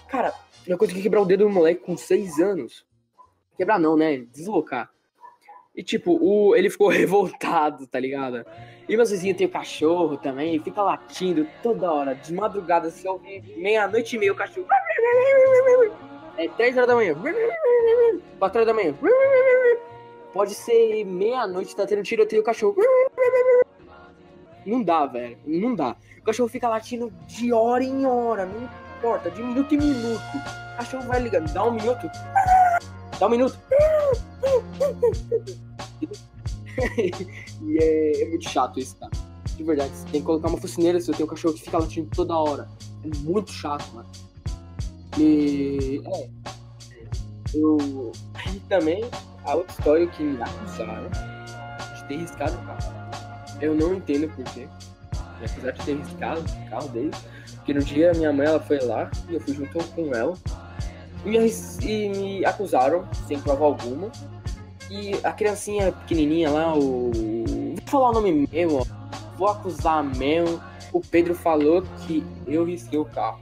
Cara, 0.07 0.33
eu 0.65 0.77
consegui 0.77 1.01
quebrar 1.01 1.21
o 1.21 1.25
dedo 1.25 1.45
do 1.45 1.49
moleque 1.49 1.83
com 1.83 1.95
6 1.95 2.39
anos. 2.39 2.85
Quebrar 3.55 3.79
não, 3.79 3.95
né? 3.95 4.17
Deslocar. 4.33 4.89
E 5.75 5.83
tipo, 5.83 6.17
o, 6.19 6.55
ele 6.55 6.69
ficou 6.69 6.87
revoltado, 6.89 7.85
tá 7.85 7.99
ligado? 7.99 8.43
E 8.89 8.95
meus 8.95 9.11
vizinhos 9.11 9.37
tem 9.37 9.45
o 9.45 9.51
cachorro 9.51 10.17
também, 10.17 10.59
fica 10.63 10.81
latindo 10.81 11.47
toda 11.61 11.91
hora. 11.91 12.15
De 12.15 12.33
madrugada, 12.33 12.89
se 12.89 13.07
ouvir 13.07 13.43
meia-noite 13.57 14.15
e 14.15 14.19
meia 14.19 14.31
o 14.31 14.35
cachorro. 14.35 14.67
É 16.37 16.47
3 16.47 16.77
horas 16.77 16.87
da 16.87 16.95
manhã. 16.95 17.15
4 18.39 18.57
horas 18.59 18.65
da 18.65 18.73
manhã. 18.73 18.95
Pode 20.33 20.53
ser 20.53 21.05
meia-noite, 21.05 21.75
tá 21.75 21.85
tendo 21.85 22.03
tiroteio 22.03 22.41
o 22.41 22.45
cachorro. 22.45 22.75
Não 24.65 24.83
dá, 24.83 25.05
velho. 25.05 25.37
Não 25.45 25.73
dá. 25.73 25.95
O 26.19 26.23
cachorro 26.23 26.49
fica 26.49 26.67
latindo 26.67 27.11
de 27.25 27.53
hora 27.53 27.83
em 27.83 28.05
hora. 28.05 28.45
Não 28.45 28.69
importa. 28.97 29.31
De 29.31 29.41
minuto 29.41 29.73
em 29.73 29.77
minuto. 29.77 30.21
O 30.73 30.77
cachorro 30.77 31.03
vai 31.03 31.21
ligando. 31.21 31.51
Dá 31.53 31.63
um 31.63 31.71
minuto. 31.71 32.09
Dá 33.17 33.27
um 33.27 33.29
minuto. 33.29 33.57
e 37.61 37.77
é, 37.79 38.23
é, 38.23 38.29
muito 38.29 38.49
chato 38.49 38.79
isso, 38.79 38.95
cara. 38.97 39.11
De 39.55 39.63
verdade, 39.63 39.91
você 39.91 40.05
tem 40.11 40.21
que 40.21 40.27
colocar 40.27 40.49
uma 40.49 40.59
focinheira 40.59 40.99
se 40.99 41.09
eu 41.09 41.15
tenho 41.15 41.25
um 41.25 41.29
cachorro 41.29 41.55
que 41.55 41.61
fica 41.61 41.79
latindo 41.79 42.09
toda 42.13 42.37
hora. 42.37 42.67
É 43.03 43.07
muito 43.19 43.51
chato, 43.51 43.85
mano. 43.93 44.09
E. 45.17 46.01
É. 46.05 46.29
Eu. 47.55 48.11
E 48.53 48.59
também, 48.67 49.03
a 49.47 49.55
outra 49.55 49.73
história 49.73 50.07
que 50.07 50.23
me 50.23 50.41
acusaram 50.41 51.10
de 51.95 52.03
ter 52.07 52.17
riscado 52.17 52.53
o 52.53 52.65
carro. 52.65 52.97
Eu 53.62 53.73
não 53.73 53.95
entendo 53.95 54.29
porquê. 54.36 54.67
Apesar 55.43 55.71
de 55.71 55.86
ter 55.86 55.95
riscado 55.95 56.41
o 56.41 56.69
carro 56.69 56.89
dele. 56.89 57.12
Porque 57.55 57.73
no 57.73 57.81
dia 57.81 58.12
minha 58.13 58.31
mãe 58.31 58.45
ela 58.45 58.60
foi 58.60 58.79
lá 58.79 59.10
e 59.29 59.36
eu 59.36 59.39
fui 59.39 59.53
junto 59.53 59.83
com 59.95 60.13
ela. 60.13 60.38
E 61.25 61.29
me, 61.29 61.51
e 61.81 62.10
me 62.10 62.45
acusaram, 62.45 63.07
sem 63.27 63.39
prova 63.39 63.65
alguma, 63.65 64.12
e 64.89 65.13
a 65.23 65.31
criancinha 65.31 65.91
pequenininha 65.91 66.49
lá, 66.49 66.77
o. 66.77 67.12
Vou 67.12 67.88
falar 67.88 68.10
o 68.10 68.13
nome 68.13 68.47
meu, 68.51 68.77
ó. 68.77 68.86
Vou 69.38 69.47
acusar 69.47 70.03
mesmo. 70.03 70.62
O 70.93 71.01
Pedro 71.01 71.36
falou 71.36 71.83
que 72.05 72.23
eu 72.45 72.65
risquei 72.65 72.97
o 72.97 73.05
carro. 73.05 73.39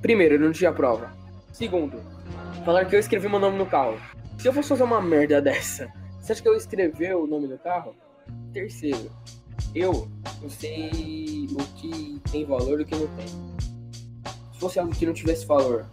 Primeiro, 0.00 0.36
eu 0.36 0.40
não 0.40 0.52
tinha 0.52 0.72
prova. 0.72 1.12
Segundo, 1.52 2.00
falaram 2.64 2.88
que 2.88 2.96
eu 2.96 3.00
escrevi 3.00 3.28
meu 3.28 3.38
nome 3.38 3.58
no 3.58 3.66
carro. 3.66 3.98
Se 4.40 4.48
eu 4.48 4.54
fosse 4.54 4.70
fazer 4.70 4.84
uma 4.84 5.02
merda 5.02 5.38
dessa, 5.38 5.92
você 6.18 6.32
acha 6.32 6.40
que 6.40 6.48
eu 6.48 6.56
escrever 6.56 7.14
o 7.14 7.26
nome 7.26 7.46
do 7.46 7.58
carro? 7.58 7.94
Terceiro, 8.54 9.10
eu 9.74 10.08
não 10.40 10.48
sei 10.48 11.46
o 11.52 11.58
que 11.76 12.18
tem 12.32 12.46
valor 12.46 12.80
e 12.80 12.84
o 12.84 12.86
que 12.86 12.96
não 12.96 13.06
tem. 13.08 13.26
Se 13.26 14.58
fosse 14.58 14.78
algo 14.78 14.94
que 14.94 15.04
não 15.04 15.12
tivesse 15.12 15.44
valor, 15.44 15.84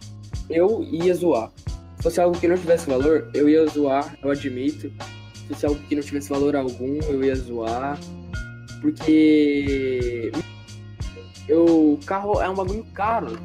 eu 0.48 0.82
ia 0.82 1.12
zoar. 1.12 1.52
Se 1.98 2.02
fosse 2.02 2.20
algo 2.22 2.40
que 2.40 2.48
não 2.48 2.56
tivesse 2.56 2.88
valor, 2.88 3.30
eu 3.34 3.50
ia 3.50 3.66
zoar, 3.66 4.16
eu 4.22 4.30
admito. 4.30 4.90
Se 5.34 5.48
fosse 5.48 5.66
algo 5.66 5.82
que 5.82 5.94
não 5.94 6.02
tivesse 6.02 6.30
valor 6.30 6.56
algum, 6.56 6.98
eu 7.02 7.22
ia 7.22 7.34
zoar. 7.34 7.98
Porque. 8.80 10.32
O 11.50 11.98
carro 12.06 12.40
é 12.40 12.48
um 12.48 12.54
bagulho 12.54 12.86
caro. 12.94 13.38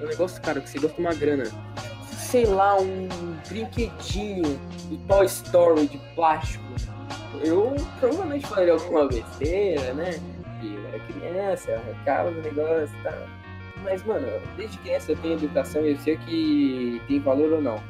É 0.00 0.04
um 0.04 0.08
negócio 0.08 0.42
caro 0.42 0.60
que 0.60 0.68
você 0.68 0.80
gasta 0.80 1.00
uma 1.00 1.14
grana. 1.14 1.44
Sei 2.30 2.44
lá, 2.44 2.76
um 2.78 3.08
brinquedinho 3.48 4.42
do 4.90 4.98
Toy 5.08 5.24
Story 5.24 5.86
de 5.86 5.96
plástico. 6.14 6.62
Eu 7.42 7.74
provavelmente 7.98 8.46
faria 8.46 8.74
alguma 8.74 9.08
besteira, 9.08 9.94
né? 9.94 10.10
E 10.62 10.74
eu 10.74 10.88
era 10.88 10.98
criança, 11.00 11.72
arrancava 11.72 12.28
o 12.28 12.42
negócio 12.42 12.94
e 13.00 13.02
tá. 13.02 13.12
tal. 13.12 13.20
Mas, 13.82 14.04
mano, 14.04 14.26
desde 14.58 14.76
criança 14.76 15.12
eu 15.12 15.16
tenho 15.16 15.34
educação 15.36 15.82
e 15.86 15.92
eu 15.92 15.98
sei 16.00 16.18
que 16.18 17.00
tem 17.08 17.18
valor 17.18 17.50
ou 17.50 17.62
não. 17.62 17.82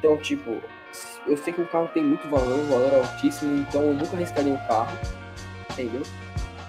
Então, 0.00 0.16
tipo, 0.16 0.60
eu 1.24 1.36
sei 1.36 1.52
que 1.52 1.60
o 1.60 1.66
carro 1.68 1.88
tem 1.94 2.02
muito 2.02 2.28
valor, 2.28 2.58
um 2.58 2.68
valor 2.68 2.92
altíssimo, 2.92 3.56
então 3.58 3.82
eu 3.82 3.94
nunca 3.94 4.16
arriscaria 4.16 4.52
um 4.52 4.66
carro, 4.66 4.98
entendeu? 5.70 6.02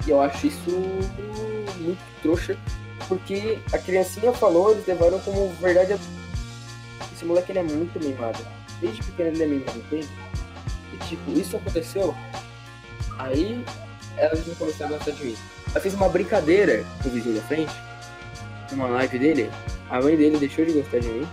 E 0.06 0.12
eu 0.12 0.22
acho 0.22 0.46
isso 0.46 0.70
muito 1.80 2.22
trouxa, 2.22 2.56
porque 3.08 3.58
a 3.74 3.80
criancinha 3.80 4.32
falou, 4.34 4.70
eles 4.70 4.86
levaram 4.86 5.20
como 5.22 5.50
verdade. 5.54 5.96
Esse 7.16 7.24
moleque 7.24 7.54
ele 7.54 7.60
é 7.60 7.64
muito 7.64 7.98
mimado. 7.98 8.46
Desde 8.82 9.02
pequeno 9.02 9.30
ele 9.30 9.44
é 9.44 9.48
mimado, 9.48 9.80
entende? 9.80 10.10
E 10.94 10.98
tipo, 11.06 11.32
isso 11.32 11.56
aconteceu, 11.56 12.14
aí 13.18 13.64
elas 14.18 14.46
não 14.46 14.54
começaram 14.56 14.96
a 14.96 14.98
gostar 14.98 15.12
de 15.12 15.24
mim. 15.24 15.38
Eu 15.74 15.80
fiz 15.80 15.94
uma 15.94 16.10
brincadeira 16.10 16.86
com 17.02 17.08
o 17.08 17.12
vizinho 17.14 17.36
da 17.36 17.42
frente, 17.44 17.74
uma 18.74 18.88
live 18.88 19.18
dele, 19.18 19.50
a 19.90 20.02
mãe 20.02 20.18
dele 20.18 20.38
deixou 20.38 20.66
de 20.66 20.74
gostar 20.74 21.00
de 21.00 21.08
mim. 21.08 21.28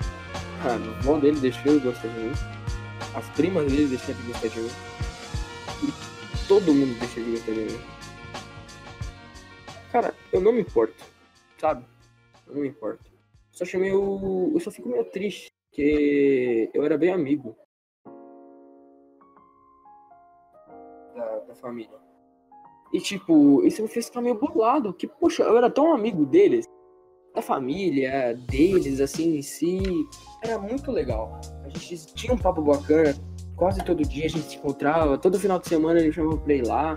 O 0.65 1.01
irmão 1.01 1.19
dele 1.19 1.41
deixou 1.41 1.79
de 1.79 1.85
gostar 1.85 2.07
de 2.07 2.19
mim. 2.21 2.33
As 3.15 3.29
primas 3.31 3.67
dele 3.67 3.87
deixaram 3.87 4.21
de 4.21 4.27
gostar 4.29 4.49
de 4.49 4.61
mim. 4.61 4.71
E 5.83 6.47
todo 6.47 6.73
mundo 6.73 6.99
deixou 7.01 7.25
de 7.25 7.31
gostar 7.33 7.53
de 7.53 7.61
mim. 7.61 7.81
Cara, 9.91 10.15
eu 10.33 10.41
não 10.41 10.53
me 10.53 10.61
importo. 10.61 11.05
Sabe? 11.61 11.85
Eu 12.47 12.55
não 12.55 12.63
me 12.63 12.69
importo. 12.69 13.11
Só 13.51 13.65
achei 13.65 13.81
meio. 13.81 14.53
Eu 14.55 14.61
só 14.61 14.71
fico 14.71 14.89
meio 14.89 15.05
triste. 15.05 15.52
Porque 15.73 16.71
eu 16.75 16.85
era 16.85 16.99
bem 16.99 17.11
amigo. 17.11 17.57
Da, 21.17 21.39
da 21.49 21.55
família. 21.55 21.99
E 22.93 23.01
tipo, 23.01 23.65
isso 23.65 23.81
me 23.81 23.89
fez 23.89 24.07
ficar 24.07 24.21
meio 24.21 24.39
bolado. 24.39 24.93
Que, 24.93 25.07
poxa, 25.07 25.45
eu 25.45 25.57
era 25.57 25.71
tão 25.71 25.95
amigo 25.95 26.27
deles 26.27 26.67
da 27.35 27.41
família, 27.41 28.39
deles, 28.51 29.01
assim, 29.01 29.39
em 29.39 29.41
si, 29.41 29.81
era 30.45 30.59
muito 30.59 30.93
legal. 30.93 31.41
A 31.65 31.69
gente 31.71 32.05
tinha 32.15 32.35
um 32.35 32.39
papo 32.39 32.61
bacana, 32.61 33.15
quase 33.57 33.83
todo 33.83 34.03
dia 34.03 34.27
a 34.27 34.29
gente 34.29 34.45
se 34.45 34.57
encontrava, 34.57 35.17
todo 35.17 35.41
final 35.41 35.59
de 35.59 35.67
semana 35.67 35.99
ele 35.99 36.13
chamava 36.13 36.37
pra 36.37 36.53
ir 36.53 36.67
lá. 36.67 36.95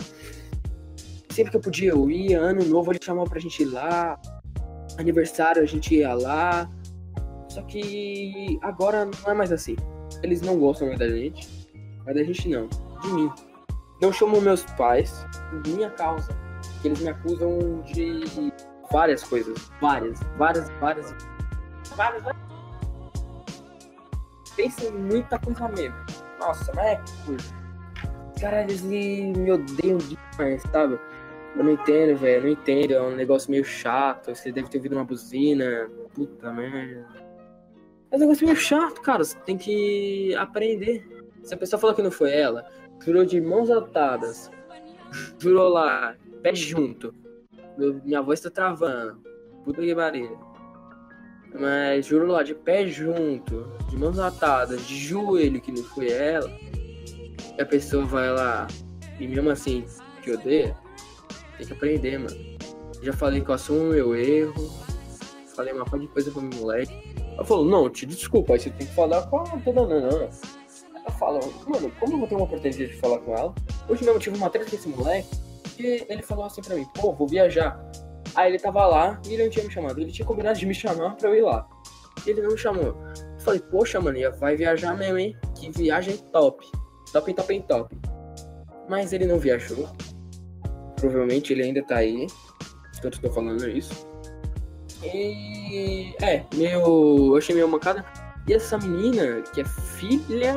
Sempre 1.30 1.52
que 1.52 1.58
eu 1.58 1.62
podia 1.62 1.92
eu 1.92 2.12
ia, 2.12 2.42
ano 2.42 2.66
novo 2.66 2.92
ele 2.92 3.00
chamava 3.02 3.30
pra 3.30 3.40
gente 3.40 3.64
ir 3.64 3.68
lá, 3.68 4.20
aniversário 4.98 5.62
a 5.62 5.66
gente 5.66 5.96
ia 5.96 6.14
lá. 6.14 6.70
Só 7.56 7.62
que 7.62 8.60
agora 8.62 9.06
não 9.06 9.32
é 9.32 9.34
mais 9.34 9.50
assim. 9.50 9.78
Eles 10.22 10.42
não 10.42 10.60
gostam 10.60 10.88
mais 10.88 11.00
da 11.00 11.08
gente, 11.08 11.48
mas 12.06 12.14
da 12.14 12.22
gente 12.22 12.50
não, 12.50 12.68
de 13.02 13.14
mim. 13.14 13.32
Não 14.02 14.12
chamam 14.12 14.42
meus 14.42 14.66
pais 14.72 15.26
por 15.50 15.66
minha 15.72 15.90
causa, 15.92 16.38
que 16.82 16.90
eles 16.90 17.00
me 17.00 17.08
acusam 17.08 17.82
de 17.94 18.52
várias 18.92 19.24
coisas. 19.24 19.58
Várias, 19.80 20.20
várias, 20.38 20.70
várias. 20.82 21.16
Várias, 21.96 22.24
várias. 22.24 22.44
Pensa 24.58 24.88
em 24.88 24.92
muita 24.92 25.40
coisa 25.40 25.70
mesmo. 25.70 25.96
Nossa, 26.42 26.74
mas 26.76 26.86
é 26.86 27.02
coisa. 27.26 27.56
Cara, 28.42 28.64
eles 28.64 28.82
me 28.82 29.50
odeiam 29.50 29.98
demais, 29.98 30.62
sabe? 30.74 31.00
Eu 31.56 31.64
não 31.64 31.72
entendo, 31.72 32.18
velho. 32.18 32.44
Não 32.44 32.50
entendo. 32.50 32.92
É 32.92 33.02
um 33.02 33.16
negócio 33.16 33.50
meio 33.50 33.64
chato. 33.64 34.36
Você 34.36 34.52
deve 34.52 34.68
ter 34.68 34.78
ouvido 34.78 34.98
uma 34.98 35.06
buzina. 35.06 35.90
Puta 36.14 36.52
merda. 36.52 37.25
É 38.16 38.18
um 38.18 38.22
negócio 38.22 38.48
meio 38.48 38.58
chato, 38.58 39.02
cara. 39.02 39.26
Você 39.26 39.38
tem 39.40 39.58
que 39.58 40.34
aprender. 40.36 41.06
Se 41.44 41.54
a 41.54 41.58
pessoa 41.58 41.78
falou 41.78 41.94
que 41.94 42.02
não 42.02 42.10
foi 42.10 42.32
ela, 42.32 42.66
jurou 43.04 43.26
de 43.26 43.42
mãos 43.42 43.70
atadas, 43.70 44.50
jurou 45.38 45.68
lá, 45.68 46.16
pé 46.42 46.56
junto. 46.56 47.14
Minha 48.06 48.22
voz 48.22 48.40
tá 48.40 48.50
travando. 48.50 49.22
Puta 49.66 49.82
que 49.82 49.94
pariu. 49.94 50.40
Mas 51.60 52.06
jurou 52.06 52.30
lá, 52.30 52.42
de 52.42 52.56
pé 52.56 52.88
junto, 52.88 53.70
de 53.90 53.98
mãos 53.98 54.18
atadas, 54.18 54.88
de 54.88 54.96
joelho, 54.96 55.60
que 55.60 55.74
não 55.74 55.84
foi 55.84 56.10
ela. 56.10 56.50
E 57.58 57.62
a 57.62 57.66
pessoa 57.66 58.06
vai 58.06 58.32
lá, 58.32 58.66
e 59.20 59.28
mesmo 59.28 59.50
assim, 59.50 59.86
que 60.24 60.32
odeia, 60.32 60.74
tem 61.58 61.68
que 61.68 61.74
aprender, 61.74 62.18
mano. 62.18 62.58
Já 63.02 63.12
falei 63.12 63.42
que 63.42 63.50
eu 63.50 63.56
assumo 63.56 63.90
meu 63.90 64.16
erro. 64.16 64.72
Falei 65.54 65.74
uma 65.74 65.84
parte 65.84 66.08
de 66.08 66.08
coisa 66.14 66.32
pro 66.32 66.42
meu 66.42 66.60
moleque. 66.62 67.05
Ela 67.36 67.46
falou, 67.46 67.66
não, 67.66 67.90
te 67.90 68.06
desculpa, 68.06 68.54
aí 68.54 68.60
você 68.60 68.70
tem 68.70 68.88
que 68.88 68.94
falar 68.94 69.28
com 69.28 69.40
a 69.40 69.44
dona 69.44 70.00
Nanã. 70.00 70.30
Ela 70.96 71.12
fala, 71.12 71.40
mano, 71.68 71.92
como 72.00 72.14
eu 72.14 72.20
vou 72.20 72.28
ter 72.28 72.36
uma 72.36 72.46
oportunidade 72.46 72.88
de 72.88 72.98
falar 72.98 73.20
com 73.20 73.36
ela? 73.36 73.54
Hoje 73.88 74.04
mesmo 74.04 74.18
eu 74.18 74.20
tive 74.20 74.38
uma 74.38 74.50
treta 74.50 74.70
com 74.70 74.76
esse 74.76 74.88
moleque, 74.88 75.30
que 75.76 76.06
ele 76.10 76.24
falou 76.24 76.46
assim 76.46 76.62
pra 76.62 76.76
mim, 76.76 76.86
pô, 76.96 77.14
vou 77.14 77.28
viajar. 77.28 77.80
Aí 78.34 78.52
ele 78.52 78.60
tava 78.60 78.86
lá 78.86 79.22
e 79.26 79.34
ele 79.34 79.44
não 79.44 79.50
tinha 79.50 79.66
me 79.66 79.72
chamado. 79.72 80.00
Ele 80.00 80.12
tinha 80.12 80.26
combinado 80.26 80.58
de 80.58 80.66
me 80.66 80.74
chamar 80.74 81.16
pra 81.16 81.30
eu 81.30 81.36
ir 81.36 81.42
lá. 81.42 81.68
E 82.26 82.30
ele 82.30 82.42
não 82.42 82.52
me 82.52 82.58
chamou. 82.58 82.86
Eu 82.86 83.40
falei, 83.40 83.60
poxa, 83.60 84.00
mano, 84.00 84.18
vai 84.40 84.56
viajar 84.56 84.98
mesmo, 84.98 85.18
hein? 85.18 85.38
Que 85.56 85.70
viagem 85.72 86.18
top. 86.32 86.66
Top, 87.12 87.34
top, 87.34 87.62
top. 87.68 87.98
Mas 88.90 89.14
ele 89.14 89.26
não 89.26 89.38
viajou. 89.38 89.88
Provavelmente 90.96 91.54
ele 91.54 91.64
ainda 91.64 91.84
tá 91.84 91.98
aí. 91.98 92.28
Tanto 93.02 93.22
tô 93.22 93.30
falando 93.30 93.70
isso. 93.70 94.08
E. 95.04 96.16
É, 96.22 96.46
meu. 96.56 97.28
Eu 97.28 97.38
achei 97.38 97.56
meio 97.56 97.68
mancada. 97.68 98.06
E 98.48 98.54
essa 98.54 98.78
menina, 98.78 99.42
que 99.42 99.62
é 99.62 99.66
filha. 99.66 100.54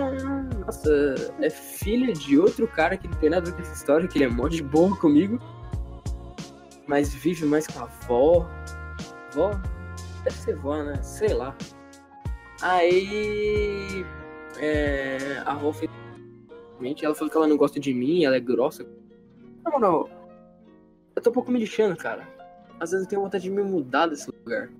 Nossa, 0.64 1.14
é 1.40 1.50
filha 1.50 2.12
de 2.12 2.38
outro 2.38 2.68
cara 2.68 2.96
que 2.96 3.08
não 3.08 3.16
tem 3.18 3.30
nada 3.30 3.48
a 3.48 3.50
ver 3.50 3.56
com 3.56 3.62
essa 3.62 3.74
história, 3.74 4.06
que 4.06 4.18
ele 4.18 4.26
é 4.26 4.28
mó 4.28 4.48
de 4.48 4.62
boa 4.62 4.94
comigo. 4.96 5.38
Mas 6.86 7.14
vive 7.14 7.44
mais 7.46 7.66
com 7.66 7.80
a 7.80 7.82
avó. 7.82 8.48
Vó? 9.32 9.50
Deve 10.24 10.36
ser 10.36 10.56
vó, 10.56 10.82
né? 10.82 11.02
Sei 11.02 11.32
lá. 11.32 11.56
Aí. 12.60 14.04
É, 14.58 15.42
a 15.44 15.52
avó 15.52 15.72
fez. 15.72 15.90
Ela 17.02 17.14
falou 17.14 17.30
que 17.30 17.36
ela 17.36 17.48
não 17.48 17.56
gosta 17.56 17.80
de 17.80 17.92
mim, 17.92 18.24
ela 18.24 18.36
é 18.36 18.40
grossa. 18.40 18.86
Na 19.64 19.70
moral, 19.70 20.08
eu 21.16 21.22
tô 21.22 21.30
um 21.30 21.32
pouco 21.32 21.50
me 21.50 21.58
lixando, 21.58 21.96
cara. 21.96 22.37
Às 22.80 22.90
vezes 22.90 23.06
eu 23.06 23.10
tenho 23.10 23.22
vontade 23.22 23.44
de 23.44 23.50
me 23.50 23.62
mudar 23.62 24.06
desse 24.06 24.30
lugar. 24.30 24.70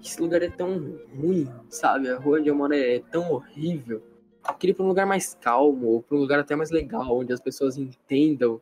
Esse 0.00 0.20
lugar 0.20 0.42
é 0.42 0.50
tão 0.50 0.98
ruim, 1.16 1.50
sabe? 1.70 2.08
A 2.08 2.18
rua 2.18 2.38
onde 2.38 2.48
eu 2.48 2.54
moro 2.54 2.74
é 2.74 3.00
tão 3.10 3.32
horrível. 3.32 4.02
Eu 4.46 4.54
queria 4.54 4.72
ir 4.72 4.74
pra 4.74 4.84
um 4.84 4.88
lugar 4.88 5.06
mais 5.06 5.34
calmo, 5.40 5.86
ou 5.88 6.02
pra 6.02 6.16
um 6.16 6.20
lugar 6.20 6.38
até 6.38 6.54
mais 6.54 6.70
legal, 6.70 7.18
onde 7.18 7.32
as 7.32 7.40
pessoas 7.40 7.76
entendam 7.76 8.60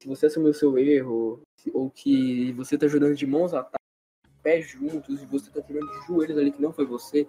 se 0.00 0.08
você 0.08 0.26
assumiu 0.26 0.50
o 0.50 0.54
seu 0.54 0.76
erro, 0.76 1.40
ou 1.72 1.88
que 1.88 2.52
você 2.52 2.76
tá 2.76 2.84
ajudando 2.86 3.14
de 3.14 3.26
mãos 3.26 3.54
atadas, 3.54 3.80
pés 4.42 4.68
juntos, 4.68 5.22
e 5.22 5.26
você 5.26 5.50
tá 5.50 5.62
tirando 5.62 5.88
de 5.88 6.06
joelhos 6.06 6.36
ali 6.36 6.50
que 6.50 6.60
não 6.60 6.72
foi 6.72 6.84
você, 6.84 7.26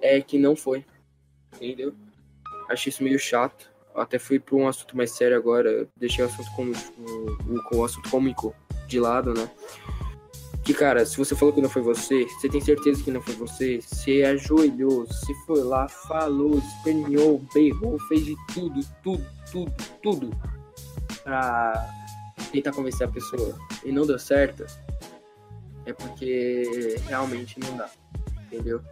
é 0.00 0.20
que 0.20 0.38
não 0.38 0.56
foi. 0.56 0.84
Entendeu? 1.54 1.94
Achei 2.68 2.90
isso 2.90 3.04
meio 3.04 3.18
chato. 3.18 3.70
Até 3.94 4.18
fui 4.18 4.40
pra 4.40 4.56
um 4.56 4.66
assunto 4.66 4.96
mais 4.96 5.12
sério 5.12 5.36
agora. 5.36 5.88
Deixei 5.96 6.24
o 6.24 6.26
assunto 6.26 6.50
como 6.56 6.72
o, 6.72 7.76
o 7.76 7.84
assunto 7.84 8.10
cômico 8.10 8.54
de 8.86 9.00
lado, 9.00 9.34
né? 9.34 9.48
Que, 10.64 10.74
cara, 10.74 11.06
se 11.06 11.16
você 11.16 11.36
falou 11.36 11.54
que 11.54 11.60
não 11.60 11.68
foi 11.68 11.80
você, 11.80 12.24
você 12.24 12.48
tem 12.48 12.60
certeza 12.60 13.02
que 13.02 13.10
não 13.10 13.22
foi 13.22 13.34
você, 13.36 13.80
você 13.80 14.24
ajoelhou, 14.24 15.06
você 15.06 15.32
foi 15.46 15.62
lá, 15.62 15.88
falou, 15.88 16.58
esperneou, 16.58 17.40
berrou, 17.54 17.98
fez 18.08 18.24
de 18.24 18.36
tudo, 18.52 18.80
tudo, 19.02 19.26
tudo, 19.52 19.72
tudo 20.02 20.30
pra 21.22 21.88
tentar 22.50 22.72
convencer 22.72 23.06
a 23.06 23.10
pessoa 23.10 23.56
e 23.84 23.92
não 23.92 24.06
deu 24.06 24.18
certo, 24.18 24.66
é 25.84 25.92
porque 25.92 26.96
realmente 27.06 27.60
não 27.60 27.76
dá, 27.76 27.88
entendeu? 28.46 28.82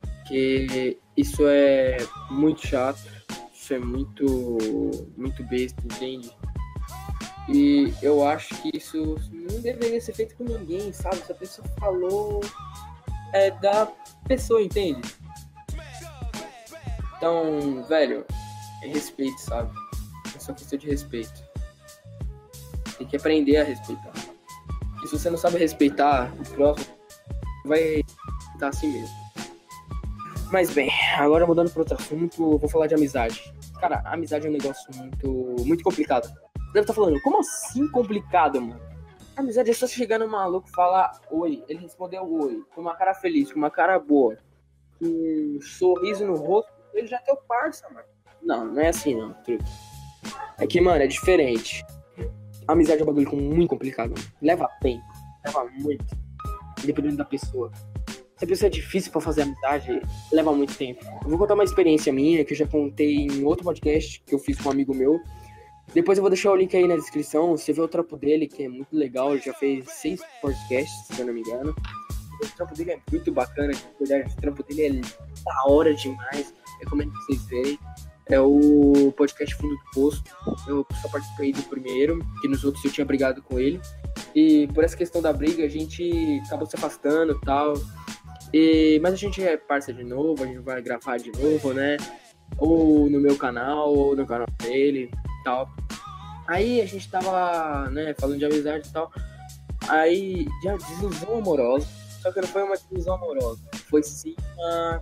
Porque 0.00 0.98
isso 1.14 1.46
é 1.46 1.98
muito 2.30 2.66
chato, 2.66 3.02
isso 3.54 3.74
é 3.74 3.78
muito, 3.78 4.24
muito 5.14 5.44
besta, 5.44 5.82
entende? 5.84 6.34
E 7.48 7.92
eu 8.00 8.26
acho 8.26 8.54
que 8.62 8.76
isso 8.76 9.16
não 9.32 9.60
deveria 9.60 10.00
ser 10.00 10.12
feito 10.12 10.36
com 10.36 10.44
ninguém, 10.44 10.92
sabe? 10.92 11.16
Se 11.16 11.32
a 11.32 11.34
pessoa 11.34 11.66
falou, 11.78 12.40
é 13.32 13.50
da 13.50 13.86
pessoa, 14.26 14.62
entende? 14.62 15.02
Então, 17.16 17.84
velho, 17.88 18.24
é 18.82 18.88
respeito, 18.88 19.40
sabe? 19.40 19.72
É 20.34 20.38
só 20.38 20.52
questão 20.52 20.78
de 20.78 20.88
respeito. 20.88 21.42
Tem 22.98 23.06
que 23.06 23.16
aprender 23.16 23.56
a 23.56 23.64
respeitar. 23.64 24.12
E 25.02 25.08
se 25.08 25.18
você 25.18 25.30
não 25.30 25.38
sabe 25.38 25.58
respeitar 25.58 26.32
o 26.38 26.50
próximo, 26.54 26.94
vai 27.64 28.02
estar 28.54 28.68
assim 28.68 28.88
mesmo. 28.92 29.22
Mas 30.50 30.70
bem, 30.70 30.90
agora 31.16 31.46
mudando 31.46 31.70
para 31.70 31.80
outro 31.80 31.94
assunto, 31.94 32.58
vou 32.58 32.68
falar 32.68 32.86
de 32.86 32.94
amizade. 32.94 33.52
Cara, 33.80 34.02
amizade 34.04 34.46
é 34.46 34.50
um 34.50 34.52
negócio 34.52 34.94
muito, 34.94 35.56
muito 35.66 35.82
complicado. 35.82 36.30
Deve 36.72 36.80
estar 36.80 36.94
falando, 36.94 37.20
como 37.22 37.40
assim 37.40 37.88
complicado, 37.90 38.60
mano? 38.60 38.80
Amizade 39.36 39.70
é 39.70 39.74
só 39.74 39.86
chegar 39.86 40.18
no 40.18 40.28
maluco 40.28 40.68
e 40.68 40.72
falar 40.72 41.20
oi. 41.30 41.64
Ele 41.68 41.80
respondeu 41.80 42.22
oi, 42.22 42.62
com 42.74 42.80
uma 42.80 42.94
cara 42.96 43.14
feliz, 43.14 43.52
com 43.52 43.58
uma 43.58 43.70
cara 43.70 43.98
boa, 43.98 44.36
com 44.98 45.06
um 45.06 45.58
sorriso 45.60 46.26
no 46.26 46.36
rosto, 46.36 46.72
ele 46.92 47.06
já 47.06 47.16
é 47.16 47.20
teu 47.20 47.36
parça, 47.36 47.88
mano. 47.90 48.06
Não, 48.42 48.66
não 48.66 48.82
é 48.82 48.88
assim 48.88 49.14
não, 49.14 49.32
truque. 49.44 49.64
É 50.58 50.66
que, 50.66 50.80
mano, 50.80 51.02
é 51.02 51.06
diferente. 51.06 51.84
Amizade 52.68 53.00
é 53.00 53.02
um 53.02 53.06
bagulho 53.06 53.36
muito 53.36 53.70
complicado, 53.70 54.10
mano. 54.10 54.32
Leva 54.40 54.68
tempo, 54.80 55.04
leva 55.44 55.64
muito. 55.80 56.16
Dependendo 56.84 57.16
da 57.16 57.24
pessoa. 57.24 57.70
Se 58.36 58.44
a 58.44 58.48
pessoa 58.48 58.66
é 58.66 58.70
difícil 58.70 59.12
pra 59.12 59.20
fazer 59.20 59.42
amizade, 59.42 60.02
leva 60.32 60.52
muito 60.52 60.76
tempo. 60.76 61.04
Eu 61.22 61.30
vou 61.30 61.38
contar 61.38 61.54
uma 61.54 61.64
experiência 61.64 62.12
minha 62.12 62.44
que 62.44 62.52
eu 62.52 62.56
já 62.56 62.66
contei 62.66 63.26
em 63.26 63.44
outro 63.44 63.64
podcast 63.64 64.20
que 64.26 64.34
eu 64.34 64.38
fiz 64.38 64.60
com 64.60 64.68
um 64.68 64.72
amigo 64.72 64.94
meu. 64.94 65.20
Depois 65.94 66.16
eu 66.16 66.22
vou 66.22 66.30
deixar 66.30 66.50
o 66.50 66.56
link 66.56 66.74
aí 66.74 66.88
na 66.88 66.96
descrição. 66.96 67.50
Você 67.50 67.72
vê 67.72 67.80
o 67.80 67.88
trampo 67.88 68.16
dele, 68.16 68.46
que 68.46 68.62
é 68.62 68.68
muito 68.68 68.96
legal. 68.96 69.32
Ele 69.32 69.42
já 69.42 69.52
fez 69.52 69.84
seis 69.90 70.22
podcasts, 70.40 71.06
se 71.06 71.20
eu 71.20 71.26
não 71.26 71.34
me 71.34 71.40
engano. 71.40 71.74
O 72.42 72.56
trampo 72.56 72.74
dele 72.74 72.92
é 72.92 73.00
muito 73.10 73.30
bacana. 73.30 73.72
O 74.00 74.40
trampo 74.40 74.62
dele 74.62 75.00
é 75.00 75.44
da 75.44 75.64
hora 75.66 75.94
demais. 75.94 76.54
Recomendo 76.80 77.12
que 77.12 77.18
vocês 77.26 77.44
verem. 77.46 77.78
É 78.26 78.40
o 78.40 79.12
podcast 79.16 79.54
Fundo 79.56 79.74
do 79.74 79.82
Poço. 79.92 80.24
Eu 80.66 80.86
só 81.02 81.08
participei 81.08 81.52
do 81.52 81.62
primeiro, 81.64 82.24
que 82.40 82.48
nos 82.48 82.64
outros 82.64 82.82
eu 82.84 82.90
tinha 82.90 83.04
brigado 83.04 83.42
com 83.42 83.58
ele. 83.58 83.78
E 84.34 84.68
por 84.68 84.84
essa 84.84 84.96
questão 84.96 85.20
da 85.20 85.32
briga, 85.32 85.64
a 85.64 85.68
gente 85.68 86.40
acabou 86.46 86.66
se 86.66 86.76
afastando 86.76 87.38
tal. 87.40 87.74
E, 88.54 88.98
mas 89.02 89.12
a 89.12 89.16
gente 89.16 89.42
é 89.42 89.56
parça 89.58 89.92
de 89.92 90.04
novo, 90.04 90.42
a 90.42 90.46
gente 90.46 90.60
vai 90.60 90.80
gravar 90.80 91.18
de 91.18 91.30
novo, 91.32 91.74
né? 91.74 91.98
Ou 92.56 93.10
no 93.10 93.20
meu 93.20 93.36
canal, 93.36 93.92
ou 93.92 94.16
no 94.16 94.26
canal 94.26 94.46
dele 94.62 95.10
tal. 95.42 95.68
Aí 96.48 96.80
a 96.80 96.86
gente 96.86 97.08
tava, 97.10 97.88
né, 97.90 98.14
falando 98.18 98.38
de 98.38 98.44
amizade 98.44 98.88
e 98.88 98.92
tal. 98.92 99.10
Aí, 99.88 100.46
de 100.62 100.78
desilusão 100.78 101.38
amorosa. 101.38 101.86
Só 102.20 102.30
que 102.30 102.40
não 102.40 102.48
foi 102.48 102.62
uma 102.62 102.76
desilusão 102.76 103.14
amorosa. 103.14 103.60
Foi 103.90 104.02
sim 104.02 104.34
uma 104.56 105.00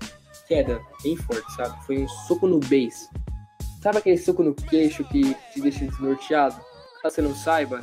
queda 0.48 0.80
bem 1.02 1.16
forte, 1.16 1.52
sabe? 1.54 1.84
Foi 1.84 1.98
um 1.98 2.08
soco 2.08 2.46
no 2.46 2.58
beijo. 2.60 3.08
Sabe 3.82 3.98
aquele 3.98 4.18
soco 4.18 4.42
no 4.42 4.54
queixo 4.54 5.04
que 5.04 5.34
te 5.52 5.60
deixa 5.60 5.86
desnorteado? 5.86 6.56
Caso 7.02 7.14
você 7.14 7.22
não 7.22 7.34
saiba, 7.34 7.80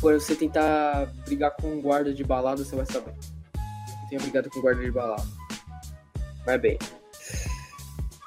quando 0.00 0.20
você 0.20 0.36
tentar 0.36 1.06
brigar 1.24 1.50
com 1.56 1.68
um 1.68 1.80
guarda 1.80 2.12
de 2.12 2.22
balada, 2.22 2.64
você 2.64 2.76
vai 2.76 2.86
saber. 2.86 3.12
Eu 3.12 4.08
tenho 4.08 4.20
brigado 4.20 4.50
com 4.50 4.58
um 4.58 4.62
guarda 4.62 4.82
de 4.82 4.90
balada. 4.90 5.26
Mas 6.46 6.60
bem. 6.60 6.78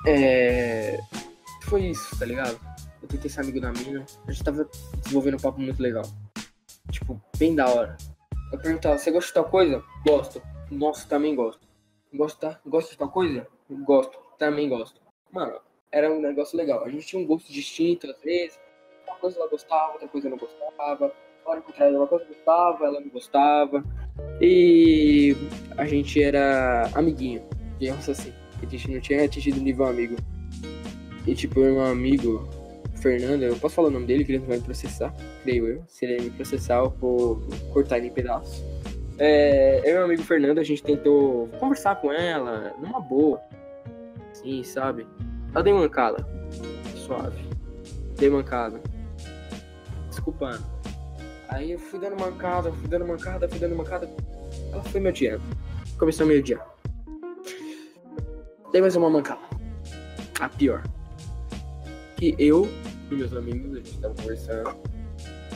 É. 0.05 0.99
Foi 1.63 1.85
isso, 1.85 2.17
tá 2.17 2.25
ligado? 2.25 2.59
Eu 3.07 3.11
tentei 3.11 3.29
ser 3.29 3.39
amigo 3.39 3.61
da 3.61 3.71
mina. 3.71 4.05
A 4.27 4.31
gente 4.31 4.43
tava 4.43 4.69
desenvolvendo 5.01 5.35
um 5.35 5.39
papo 5.39 5.61
muito 5.61 5.81
legal. 5.81 6.03
Tipo, 6.91 7.21
bem 7.37 7.55
da 7.55 7.65
hora. 7.69 7.95
Eu 8.51 8.59
perguntava, 8.59 8.97
você 8.97 9.09
gosta 9.11 9.29
de 9.29 9.33
tal 9.33 9.45
coisa? 9.45 9.81
Gosto. 10.05 10.41
Nossa, 10.69 11.07
também 11.07 11.33
gosto. 11.33 11.65
Gosta, 12.13 12.59
gosta 12.65 12.91
de 12.91 12.97
tal 12.97 13.09
coisa? 13.09 13.47
Gosto. 13.69 14.19
Também 14.37 14.67
gosto. 14.67 14.99
Mano, 15.31 15.57
era 15.89 16.11
um 16.11 16.19
negócio 16.19 16.57
legal. 16.57 16.83
A 16.83 16.89
gente 16.89 17.07
tinha 17.07 17.21
um 17.21 17.25
gosto 17.25 17.49
distinto 17.49 18.11
às 18.11 18.21
vezes. 18.21 18.59
Uma 19.07 19.15
coisa 19.15 19.39
ela 19.39 19.49
gostava, 19.49 19.93
outra 19.93 20.07
coisa 20.09 20.27
eu 20.27 20.31
não 20.31 20.37
gostava. 20.37 21.13
Hora 21.45 21.61
contrária, 21.61 21.97
uma 21.97 22.07
coisa 22.07 22.25
eu 22.25 22.27
gostava, 22.27 22.85
ela 22.87 22.99
não 22.99 23.09
gostava. 23.09 23.85
E 24.41 25.33
a 25.77 25.85
gente 25.85 26.21
era 26.21 26.89
amiguinho, 26.93 27.41
digamos 27.79 28.09
assim. 28.09 28.33
A 28.61 28.65
gente 28.65 28.91
não 28.91 28.99
tinha 28.99 29.23
atingido 29.23 29.61
nível 29.61 29.85
amigo. 29.85 30.17
E 31.25 31.33
tipo, 31.33 31.59
meu 31.59 31.85
amigo, 31.85 32.56
Fernando, 32.97 33.43
eu 33.43 33.55
posso 33.57 33.75
falar 33.75 33.89
o 33.89 33.91
nome 33.91 34.05
dele 34.05 34.25
que 34.25 34.31
ele 34.31 34.39
não 34.39 34.47
vai 34.47 34.57
me 34.57 34.63
processar, 34.63 35.13
creio 35.43 35.67
eu. 35.67 35.83
Se 35.87 36.05
ele 36.05 36.23
me 36.23 36.29
processar, 36.31 36.77
eu 36.77 36.89
vou 36.89 37.41
cortar 37.71 37.97
ele 37.97 38.07
em 38.07 38.11
pedaços. 38.11 38.63
É, 39.19 39.81
eu 39.83 39.89
e 39.89 39.93
meu 39.93 40.03
amigo 40.05 40.23
Fernando, 40.23 40.59
a 40.59 40.63
gente 40.63 40.83
tentou 40.83 41.47
conversar 41.59 41.95
com 41.95 42.11
ela 42.11 42.73
numa 42.79 42.99
boa. 42.99 43.41
Sim, 44.33 44.63
sabe? 44.63 45.07
Ela 45.53 45.63
dei 45.63 45.73
mancada. 45.73 46.27
Suave. 46.95 47.47
Dei 48.17 48.29
mancada. 48.29 48.79
desculpando. 50.09 50.63
Aí 51.49 51.71
eu 51.71 51.79
fui 51.79 51.99
dando 51.99 52.19
mancada, 52.19 52.71
fui 52.71 52.87
dando 52.87 53.07
mancada, 53.07 53.47
fui 53.47 53.59
dando 53.59 53.75
mancada. 53.75 54.09
Ela 54.71 54.83
foi 54.83 54.99
me 54.99 55.09
odiando. 55.09 55.41
Começou 55.97 56.25
a 56.25 56.29
me 56.29 56.37
odiar. 56.37 56.67
Dei 58.71 58.81
mais 58.81 58.95
uma 58.95 59.09
mancada. 59.09 59.41
A 60.39 60.49
pior. 60.49 60.83
Que 62.17 62.35
eu 62.37 62.67
meus 63.15 63.33
amigos, 63.33 63.73
a 63.73 63.77
gente 63.77 63.97
tava 63.99 64.13
conversando 64.15 64.77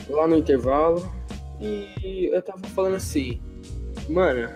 lá 0.08 0.26
no 0.26 0.36
intervalo. 0.36 1.12
E 1.60 2.30
eu 2.32 2.42
tava 2.42 2.66
falando 2.68 2.96
assim, 2.96 3.40
mano, 4.08 4.48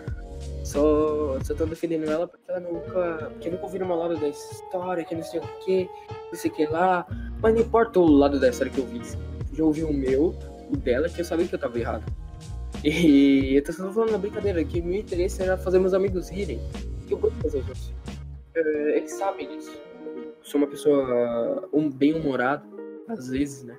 só, 0.65 1.39
só 1.45 1.55
tô 1.55 1.65
defendendo 1.65 2.11
ela 2.11 2.27
porque 2.27 2.51
ela 2.51 2.61
nunca. 2.61 3.31
Porque 3.33 3.51
nunca 3.51 3.65
ouviram 3.65 3.87
uma 3.87 3.95
lado 3.95 4.17
da 4.19 4.29
história, 4.29 5.05
que 5.05 5.15
não 5.15 5.23
sei 5.23 5.39
o 5.39 5.43
que, 5.65 5.89
não 6.33 6.35
sei 6.35 6.51
o 6.51 6.55
que 6.55 6.67
lá. 6.67 7.07
Mas 7.41 7.55
não 7.55 7.61
importa 7.61 8.01
o 8.01 8.07
lado 8.07 8.41
da 8.41 8.49
história 8.49 8.73
que 8.73 8.81
eu 8.81 8.87
vi. 8.87 9.01
Já 9.53 9.65
ouvi 9.65 9.85
o 9.85 9.93
meu, 9.93 10.35
o 10.69 10.77
dela, 10.77 11.09
que 11.09 11.21
eu 11.21 11.25
sabia 11.25 11.47
que 11.47 11.55
eu 11.55 11.59
tava 11.59 11.79
errado. 11.79 12.05
E 12.85 13.55
eu 13.55 13.65
tô 13.65 13.73
só 13.73 13.91
falando 13.93 14.13
na 14.13 14.19
brincadeira, 14.19 14.63
que 14.65 14.83
meu 14.83 15.01
interesse 15.01 15.43
era 15.43 15.57
fazer 15.57 15.79
meus 15.79 15.95
amigos 15.95 16.29
rirem. 16.29 16.61
Que 17.07 17.15
eu 17.15 17.19
gosto 17.19 17.37
de 17.37 17.43
fazer 17.43 17.65
isso. 17.73 17.95
Uh, 18.57 18.89
eles 18.89 19.13
sabem 19.13 19.49
disso. 19.49 19.73
Sou 20.43 20.61
uma 20.61 20.67
pessoa 20.67 21.69
bem 21.95 22.15
humorada, 22.15 22.65
às 23.09 23.29
vezes, 23.29 23.65
né? 23.65 23.79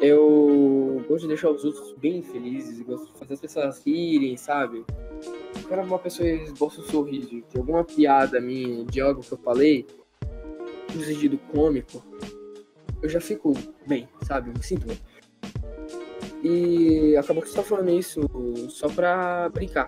Eu 0.00 1.04
gosto 1.08 1.22
de 1.22 1.28
deixar 1.28 1.50
os 1.50 1.64
outros 1.64 1.94
bem 1.94 2.22
felizes, 2.22 2.80
gosto 2.82 3.12
de 3.12 3.18
fazer 3.18 3.34
as 3.34 3.40
pessoas 3.40 3.82
rirem, 3.84 4.36
sabe? 4.36 4.84
Quando 5.68 5.86
uma 5.86 5.98
pessoa 5.98 6.28
esboça 6.28 6.80
um 6.80 6.84
sorriso 6.84 7.28
de 7.30 7.56
alguma 7.56 7.84
piada 7.84 8.40
minha, 8.40 8.84
de 8.84 9.00
algo 9.00 9.22
que 9.22 9.32
eu 9.32 9.38
falei, 9.38 9.86
no 10.94 11.02
sentido 11.02 11.38
cômico, 11.52 12.04
eu 13.02 13.08
já 13.08 13.20
fico 13.20 13.54
bem, 13.86 14.08
sabe? 14.26 14.50
Eu 14.50 14.54
me 14.54 14.62
sinto 14.62 14.86
bem. 14.86 14.98
E 16.42 17.16
acabou 17.16 17.42
que 17.42 17.48
você 17.48 17.56
tá 17.56 17.62
falando 17.62 17.90
isso 17.90 18.20
só 18.68 18.88
pra 18.88 19.48
brincar. 19.48 19.86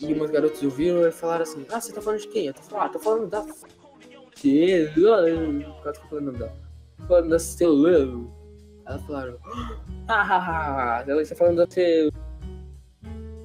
E 0.00 0.12
umas 0.14 0.30
garotas 0.30 0.62
ouviram 0.62 1.06
e 1.08 1.10
falaram 1.10 1.42
assim, 1.42 1.66
ah, 1.70 1.80
você 1.80 1.92
tá 1.92 2.00
falando 2.00 2.20
de 2.20 2.28
quem? 2.28 2.46
Eu 2.46 2.54
tô 2.54 2.62
falando, 2.62 2.84
ah, 2.84 2.88
tô 2.88 2.98
falando 3.00 3.26
da. 3.26 3.44
Que? 4.36 4.88
Quase 5.82 5.98
que 5.98 6.04
eu 6.04 6.08
falando 6.08 6.38
da. 6.38 6.67
Falando 7.06 7.30
da 7.30 7.38
Celão. 7.38 8.32
Elas 8.86 9.02
falaram, 9.02 9.38
ah, 10.08 11.04
ela 11.06 11.22
está 11.22 11.34
falando 11.34 11.56
da 11.56 11.70
Celão. 11.70 12.12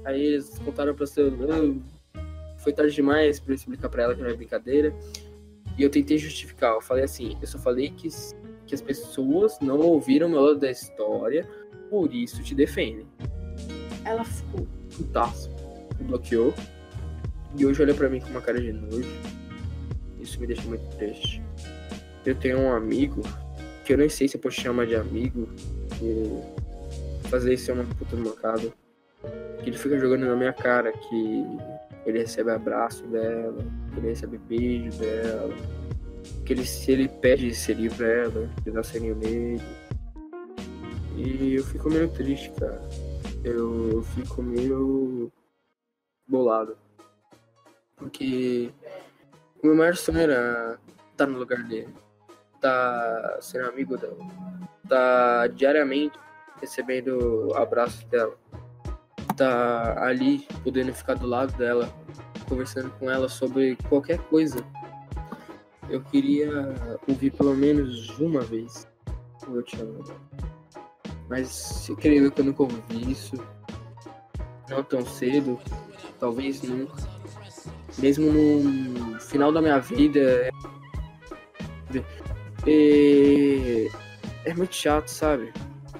Aí 0.05 0.21
eles 0.21 0.57
contaram 0.59 0.95
pra 0.95 1.05
Celão. 1.05 1.81
Foi 2.57 2.73
tarde 2.73 2.95
demais 2.95 3.39
pra 3.39 3.51
eu 3.51 3.55
explicar 3.55 3.89
pra 3.89 4.03
ela 4.03 4.15
que 4.15 4.21
não 4.21 4.29
é 4.29 4.33
brincadeira. 4.33 4.93
E 5.77 5.83
eu 5.83 5.89
tentei 5.89 6.17
justificar. 6.17 6.73
Eu 6.73 6.81
falei 6.81 7.03
assim, 7.03 7.37
eu 7.41 7.47
só 7.47 7.57
falei 7.57 7.89
que, 7.89 8.07
que 8.65 8.75
as 8.75 8.81
pessoas 8.81 9.59
não 9.59 9.79
ouviram 9.79 10.27
o 10.27 10.29
meu 10.31 10.41
lado 10.41 10.59
da 10.59 10.71
história 10.71 11.47
por 11.93 12.11
isso 12.11 12.41
te 12.41 12.55
defendem. 12.55 13.05
Ela 14.03 14.23
ficou 14.23 14.67
putaço, 14.97 15.47
me 15.99 16.05
bloqueou. 16.07 16.51
E 17.55 17.65
hoje 17.67 17.83
olha 17.83 17.93
pra 17.93 18.09
mim 18.09 18.19
com 18.19 18.29
uma 18.29 18.41
cara 18.41 18.59
de 18.59 18.73
nojo. 18.73 19.07
Isso 20.19 20.39
me 20.39 20.47
deixa 20.47 20.63
muito 20.63 20.83
triste. 20.97 21.39
Eu 22.25 22.35
tenho 22.35 22.59
um 22.59 22.73
amigo, 22.73 23.21
que 23.85 23.93
eu 23.93 23.97
nem 23.97 24.09
sei 24.09 24.27
se 24.27 24.37
eu 24.37 24.41
posso 24.41 24.59
chamar 24.59 24.87
de 24.87 24.95
amigo, 24.95 25.47
que 25.97 27.29
fazer 27.29 27.53
isso 27.53 27.71
é 27.71 27.73
uma 27.73 27.83
puta 27.83 28.15
mancada. 28.15 28.71
Que 29.61 29.69
ele 29.69 29.77
fica 29.77 29.99
jogando 29.99 30.25
na 30.25 30.35
minha 30.35 30.53
cara 30.53 30.91
que 30.91 31.45
ele 32.05 32.19
recebe 32.19 32.51
abraço 32.51 33.05
dela, 33.07 33.65
que 33.93 33.99
ele 33.99 34.09
recebe 34.09 34.37
beijo 34.37 34.97
dela, 34.97 35.53
que 36.45 36.53
ele, 36.53 36.65
se 36.65 36.91
ele 36.91 37.07
pede 37.07 37.53
seria 37.55 37.89
pra 37.89 38.07
ela, 38.07 38.49
ele 38.65 38.75
dá 38.75 38.83
selinho 38.83 39.15
nele 39.15 39.61
e 41.15 41.55
eu 41.55 41.63
fico 41.63 41.89
meio 41.89 42.09
triste, 42.09 42.51
cara. 42.59 42.81
Eu 43.43 44.01
fico 44.15 44.41
meio 44.41 45.31
bolado. 46.27 46.75
Porque 47.95 48.71
o 49.61 49.67
meu 49.67 49.75
maior 49.75 49.95
sonho 49.95 50.19
era 50.19 50.79
estar 51.11 51.27
no 51.27 51.37
lugar 51.37 51.63
dele. 51.63 51.93
Tá 52.63 53.39
ser 53.41 53.61
amigo 53.65 53.97
dela. 53.97 54.15
Tá 54.87 55.47
diariamente 55.47 56.17
recebendo 56.61 57.51
abraços 57.55 58.05
dela. 58.05 58.37
Tá 59.35 60.01
ali 60.01 60.47
podendo 60.63 60.93
ficar 60.93 61.15
do 61.15 61.27
lado 61.27 61.51
dela, 61.57 61.93
conversando 62.47 62.89
com 62.91 63.11
ela 63.11 63.27
sobre 63.27 63.75
qualquer 63.89 64.17
coisa. 64.29 64.65
Eu 65.89 66.01
queria 66.03 66.49
ouvir 67.05 67.31
pelo 67.31 67.53
menos 67.53 68.17
uma 68.17 68.39
vez. 68.39 68.87
Eu 69.45 69.61
te 69.61 69.81
amo. 69.81 70.01
Mas 71.29 71.89
eu 71.89 71.97
creio 71.97 72.31
que 72.31 72.39
eu 72.39 72.45
nunca 72.45 72.63
ouvi 72.63 73.11
isso. 73.11 73.35
Não 74.69 74.81
tão 74.81 75.05
cedo. 75.05 75.59
Talvez 76.17 76.61
nunca. 76.61 76.95
Mesmo 77.97 78.31
no 78.31 79.19
final 79.19 79.51
da 79.51 79.61
minha 79.61 79.79
vida. 79.79 80.49
É, 82.65 83.87
é 84.45 84.53
muito 84.53 84.75
chato, 84.75 85.07
sabe? 85.07 85.51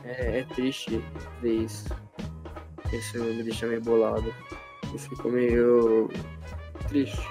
É, 0.04 0.40
é 0.40 0.44
triste 0.44 1.04
ver 1.42 1.64
isso. 1.64 1.90
Isso 2.92 3.18
me 3.18 3.44
deixa 3.44 3.68
meio 3.68 3.82
bolado. 3.82 4.34
Eu 4.92 5.00
fico 5.00 5.30
meio 5.30 6.10
triste. 6.88 7.28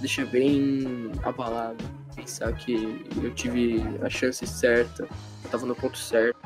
Deixa 0.00 0.24
bem 0.26 1.10
abalado. 1.24 1.84
Pensar 2.14 2.52
que 2.52 3.04
eu 3.22 3.34
tive 3.34 3.82
a 4.02 4.08
chance 4.08 4.46
certa. 4.46 5.08
Eu 5.44 5.50
tava 5.50 5.66
no 5.66 5.74
ponto 5.74 5.98
certo 5.98 6.38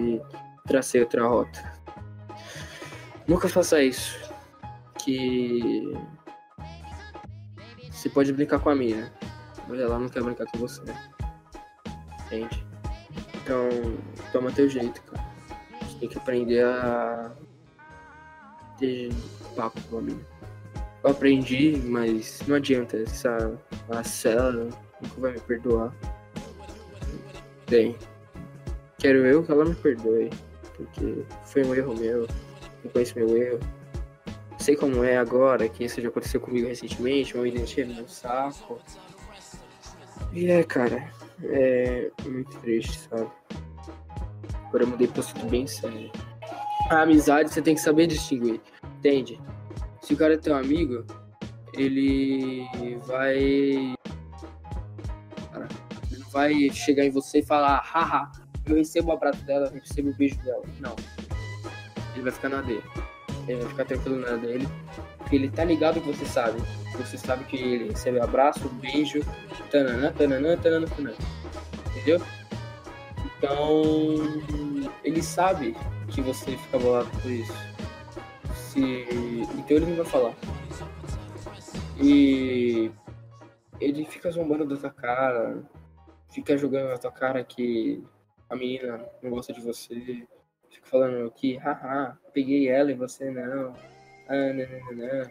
e 0.00 0.20
tracei 0.66 1.00
outra 1.00 1.26
rota. 1.26 1.72
Nunca 3.26 3.48
faça 3.48 3.82
isso. 3.82 4.18
Que 4.98 5.92
você 7.90 8.08
pode 8.08 8.32
brincar 8.32 8.58
com 8.58 8.70
a 8.70 8.74
mina. 8.74 9.12
Mas 9.68 9.80
ela 9.80 9.98
não 9.98 10.08
quer 10.08 10.22
brincar 10.22 10.46
com 10.46 10.58
você. 10.58 10.82
Entende? 12.34 12.66
Então, 13.36 13.68
toma 14.32 14.50
teu 14.50 14.68
jeito, 14.68 15.00
cara. 15.02 15.24
Tem 16.00 16.08
que 16.08 16.18
aprender 16.18 16.64
a 16.64 17.32
ter 18.78 19.12
papo 19.54 19.80
com 19.88 19.98
a 19.98 20.02
mina. 20.02 20.20
Eu 21.02 21.10
aprendi, 21.10 21.76
mas 21.84 22.42
não 22.48 22.56
adianta. 22.56 22.96
Essa 22.96 23.56
cela 24.02 24.68
nunca 25.00 25.20
vai 25.20 25.32
me 25.32 25.40
perdoar. 25.40 25.94
Bem. 27.68 27.96
Quero 28.98 29.18
eu 29.26 29.42
que 29.42 29.52
ela 29.52 29.64
me 29.66 29.74
perdoe, 29.74 30.30
porque 30.74 31.24
foi 31.44 31.62
um 31.64 31.74
erro 31.74 31.94
meu, 31.94 32.26
não 32.82 32.90
conheço 32.90 33.18
meu 33.18 33.36
erro. 33.36 33.60
Sei 34.58 34.74
como 34.74 35.04
é 35.04 35.18
agora, 35.18 35.68
que 35.68 35.84
isso 35.84 36.00
já 36.00 36.08
aconteceu 36.08 36.40
comigo 36.40 36.66
recentemente, 36.66 37.36
uma 37.36 37.46
identidade 37.46 38.00
no 38.00 38.08
saco. 38.08 38.80
E 40.32 40.50
é, 40.50 40.64
cara, 40.64 41.12
é 41.42 42.10
muito 42.24 42.56
triste, 42.60 42.98
sabe? 42.98 43.30
Agora 44.66 44.84
eu 44.84 44.88
mudei 44.88 45.06
pra 45.06 45.20
assunto 45.20 45.46
bem 45.46 45.66
sério. 45.66 46.10
A 46.90 47.02
amizade 47.02 47.50
você 47.52 47.62
tem 47.62 47.74
que 47.74 47.80
saber 47.80 48.06
distinguir, 48.06 48.60
entende? 48.98 49.40
Se 50.02 50.14
o 50.14 50.16
cara 50.16 50.34
é 50.34 50.36
teu 50.36 50.54
amigo, 50.54 51.04
ele 51.72 52.66
vai. 53.06 53.94
Cara, 55.52 55.68
ele 56.10 56.20
não 56.20 56.28
vai 56.28 56.70
chegar 56.70 57.04
em 57.04 57.10
você 57.10 57.38
e 57.38 57.42
falar, 57.42 57.80
haha 57.80 58.30
eu 58.66 58.76
recebo 58.76 59.10
o 59.10 59.12
abraço 59.12 59.44
dela, 59.44 59.66
eu 59.66 59.80
recebo 59.80 60.10
o 60.10 60.14
beijo 60.14 60.36
dela. 60.42 60.62
Não. 60.80 60.96
Ele 62.14 62.22
vai 62.22 62.32
ficar 62.32 62.48
na 62.48 62.62
dele. 62.62 62.82
Ele 63.46 63.60
vai 63.60 63.68
ficar 63.68 63.84
tranquilo 63.84 64.20
na 64.20 64.36
dele. 64.36 64.66
Porque 65.34 65.46
ele 65.46 65.50
tá 65.50 65.64
ligado 65.64 66.00
que 66.00 66.06
você 66.06 66.24
sabe. 66.26 66.60
Você 66.92 67.18
sabe 67.18 67.44
que 67.46 67.56
ele 67.56 67.88
recebe 67.88 68.20
abraço, 68.20 68.68
beijo, 68.68 69.20
tananã, 69.68 70.12
tananã, 70.12 70.56
tananã, 70.56 70.86
tananã. 70.86 71.16
Entendeu? 71.90 72.22
Então, 73.36 74.22
ele 75.02 75.20
sabe 75.20 75.76
que 76.06 76.20
você 76.20 76.56
fica 76.56 76.78
bolado 76.78 77.10
por 77.20 77.28
isso. 77.32 77.52
Se... 78.54 79.06
Então 79.58 79.76
ele 79.76 79.86
não 79.86 79.96
vai 79.96 80.04
falar. 80.04 80.34
E 82.00 82.92
ele 83.80 84.04
fica 84.04 84.30
zombando 84.30 84.64
da 84.64 84.76
tua 84.76 84.90
cara, 84.90 85.64
fica 86.30 86.56
jogando 86.56 86.90
na 86.90 86.98
tua 86.98 87.10
cara 87.10 87.42
que 87.42 88.04
a 88.48 88.54
menina 88.54 89.04
não 89.20 89.30
gosta 89.30 89.52
de 89.52 89.60
você, 89.60 90.28
fica 90.70 90.86
falando 90.86 91.28
que, 91.32 91.56
haha, 91.56 92.16
peguei 92.32 92.68
ela 92.68 92.92
e 92.92 92.94
você 92.94 93.32
não. 93.32 93.74
Ah, 94.28 94.52
não, 94.52 94.96
não, 94.96 95.06
não. 95.06 95.30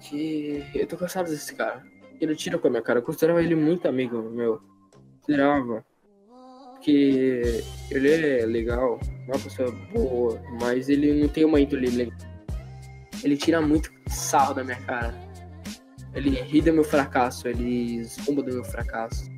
Que 0.00 0.64
eu 0.74 0.86
tô 0.86 0.96
cansado 0.96 1.30
desse 1.30 1.54
cara. 1.54 1.82
Ele 2.20 2.34
tira 2.34 2.58
com 2.58 2.68
a 2.68 2.70
minha 2.70 2.82
cara. 2.82 2.98
Eu 3.00 3.02
considerava 3.02 3.42
ele 3.42 3.54
muito 3.54 3.86
amigo 3.88 4.22
meu. 4.30 4.60
Considerava. 5.20 5.84
Que 6.80 7.62
ele 7.90 8.10
é 8.10 8.44
legal, 8.44 9.00
uma 9.26 9.38
pessoa 9.38 9.70
boa, 9.90 10.38
mas 10.60 10.90
ele 10.90 11.14
não 11.18 11.28
tem 11.28 11.44
uma 11.44 11.58
índole. 11.58 12.12
Ele 13.22 13.36
tira 13.38 13.62
muito 13.62 13.90
sarro 14.06 14.52
da 14.52 14.62
minha 14.62 14.78
cara. 14.82 15.14
Ele 16.14 16.30
ri 16.30 16.60
do 16.60 16.72
meu 16.72 16.84
fracasso, 16.84 17.48
ele 17.48 18.04
zomba 18.04 18.40
do 18.40 18.52
meu 18.52 18.64
fracasso 18.64 19.28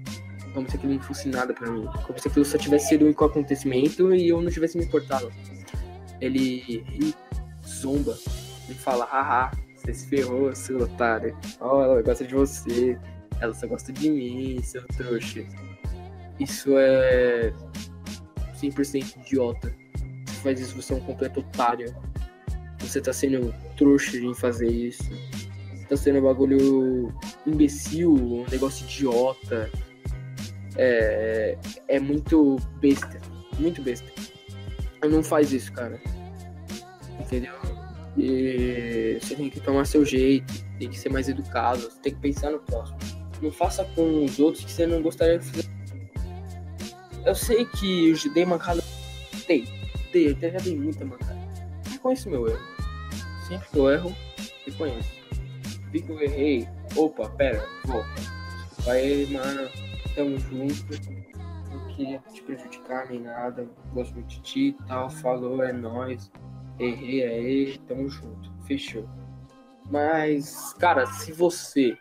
Como 0.53 0.69
se 0.69 0.77
aquilo 0.77 0.93
não 0.93 1.01
fosse 1.01 1.29
nada 1.29 1.55
pra 1.55 1.71
mim. 1.71 1.87
Como 2.05 2.19
se 2.19 2.29
aquilo 2.29 2.45
só 2.45 2.59
tivesse 2.59 2.89
sido 2.89 3.07
um 3.07 3.11
acontecimento 3.11 4.15
e 4.15 4.29
eu 4.29 4.43
não 4.43 4.51
tivesse 4.51 4.77
me 4.77 4.85
importado. 4.85 5.33
Ele 6.21 6.59
ri, 6.59 7.15
zomba, 7.67 8.17
ele 8.69 8.79
fala, 8.79 9.05
haha, 9.05 9.51
você 9.87 9.95
se 9.95 10.07
ferrou, 10.09 10.55
seu 10.55 10.79
otário. 10.79 11.37
Oh, 11.61 11.81
ela 11.81 12.03
gosta 12.03 12.25
de 12.25 12.35
você. 12.35 12.99
Ela 13.41 13.55
só 13.55 13.67
gosta 13.67 13.93
de 13.93 14.11
mim, 14.11 14.61
seu 14.63 14.85
trouxa. 14.89 15.45
Isso 16.41 16.77
é 16.77 17.53
100% 18.61 19.17
idiota. 19.19 19.73
Você 20.27 20.43
faz 20.43 20.61
isso, 20.61 20.75
você 20.75 20.93
é 20.93 20.97
um 20.97 21.01
completo 21.01 21.41
otário. 21.41 21.95
Você 22.81 23.01
tá 23.01 23.13
sendo 23.13 23.55
trouxa 23.77 24.17
em 24.17 24.35
fazer 24.35 24.69
isso. 24.69 25.11
Tá 25.89 25.97
sendo 25.97 26.19
um 26.19 26.23
bagulho 26.23 27.13
imbecil, 27.47 28.13
um 28.13 28.45
negócio 28.51 28.85
idiota. 28.87 29.71
É, 30.77 31.57
é 31.87 32.01
muito 32.01 32.57
besta. 32.81 33.21
Muito 33.59 33.81
besta. 33.83 34.11
Não 35.09 35.23
faz 35.23 35.53
isso, 35.53 35.73
cara. 35.73 36.01
Entendeu? 37.21 37.55
E 38.17 39.19
você 39.21 39.35
tem 39.35 39.51
que 39.51 39.61
tomar 39.61 39.85
seu 39.85 40.05
jeito, 40.05 40.53
tem 40.79 40.89
que 40.89 40.99
ser 40.99 41.11
mais 41.11 41.29
educado, 41.29 41.89
tem 42.03 42.15
que 42.15 42.21
pensar 42.21 42.51
no 42.51 42.59
próximo. 42.61 42.99
Não 43.43 43.51
faça 43.51 43.85
com 43.95 44.25
os 44.25 44.39
outros 44.39 44.65
que 44.65 44.73
você 44.73 44.87
não 44.87 45.03
gostaria 45.03 45.39
de 45.39 45.47
fazer. 45.47 45.69
Eu 47.25 47.35
sei 47.35 47.67
que 47.67 48.11
eu 48.11 48.33
dei 48.33 48.47
mancada. 48.47 48.83
Dei, 49.47 49.69
dei, 50.13 50.31
eu 50.31 50.51
já 50.51 50.59
dei 50.59 50.77
muita 50.77 51.05
mancada. 51.05 51.37
Reconheço 51.91 52.31
meu 52.31 52.49
erro. 52.49 52.77
Sempre 53.47 53.69
que 53.69 53.79
eu 53.79 53.91
erro, 53.91 54.17
reconheço. 54.65 55.11
Vi 55.91 56.03
que 56.03 56.11
eu 56.11 56.21
errei. 56.21 56.69
Opa, 56.97 57.29
pera, 57.31 57.69
volta. 57.85 58.09
Aí, 58.89 59.27
mano, 59.27 59.69
tamo 60.15 60.39
junto. 60.39 60.85
Não 61.71 61.87
queria 61.95 62.19
te 62.33 62.43
prejudicar 62.43 63.09
nem 63.11 63.21
nada. 63.21 63.69
Gosto 63.93 64.15
muito 64.15 64.29
de 64.29 64.41
ti 64.41 64.69
e 64.69 64.87
tal. 64.87 65.11
Falou, 65.11 65.63
é 65.63 65.73
nóis. 65.73 66.31
Errei 66.79 67.25
aí, 67.25 67.79
tamo 67.87 68.09
junto. 68.09 68.53
Fechou. 68.67 69.09
Mas, 69.91 70.75
cara, 70.75 71.07
se 71.07 71.33
você 71.33 71.97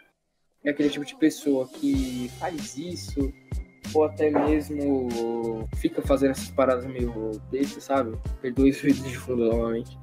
é 0.63 0.71
aquele 0.71 0.89
tipo 0.89 1.05
de 1.05 1.15
pessoa 1.15 1.67
que 1.67 2.29
faz 2.39 2.75
isso, 2.77 3.31
ou 3.93 4.03
até 4.03 4.29
mesmo 4.29 5.07
fica 5.77 6.01
fazendo 6.01 6.31
essas 6.31 6.49
paradas 6.49 6.85
meio 6.85 7.31
bestas, 7.51 7.83
sabe? 7.83 8.17
Perdoe 8.41 8.71
os 8.71 8.81
vídeos 8.81 9.07
de 9.07 9.17
fundo 9.17 9.45
novamente. 9.45 9.97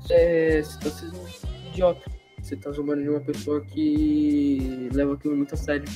Você, 0.00 0.62
você 0.62 0.78
tá 0.78 0.90
sendo 0.90 1.18
um 1.18 1.68
idiota. 1.68 2.10
Você 2.42 2.56
tá 2.56 2.70
zombando 2.70 3.02
de 3.02 3.08
uma 3.08 3.20
pessoa 3.20 3.64
que 3.64 4.90
leva 4.92 5.14
aquilo 5.14 5.34
muito 5.34 5.54
a 5.54 5.56
sério. 5.56 5.86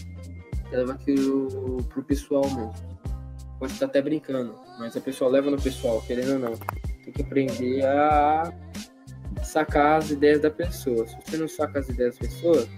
Leva 0.72 0.94
aquilo 0.94 1.82
pro 1.84 2.02
pessoal 2.02 2.44
mesmo. 2.46 2.72
Pode 3.58 3.78
tá 3.78 3.86
até 3.86 4.00
brincando, 4.00 4.54
mas 4.78 4.96
a 4.96 5.00
pessoa 5.00 5.30
leva 5.30 5.50
no 5.50 5.60
pessoal, 5.60 6.00
querendo 6.02 6.34
ou 6.34 6.38
não. 6.38 6.52
Tem 7.08 7.12
que 7.14 7.22
aprender 7.22 7.86
a 7.86 8.52
sacar 9.42 9.96
as 9.96 10.10
ideias 10.10 10.42
da 10.42 10.50
pessoa. 10.50 11.06
Se 11.06 11.16
você 11.24 11.38
não 11.38 11.48
saca 11.48 11.78
as 11.78 11.88
ideias 11.88 12.18
da 12.18 12.28
pessoa, 12.28 12.68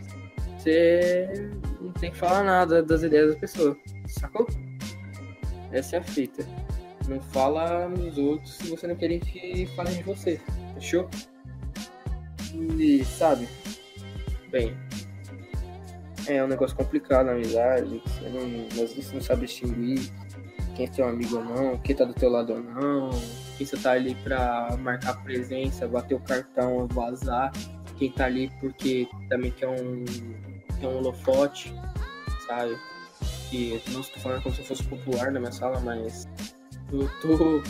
você 0.56 1.50
não 1.80 1.90
tem 1.94 2.12
que 2.12 2.16
falar 2.16 2.44
nada 2.44 2.80
das 2.80 3.02
ideias 3.02 3.34
da 3.34 3.40
pessoa. 3.40 3.76
Sacou? 4.06 4.46
Essa 5.72 5.96
é 5.96 5.98
a 5.98 6.02
fita. 6.04 6.46
Não 7.08 7.20
fala 7.20 7.88
nos 7.88 8.18
outros 8.18 8.54
se 8.54 8.70
você 8.70 8.86
não 8.86 8.94
quer 8.94 9.18
que 9.18 9.66
falem 9.74 9.96
de 9.96 10.04
você. 10.04 10.40
Fechou? 10.74 11.10
E 12.54 13.04
sabe? 13.04 13.48
Bem. 14.52 14.76
É 16.28 16.44
um 16.44 16.46
negócio 16.46 16.76
complicado 16.76 17.26
na 17.26 17.32
amizade. 17.32 18.00
Você 18.04 18.28
não, 18.28 18.66
às 18.68 18.92
vezes 18.92 19.06
você 19.06 19.14
não 19.14 19.22
sabe 19.22 19.46
distinguir 19.46 19.98
quem 20.76 20.86
é 20.86 20.92
seu 20.92 21.08
amigo 21.08 21.36
ou 21.36 21.44
não, 21.44 21.78
quem 21.78 21.96
tá 21.96 22.04
do 22.04 22.14
teu 22.14 22.30
lado 22.30 22.52
ou 22.52 22.60
não 22.60 23.10
quem 23.60 23.82
tá 23.82 23.92
ali 23.92 24.14
pra 24.14 24.74
marcar 24.78 25.22
presença, 25.22 25.86
bater 25.86 26.14
o 26.14 26.20
cartão, 26.20 26.88
vazar, 26.88 27.52
quem 27.98 28.10
tá 28.10 28.24
ali 28.24 28.50
porque 28.58 29.06
também 29.28 29.50
quer 29.50 29.68
um, 29.68 30.04
quer 30.80 30.86
um 30.86 30.96
holofote, 30.96 31.74
sabe? 32.46 32.78
Que 33.50 33.82
não 33.90 34.00
estou 34.00 34.18
falando 34.22 34.42
como 34.42 34.54
se 34.54 34.62
fosse 34.62 34.82
popular 34.84 35.30
na 35.30 35.40
minha 35.40 35.52
sala, 35.52 35.78
mas 35.80 36.26
eu 36.90 37.06
tô 37.20 37.62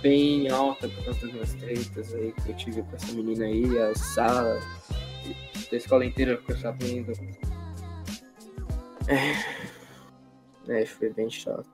bem 0.00 0.48
alta 0.50 0.88
por 0.88 1.04
causa 1.06 1.20
das 1.22 1.32
minhas 1.32 1.54
tretas 1.54 2.14
aí 2.14 2.32
que 2.32 2.50
eu 2.50 2.56
tive 2.56 2.82
com 2.82 2.94
essa 2.94 3.12
menina 3.12 3.44
aí, 3.44 3.76
a 3.76 3.94
sala, 3.96 4.60
da 5.68 5.76
escola 5.76 6.04
inteira 6.04 6.36
ficou 6.36 6.56
sabendo. 6.58 7.12
É, 9.08 10.82
é, 10.82 10.86
foi 10.86 11.12
bem 11.12 11.28
chato. 11.28 11.66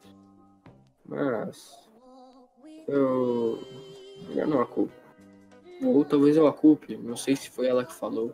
Mas 1.07 1.84
eu, 2.89 3.63
eu 4.35 4.47
não 4.47 4.61
a 4.61 4.67
culpo. 4.67 4.93
Ou 5.83 6.05
talvez 6.05 6.37
eu 6.37 6.47
a 6.47 6.53
culpe, 6.53 6.97
não 6.97 7.17
sei 7.17 7.37
se 7.37 7.51
foi 7.51 7.67
ela 7.67 7.85
que 7.85 7.93
falou, 7.93 8.33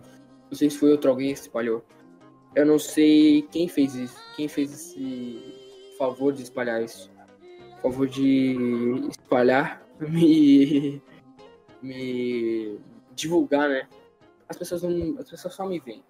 não 0.50 0.56
sei 0.56 0.70
se 0.70 0.78
foi 0.78 0.90
outro 0.90 1.10
alguém 1.10 1.32
que 1.32 1.40
espalhou. 1.40 1.84
Eu 2.54 2.66
não 2.66 2.78
sei 2.78 3.42
quem 3.42 3.68
fez 3.68 3.94
isso, 3.94 4.20
quem 4.36 4.48
fez 4.48 4.72
esse 4.72 5.94
favor 5.96 6.32
de 6.32 6.42
espalhar 6.42 6.82
isso. 6.82 7.10
Favor 7.80 8.06
de 8.08 8.56
espalhar, 9.08 9.82
me, 10.00 11.00
me 11.80 12.78
divulgar, 13.12 13.68
né? 13.68 13.88
As 14.48 14.56
pessoas 14.56 14.82
não, 14.82 15.18
as 15.18 15.30
pessoas 15.30 15.54
só 15.54 15.66
me 15.66 15.78
veem. 15.78 16.04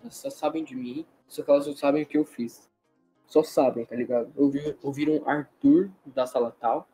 Elas 0.00 0.16
só 0.16 0.30
sabem 0.30 0.64
de 0.64 0.74
mim, 0.74 1.06
só 1.28 1.42
que 1.42 1.50
elas 1.50 1.66
não 1.66 1.76
sabem 1.76 2.02
o 2.02 2.06
que 2.06 2.16
eu 2.16 2.24
fiz. 2.24 2.68
Só 3.26 3.42
sabem, 3.42 3.84
tá 3.84 3.96
ligado? 3.96 4.32
ouviram 4.82 5.28
Arthur 5.28 5.90
da 6.06 6.26
sala 6.26 6.54
tal, 6.58 6.88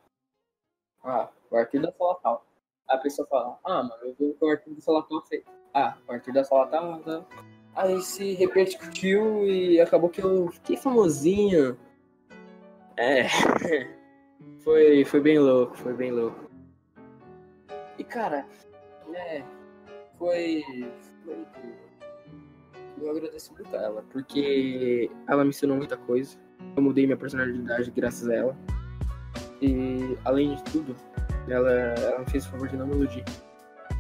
ah, 1.05 1.29
o 1.51 1.57
Arthur 1.57 1.81
da 1.83 1.93
sala 1.93 2.19
tal. 2.23 2.47
A 2.89 2.99
pessoa 2.99 3.27
fala, 3.29 3.59
ah, 3.65 3.83
mano, 3.83 4.03
eu 4.03 4.15
vi 4.19 4.27
o 4.27 4.35
que 4.35 4.45
o 4.45 4.49
Arthur 4.49 4.75
da 4.75 4.81
sala 4.81 5.03
tal 5.03 5.23
fez. 5.23 5.45
Ah, 5.75 5.97
o 6.09 6.13
Arthur 6.13 6.35
da 6.35 6.45
sala 6.45 6.67
tal, 6.67 7.01
tá. 7.01 7.25
Aí 7.75 8.03
se 8.03 8.35
repercutiu 8.35 9.47
e 9.47 9.81
acabou 9.81 10.11
que 10.11 10.23
eu 10.23 10.49
fiquei 10.49 10.77
famosinho. 10.77 11.79
É. 12.97 13.27
foi, 14.63 15.05
foi 15.05 15.21
bem 15.21 15.39
louco, 15.39 15.77
foi 15.77 15.95
bem 15.95 16.11
louco. 16.11 16.51
E 17.99 18.05
cara, 18.05 18.47
é. 19.15 19.43
Foi. 20.19 20.63
Foi 21.25 21.47
Eu 23.01 23.11
agradeço 23.11 23.53
muito 23.55 23.75
a 23.75 23.81
ela, 23.81 24.05
porque 24.11 25.11
ela 25.27 25.43
me 25.43 25.51
ensinou 25.51 25.77
muita 25.77 25.97
coisa. 25.97 26.39
Eu 26.77 26.83
mudei 26.83 27.07
minha 27.07 27.17
personalidade 27.17 27.91
graças 27.91 28.29
a 28.29 28.35
ela. 28.35 28.57
E, 29.63 30.19
além 30.25 30.57
de 30.57 30.63
tudo, 30.65 30.97
ela, 31.49 31.71
ela 31.71 32.27
fez 32.27 32.45
o 32.47 32.51
favor 32.51 32.69
de 32.69 32.77
não 32.77 32.87
me 32.87 32.97
iludir. 32.97 33.25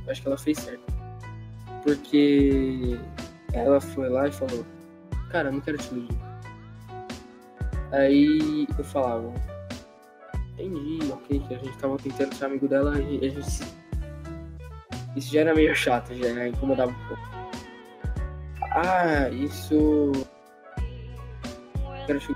Eu 0.05 0.11
acho 0.11 0.21
que 0.21 0.27
ela 0.27 0.37
fez 0.37 0.59
certo. 0.59 0.93
Porque 1.85 2.99
ela 3.53 3.81
foi 3.81 4.09
lá 4.09 4.27
e 4.27 4.33
falou: 4.33 4.67
Cara, 5.31 5.49
eu 5.49 5.53
não 5.53 5.61
quero 5.61 5.79
te 5.79 5.95
iludir. 5.95 6.19
Aí 7.93 8.67
eu 8.77 8.85
falava: 8.85 9.33
Entendi, 10.59 10.99
ok, 11.13 11.41
que 11.41 11.55
a 11.55 11.59
gente 11.59 11.79
tava 11.79 11.97
tentando 11.97 12.35
ser 12.35 12.45
amigo 12.47 12.67
dela 12.67 12.99
e 13.01 13.25
a 13.25 13.29
gente. 13.29 13.83
Isso 15.15 15.33
já 15.33 15.41
era 15.43 15.55
meio 15.55 15.75
chato, 15.77 16.13
já 16.15 16.49
incomodava 16.49 16.91
um 16.91 17.09
pouco. 17.09 17.23
Ah, 18.73 19.29
isso. 19.29 20.13
Quero 22.07 22.19
te 22.19 22.35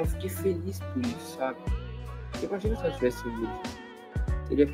Aí 0.00 0.06
eu 0.06 0.06
fiquei 0.06 0.30
feliz 0.30 0.80
por 0.80 1.04
isso, 1.04 1.36
sabe? 1.36 1.58
Imagina 2.42 2.74
se 2.76 2.86
ela 2.86 2.94
tivesse 2.94 3.28
ouvido. 3.28 3.52
Seria 4.48 4.68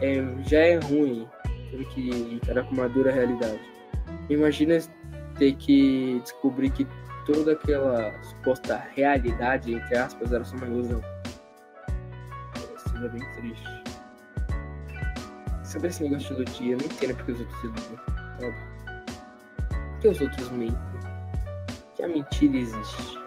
é, 0.00 0.42
já 0.48 0.58
é 0.58 0.76
ruim 0.76 1.28
ter 1.70 1.84
que 1.88 2.10
encarar 2.10 2.64
com 2.64 2.72
uma 2.72 2.88
dura 2.88 3.12
realidade. 3.12 3.60
Imagina 4.30 4.78
ter 5.38 5.54
que 5.56 6.20
descobrir 6.22 6.70
que 6.70 6.86
toda 7.26 7.52
aquela 7.52 8.14
suposta 8.22 8.82
realidade, 8.94 9.74
entre 9.74 9.98
aspas, 9.98 10.32
era 10.32 10.42
só 10.42 10.56
uma 10.56 10.66
ilusão. 10.66 11.02
Seria 12.90 13.08
bem 13.10 13.32
triste. 13.34 13.82
Sobre 15.64 15.88
esse 15.88 16.02
negócio 16.02 16.34
de 16.34 16.42
iludir, 16.42 16.70
eu 16.70 16.78
não 16.78 16.86
entendo 16.86 17.14
porque 17.16 17.32
os 17.32 17.40
outros 17.40 17.62
iludem, 17.62 17.98
sabe? 18.40 18.56
Por 19.68 19.98
que 20.00 20.08
os 20.08 20.20
outros 20.22 20.50
mentem? 20.50 20.78
Que 21.94 22.02
a 22.04 22.08
mentira 22.08 22.56
existe. 22.56 23.25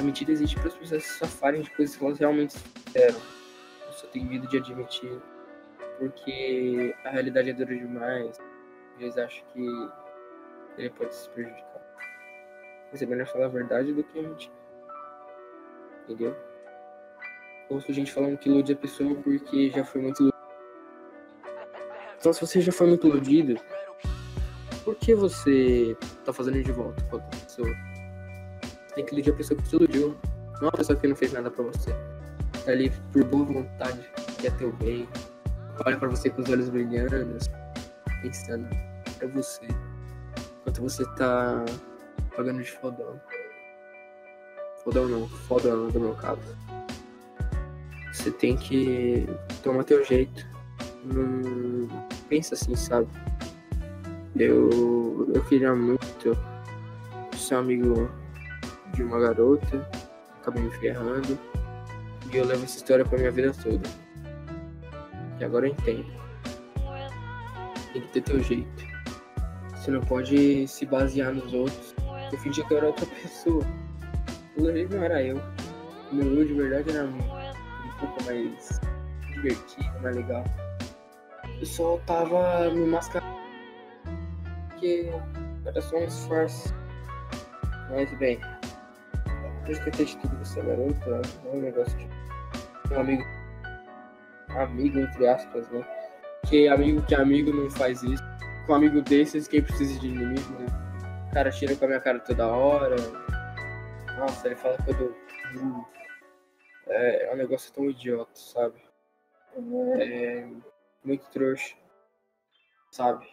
A 0.00 0.02
mentira 0.02 0.32
existe 0.32 0.56
para 0.56 0.68
as 0.68 0.74
pessoas 0.74 1.04
se 1.04 1.18
safarem 1.18 1.60
de 1.60 1.68
coisas 1.72 1.94
que 1.94 2.02
elas 2.02 2.18
realmente 2.18 2.56
fizeram. 2.86 3.20
Eu 3.86 3.92
só 3.92 4.06
tenho 4.06 4.24
medo 4.24 4.48
de 4.48 4.56
admitir, 4.56 5.20
porque 5.98 6.96
a 7.04 7.10
realidade 7.10 7.50
é 7.50 7.52
dura 7.52 7.76
demais. 7.76 8.38
Eles 8.98 9.18
acham 9.18 9.44
que 9.52 9.90
ele 10.78 10.88
pode 10.88 11.14
se 11.14 11.28
prejudicar. 11.28 11.82
Mas 12.90 13.02
é 13.02 13.04
melhor 13.04 13.26
falar 13.26 13.44
a 13.44 13.48
verdade 13.48 13.92
do 13.92 14.02
que 14.02 14.18
a 14.18 14.22
mentira. 14.22 14.54
Entendeu? 16.04 16.34
Ouço 17.68 17.92
gente 17.92 18.10
falando 18.10 18.38
que 18.38 18.48
ilude 18.48 18.72
a 18.72 18.76
pessoa 18.76 19.14
porque 19.16 19.68
já 19.68 19.84
foi 19.84 20.00
muito 20.00 20.22
iludido. 20.22 20.40
Então, 22.18 22.32
se 22.32 22.40
você 22.40 22.62
já 22.62 22.72
foi 22.72 22.86
muito 22.86 23.06
iludido, 23.06 23.60
por 24.82 24.94
que 24.94 25.14
você 25.14 25.94
tá 26.24 26.32
fazendo 26.32 26.62
de 26.62 26.72
volta 26.72 27.04
com 27.04 27.16
outra 27.16 27.38
pessoa? 27.38 27.89
Tem 29.00 29.04
que 29.06 29.14
iludir 29.14 29.30
a 29.30 29.34
pessoa 29.34 29.60
que 29.60 29.68
te 29.68 29.76
iludiu. 29.76 30.16
Não 30.60 30.68
a 30.68 30.72
pessoa 30.72 30.98
que 30.98 31.06
não 31.06 31.16
fez 31.16 31.32
nada 31.32 31.50
pra 31.50 31.64
você. 31.64 31.90
Tá 32.64 32.70
ali 32.70 32.90
por 33.12 33.24
boa 33.24 33.44
vontade, 33.44 34.00
quer 34.38 34.54
teu 34.56 34.72
bem. 34.74 35.08
Olha 35.86 35.96
pra 35.96 36.08
você 36.08 36.28
com 36.28 36.42
os 36.42 36.50
olhos 36.50 36.68
brilhando, 36.68 37.38
pensando 38.20 38.68
é 39.20 39.26
você. 39.26 39.66
Enquanto 40.60 40.82
você 40.82 41.04
tá 41.16 41.64
pagando 42.36 42.62
de 42.62 42.70
fodão. 42.70 43.18
Fodão 44.84 45.08
não, 45.08 45.28
fodão 45.28 45.88
do 45.88 46.00
meu 46.00 46.14
caso. 46.14 46.40
Você 48.12 48.30
tem 48.30 48.56
que 48.56 49.26
tomar 49.62 49.84
teu 49.84 50.04
jeito. 50.04 50.46
Não 51.04 51.88
pensa 52.28 52.54
assim, 52.54 52.74
sabe? 52.74 53.08
Eu, 54.36 55.30
eu 55.34 55.42
queria 55.46 55.74
muito 55.74 56.36
ser 57.34 57.54
amigo 57.54 58.10
de 58.92 59.02
uma 59.02 59.18
garota, 59.20 59.88
acabei 60.40 60.62
me 60.62 60.70
ferrando. 60.72 61.38
E 62.32 62.36
eu 62.36 62.44
levo 62.44 62.64
essa 62.64 62.76
história 62.76 63.04
pra 63.04 63.18
minha 63.18 63.30
vida 63.30 63.52
toda. 63.62 63.88
E 65.38 65.44
agora 65.44 65.66
eu 65.66 65.72
entendo. 65.72 66.06
Tem 67.92 68.02
que 68.02 68.08
ter 68.08 68.20
teu 68.22 68.40
jeito. 68.40 68.84
Você 69.74 69.90
não 69.90 70.00
pode 70.00 70.68
se 70.68 70.86
basear 70.86 71.32
nos 71.32 71.52
outros. 71.52 71.94
Eu 72.30 72.38
fingi 72.38 72.64
que 72.64 72.72
eu 72.72 72.78
era 72.78 72.86
outra 72.86 73.06
pessoa. 73.06 73.64
O 74.56 74.64
jeito 74.70 74.94
não 74.94 75.02
era 75.02 75.22
eu. 75.22 75.40
O 76.12 76.14
meu 76.14 76.38
eu 76.38 76.46
de 76.46 76.54
verdade 76.54 76.90
era 76.90 77.04
um 77.04 77.98
pouco 77.98 78.22
mais 78.24 78.80
divertido, 79.32 80.00
mais 80.02 80.14
legal. 80.14 80.44
Eu 81.58 81.66
só 81.66 81.98
tava 82.06 82.70
me 82.70 82.86
mascarando. 82.86 83.40
Porque 84.68 85.10
era 85.64 85.80
só 85.80 85.96
um 85.96 86.04
esforço. 86.04 86.74
Mas 87.90 88.12
bem, 88.18 88.38
isso 89.70 89.82
que 89.82 89.88
eu 89.88 89.92
ter 89.92 90.06
tudo 90.16 90.36
com 90.36 90.42
essa 90.42 90.62
garota 90.62 91.22
é 91.44 91.48
um 91.48 91.60
negócio 91.60 91.96
de 91.98 92.94
um 92.94 93.00
amigo. 93.00 93.24
Amigo, 94.50 94.98
entre 94.98 95.28
aspas, 95.28 95.68
né? 95.70 95.86
Que 96.48 96.68
amigo 96.68 97.02
que 97.06 97.14
amigo 97.14 97.52
não 97.52 97.70
faz 97.70 98.02
isso. 98.02 98.22
Com 98.66 98.72
um 98.72 98.76
amigo 98.76 99.00
desses, 99.02 99.46
quem 99.46 99.62
precisa 99.62 99.98
de 100.00 100.08
inimigo, 100.08 100.52
né? 100.58 100.66
O 101.30 101.34
cara 101.34 101.50
tira 101.50 101.76
com 101.76 101.84
a 101.84 101.88
minha 101.88 102.00
cara 102.00 102.18
toda 102.18 102.46
hora. 102.46 102.96
Nossa, 104.18 104.48
ele 104.48 104.56
fala 104.56 104.76
que 104.78 104.90
eu 104.90 104.94
dou. 104.94 105.16
É, 106.88 107.26
é 107.30 107.32
um 107.32 107.36
negócio 107.36 107.72
tão 107.72 107.88
idiota, 107.88 108.30
sabe? 108.34 108.82
É 109.98 110.46
muito 111.04 111.28
trouxa, 111.30 111.76
sabe? 112.90 113.26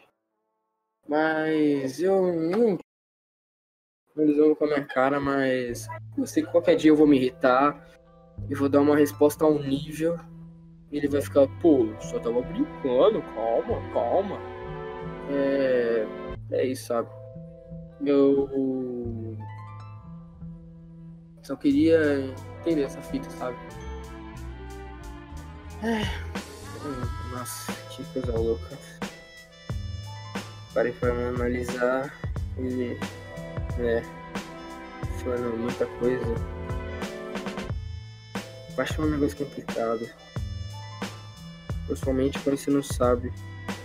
Mas 1.08 2.02
eu 2.02 2.34
não. 2.34 2.78
Eles 4.18 4.58
com 4.58 4.66
a 4.66 4.68
minha 4.68 4.86
cara, 4.86 5.20
mas 5.20 5.88
eu 6.18 6.26
sei 6.26 6.44
que 6.44 6.52
qualquer 6.52 6.76
dia 6.76 6.90
eu 6.90 6.96
vou 6.96 7.06
me 7.06 7.18
irritar 7.18 7.86
e 8.50 8.56
vou 8.56 8.68
dar 8.68 8.82
uma 8.82 8.96
resposta 8.96 9.46
a 9.46 9.48
um 9.48 9.62
nível. 9.62 10.18
E 10.92 10.98
ele 10.98 11.08
vai 11.08 11.22
ficar, 11.22 11.48
pô, 11.62 11.88
só 12.00 12.18
tava 12.20 12.42
brincando, 12.42 13.22
calma, 13.22 13.94
calma. 13.94 14.40
É. 15.30 16.08
É 16.52 16.66
isso, 16.66 16.88
sabe? 16.88 17.10
Eu. 18.06 19.38
Só 21.44 21.56
queria 21.56 22.34
entender 22.62 22.84
essa 22.84 23.02
fita, 23.02 23.30
sabe? 23.32 23.58
É. 25.84 26.04
Nossa, 27.32 27.72
que 27.90 28.04
coisa 28.06 28.38
louca. 28.38 28.78
Parei 30.74 30.94
pra 30.94 31.12
analisar 31.12 32.14
e. 32.58 32.98
É. 33.80 34.02
Falando 35.24 35.58
muita 35.58 35.86
coisa. 35.86 36.26
Eu 38.76 38.84
acho 38.84 39.02
um 39.02 39.10
negócio 39.10 39.38
complicado. 39.38 40.10
Principalmente 41.86 42.40
quando 42.40 42.58
você 42.58 42.72
não 42.72 42.84
sabe 42.84 43.32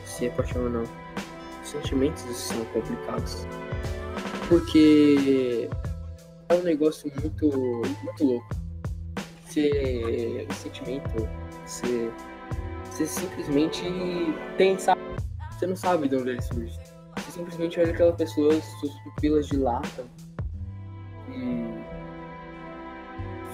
se 0.05 0.27
é 0.27 0.31
paixão 0.31 0.65
ou 0.65 0.71
não. 0.71 0.85
Os 1.63 1.69
sentimentos 1.69 2.23
são 2.23 2.65
complicados. 2.67 3.47
Porque 4.49 5.69
é 6.49 6.55
um 6.55 6.63
negócio 6.63 7.11
muito, 7.21 7.47
muito 8.03 8.25
louco. 8.25 8.49
Você. 9.47 10.47
O 10.49 10.55
sentimento. 10.55 11.29
Você. 11.67 12.11
Você 12.91 13.07
simplesmente 13.07 13.83
pensa. 14.57 14.95
Você 15.51 15.67
não 15.67 15.77
sabe 15.77 16.09
de 16.09 16.17
onde 16.17 16.31
ele 16.31 16.43
surge. 16.43 16.79
Você 17.33 17.39
simplesmente 17.39 17.81
olha 17.81 17.93
aquela 17.93 18.13
pessoa, 18.13 18.61
suas 18.61 18.93
pupilas 19.05 19.47
dilatam. 19.47 20.05
E. 21.31 21.83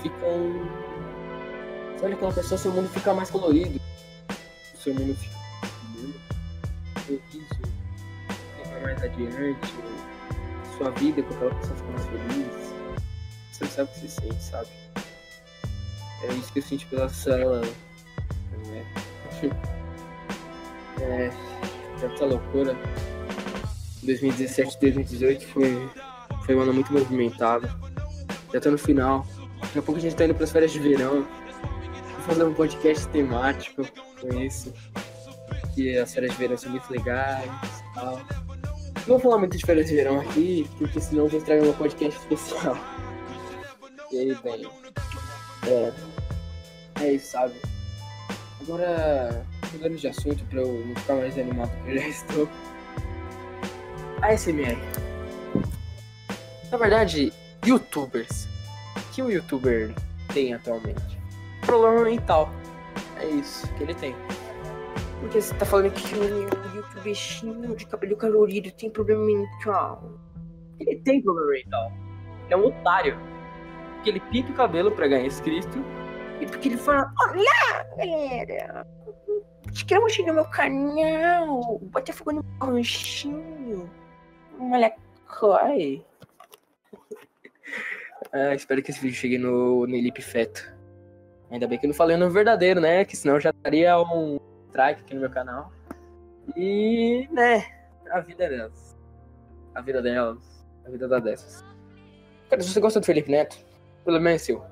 Ficam. 0.03 0.67
Você 1.95 2.07
olha 2.07 2.15
aquela 2.15 2.33
pessoa, 2.33 2.59
seu 2.59 2.73
mundo 2.73 2.89
fica 2.89 3.15
mais 3.15 3.31
colorido. 3.31 3.81
Seu 4.75 4.93
mundo 4.95 5.15
fica. 5.15 5.39
Sorriso. 7.07 7.61
Fica 8.57 8.81
mais 8.83 9.01
adiante. 9.01 9.75
Sua 10.77 10.91
vida 10.91 11.23
com 11.23 11.35
aquela 11.35 11.55
pessoa 11.55 11.77
fica 11.77 11.93
mais 11.93 12.07
feliz. 12.07 12.75
Você 13.53 13.67
sabe 13.67 13.91
o 13.91 13.95
que 13.95 14.01
você 14.01 14.09
sente, 14.09 14.43
sabe? 14.43 14.69
É 16.25 16.33
isso 16.33 16.53
que 16.53 16.59
eu 16.59 16.63
senti 16.65 16.87
pela 16.87 17.09
sala. 17.09 17.63
É. 21.01 21.27
é. 21.27 21.31
Tanta 22.01 22.25
loucura. 22.25 22.77
2017 24.09 24.79
2018 24.81 25.47
foi, 25.49 25.91
foi 26.47 26.57
um 26.57 26.61
ano 26.61 26.73
muito 26.73 26.93
movimentado. 26.93 27.69
Já 28.53 28.61
tá 28.61 28.71
no 28.71 28.79
final. 28.79 29.27
Daqui 29.61 29.79
a 29.79 29.83
pouco 29.83 29.99
a 29.99 30.03
gente 30.03 30.17
tá 30.17 30.25
indo 30.25 30.35
pras 30.35 30.51
férias 30.51 30.73
de 30.73 30.79
verão. 30.79 31.27
Vou 32.15 32.23
fazer 32.27 32.45
um 32.45 32.55
podcast 32.55 33.07
temático 33.09 33.87
com 34.21 34.41
isso. 34.41 34.73
Que 35.75 35.99
as 35.99 36.13
férias 36.13 36.33
de 36.33 36.39
verão 36.39 36.57
são 36.57 36.71
muito 36.71 36.91
legais 36.91 37.45
e 37.45 37.95
tal. 37.95 38.21
Não 38.97 39.07
vou 39.07 39.21
falar 39.21 39.39
muito 39.39 39.57
de 39.57 39.65
férias 39.65 39.87
de 39.87 39.95
verão 39.95 40.21
aqui, 40.21 40.69
porque 40.79 41.01
senão 41.01 41.25
eu 41.25 41.29
vou 41.29 41.39
estragar 41.39 41.65
meu 41.65 41.75
podcast 41.75 42.19
especial. 42.21 42.77
E 44.11 44.19
aí, 44.19 44.37
bem. 44.43 44.67
É. 45.67 45.93
É 47.03 47.13
isso, 47.13 47.33
sabe? 47.33 47.55
Agora, 48.63 49.47
mudando 49.73 49.97
de 49.97 50.09
assunto 50.09 50.45
pra 50.47 50.61
eu 50.61 50.85
não 50.87 50.97
ficar 50.97 51.15
mais 51.15 51.39
animado 51.39 51.71
que 51.85 51.91
eu 51.91 51.99
já 51.99 52.09
estou. 52.09 52.49
ASMR. 54.23 54.77
Na 56.71 56.79
verdade, 56.79 57.33
youtubers. 57.65 58.47
O 58.97 59.13
que 59.13 59.23
o 59.23 59.31
youtuber 59.31 59.95
tem 60.33 60.55
atualmente? 60.55 61.19
Problema 61.65 62.03
mental. 62.05 62.51
É 63.17 63.27
isso 63.27 63.73
que 63.75 63.83
ele 63.85 63.95
tem. 63.95 64.15
Porque 65.21 65.41
você 65.41 65.55
tá 65.55 65.65
falando 65.65 65.93
que 65.93 66.15
o 66.15 66.25
youtuber 66.75 67.77
de 67.77 67.87
cabelo 67.87 68.17
colorido 68.17 68.71
tem 68.73 68.91
problema 68.91 69.25
mental. 69.25 70.13
Ele 70.79 70.97
tem 70.97 71.23
problema 71.23 71.51
mental. 71.51 71.93
Ele 72.45 72.55
é 72.55 72.57
um 72.57 72.67
otário. 72.67 73.19
Porque 73.95 74.11
ele 74.11 74.21
pinta 74.21 74.53
o 74.53 74.55
cabelo 74.55 74.93
pra 74.93 75.09
ganhar 75.09 75.27
inscrito. 75.27 75.79
E 76.41 76.47
porque 76.47 76.69
ele 76.69 76.77
fala, 76.77 77.13
olá, 77.19 77.85
galera. 77.97 78.87
Inscreva-se 79.73 80.23
no 80.23 80.35
meu 80.35 80.45
canal. 80.45 81.79
Bota 81.83 82.13
fogo 82.13 82.33
no 82.33 82.45
ranchinho. 82.61 83.91
Molecói. 84.59 86.05
ah, 88.33 88.55
espero 88.55 88.83
que 88.83 88.91
esse 88.91 89.01
vídeo 89.01 89.17
chegue 89.17 89.39
no, 89.39 89.87
no 89.87 90.23
Feto. 90.23 90.77
Ainda 91.51 91.67
bem 91.67 91.79
que 91.79 91.87
eu 91.87 91.89
não 91.89 91.95
falei 91.95 92.17
no 92.17 92.29
verdadeiro, 92.29 92.81
né? 92.81 93.05
Que 93.05 93.17
senão 93.17 93.41
já 93.41 93.51
estaria 93.51 93.99
um 94.01 94.39
strike 94.69 95.01
aqui 95.01 95.15
no 95.15 95.21
meu 95.21 95.31
canal. 95.31 95.73
E, 96.57 97.29
né? 97.31 97.65
A 98.11 98.21
vida 98.21 98.45
é 98.45 98.49
delas. 98.49 98.97
A 99.75 99.81
vida 99.81 100.03
delas. 100.03 100.67
A 100.85 100.91
vida 100.91 101.09
da 101.09 101.19
dessas. 101.19 101.65
Cara, 102.51 102.63
se 102.63 102.71
você 102.73 102.81
gosta 102.81 103.01
do 103.01 103.07
Felipe 103.07 103.31
Neto, 103.31 103.57
pelo 104.05 104.21
menos 104.21 104.43
é 104.43 104.45
seu. 104.47 104.65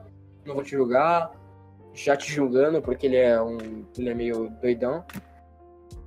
Não 0.45 0.55
vou 0.55 0.65
te 0.65 0.71
julgar. 0.71 1.31
Já 1.95 2.17
te 2.17 2.31
julgando, 2.31 2.83
porque 2.83 3.07
ele 3.07 3.17
é 3.17 3.41
um. 3.41 3.87
Ele 3.97 4.11
é 4.11 4.15
meio 4.15 4.51
doidão. 4.61 5.05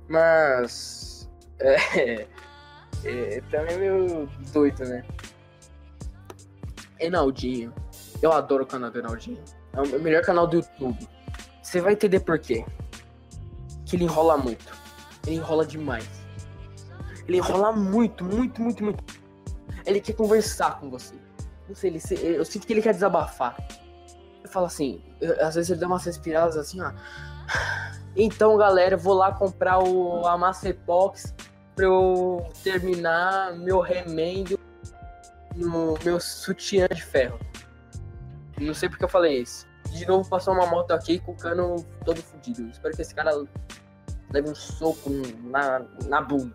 Mas. 0.08 1.18
É. 1.62 2.26
É, 3.04 3.40
também 3.50 3.74
é 3.74 3.78
meio 3.78 4.28
doido, 4.52 4.84
né? 4.84 5.04
Enaldinho. 6.98 7.72
Eu 8.20 8.32
adoro 8.32 8.64
o 8.64 8.66
canal 8.66 8.90
do 8.90 8.98
Enaldinho. 8.98 9.42
É 9.72 9.80
o 9.80 10.00
melhor 10.00 10.22
canal 10.22 10.46
do 10.46 10.56
YouTube. 10.56 11.08
Você 11.62 11.80
vai 11.80 11.94
entender 11.94 12.20
por 12.20 12.38
quê. 12.38 12.64
Que 13.86 13.96
ele 13.96 14.04
enrola 14.04 14.36
muito. 14.36 14.72
Ele 15.26 15.36
enrola 15.36 15.64
demais. 15.64 16.08
Ele 17.26 17.38
enrola 17.38 17.72
muito, 17.72 18.24
muito, 18.24 18.60
muito, 18.60 18.84
muito. 18.84 19.04
Ele 19.86 20.00
quer 20.00 20.14
conversar 20.14 20.78
com 20.78 20.90
você. 20.90 21.14
Não 21.68 21.74
sei, 21.74 21.90
ele, 21.90 22.36
eu 22.36 22.44
sinto 22.44 22.66
que 22.66 22.72
ele 22.72 22.82
quer 22.82 22.92
desabafar. 22.92 23.56
Eu 24.42 24.50
falo 24.50 24.66
assim, 24.66 25.00
eu, 25.20 25.32
às 25.44 25.54
vezes 25.54 25.70
ele 25.70 25.80
dá 25.80 25.86
umas 25.86 26.04
respiradas 26.04 26.56
assim, 26.56 26.80
ó. 26.80 26.92
Então, 28.16 28.56
galera, 28.56 28.96
vou 28.96 29.14
lá 29.14 29.32
comprar 29.32 29.78
o 29.78 30.26
a 30.26 30.36
Macepox 30.36 31.32
pra 31.80 31.86
eu 31.86 32.46
terminar 32.62 33.56
meu 33.56 33.80
remendo 33.80 34.60
no 35.56 35.94
meu 36.04 36.20
sutiã 36.20 36.86
de 36.88 37.02
ferro. 37.02 37.38
Não 38.60 38.74
sei 38.74 38.90
porque 38.90 39.02
eu 39.02 39.08
falei 39.08 39.38
isso. 39.40 39.66
De 39.90 40.06
novo 40.06 40.28
passou 40.28 40.52
uma 40.52 40.66
moto 40.66 40.90
aqui 40.90 41.18
com 41.20 41.32
o 41.32 41.36
cano 41.36 41.76
todo 42.04 42.22
fudido. 42.22 42.68
Espero 42.68 42.94
que 42.94 43.00
esse 43.00 43.14
cara 43.14 43.30
leve 44.30 44.50
um 44.50 44.54
soco 44.54 45.10
na, 45.44 45.82
na 46.06 46.20
bunda, 46.20 46.54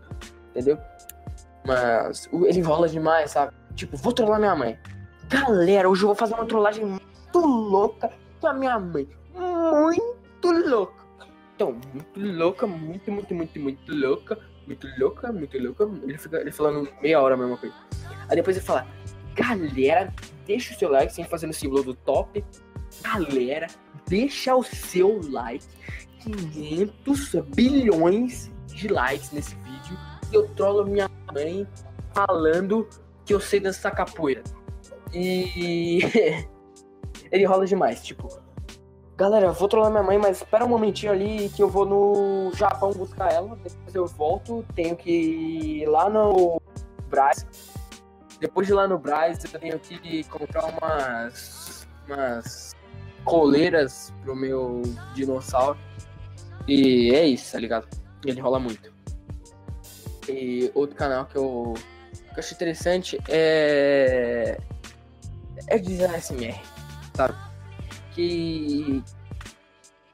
entendeu? 0.52 0.78
Mas 1.66 2.30
ele 2.32 2.62
rola 2.62 2.88
demais, 2.88 3.32
sabe? 3.32 3.52
Tipo, 3.74 3.98
vou 3.98 4.14
trollar 4.14 4.40
minha 4.40 4.56
mãe. 4.56 4.80
Galera, 5.28 5.90
hoje 5.90 6.04
eu 6.04 6.08
vou 6.10 6.16
fazer 6.16 6.36
uma 6.36 6.46
trollagem 6.46 6.86
muito 6.86 7.40
louca 7.40 8.12
com 8.40 8.48
a 8.48 8.54
minha 8.54 8.78
mãe. 8.78 9.10
Muito 9.34 10.70
louca. 10.70 11.04
Então, 11.56 11.72
muito 11.72 12.20
louca, 12.20 12.68
muito, 12.68 13.12
muito, 13.12 13.34
muito, 13.34 13.60
muito 13.60 13.92
louca. 13.92 14.38
Muito 14.66 14.88
louca, 15.00 15.32
muito 15.32 15.58
louca. 15.58 15.90
Ele 16.04 16.18
fica 16.18 16.38
ele 16.38 16.52
falando 16.52 16.90
meia 17.02 17.22
hora 17.22 17.36
a 17.36 17.38
mesma 17.38 17.58
coisa. 17.58 17.76
Aí 18.28 18.36
depois 18.36 18.58
ele 18.58 18.66
fala, 18.66 18.88
galera, 19.36 20.14
deixa 20.46 20.74
o 20.74 20.78
seu 20.78 20.90
like 20.90 21.14
sem 21.14 21.26
fazer 21.26 21.48
o 21.48 21.54
símbolo 21.54 21.84
do 21.84 21.94
top. 21.94 22.44
Galera, 23.02 23.68
deixa 24.08 24.56
o 24.56 24.64
seu 24.64 25.22
like. 25.30 25.66
500 26.24 27.36
bilhões 27.56 28.52
de 28.68 28.88
likes 28.88 29.32
nesse 29.32 29.56
vídeo. 29.56 29.98
E 30.32 30.36
eu 30.36 30.48
trolo 30.50 30.86
minha 30.86 31.10
mãe 31.32 31.68
falando 32.14 32.88
que 33.26 33.34
eu 33.34 33.40
sei 33.40 33.60
dançar 33.60 33.94
capoeira. 33.94 34.44
E 35.14 36.00
ele 37.32 37.46
rola 37.46 37.66
demais, 37.66 38.04
tipo, 38.04 38.28
galera, 39.18 39.52
vou 39.52 39.68
trollar 39.68 39.92
minha 39.92 40.04
mãe, 40.04 40.18
mas 40.18 40.38
espera 40.38 40.66
um 40.66 40.70
momentinho 40.70 41.12
ali 41.12 41.50
que 41.50 41.64
eu 41.64 41.70
vou 41.70 41.86
no 41.86 42.52
Japão 42.54 42.92
buscar 42.92 43.32
ela, 43.32 43.56
depois 43.56 43.96
eu 43.96 44.06
volto, 44.06 44.66
tenho 44.76 44.96
que 44.96 45.10
ir 45.10 45.86
lá 45.88 46.10
no 46.10 46.62
Braz. 47.10 47.46
Depois 48.40 48.68
de 48.68 48.74
ir 48.74 48.76
lá 48.76 48.88
no 48.88 49.00
Braz, 49.00 49.44
eu 49.46 49.60
tenho 49.60 49.80
que 49.80 50.24
comprar 50.26 50.66
umas 50.66 51.88
umas 52.08 52.76
coleiras 53.24 54.14
pro 54.22 54.36
meu 54.36 54.82
dinossauro. 55.14 55.80
E 56.68 57.14
é 57.14 57.26
isso, 57.26 57.52
tá 57.52 57.60
ligado? 57.60 57.88
Ele 58.24 58.40
rola 58.42 58.60
muito. 58.60 58.94
E 60.28 60.72
outro 60.74 60.96
canal 60.96 61.26
que 61.26 61.38
eu, 61.38 61.74
que 62.12 62.36
eu 62.36 62.40
acho 62.40 62.54
interessante 62.54 63.20
é 63.30 64.58
é 65.68 65.78
de 65.80 66.04
ASMR, 66.04 66.60
sabe? 67.16 67.45
Que. 68.16 69.04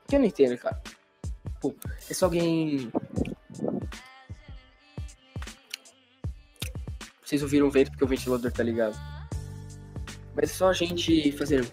Que 0.07 0.15
eu 0.15 0.19
não 0.19 0.25
entendo, 0.25 0.57
cara. 0.57 0.81
Pô, 1.61 1.75
é 2.09 2.13
só 2.13 2.25
alguém. 2.25 2.91
Vocês 7.23 7.43
ouviram 7.43 7.67
o 7.67 7.71
vento 7.71 7.91
porque 7.91 8.03
o 8.03 8.07
ventilador 8.07 8.51
tá 8.51 8.63
ligado. 8.63 8.97
Mas 10.35 10.49
é 10.49 10.53
só 10.53 10.69
a 10.69 10.73
gente 10.73 11.31
fazendo. 11.33 11.71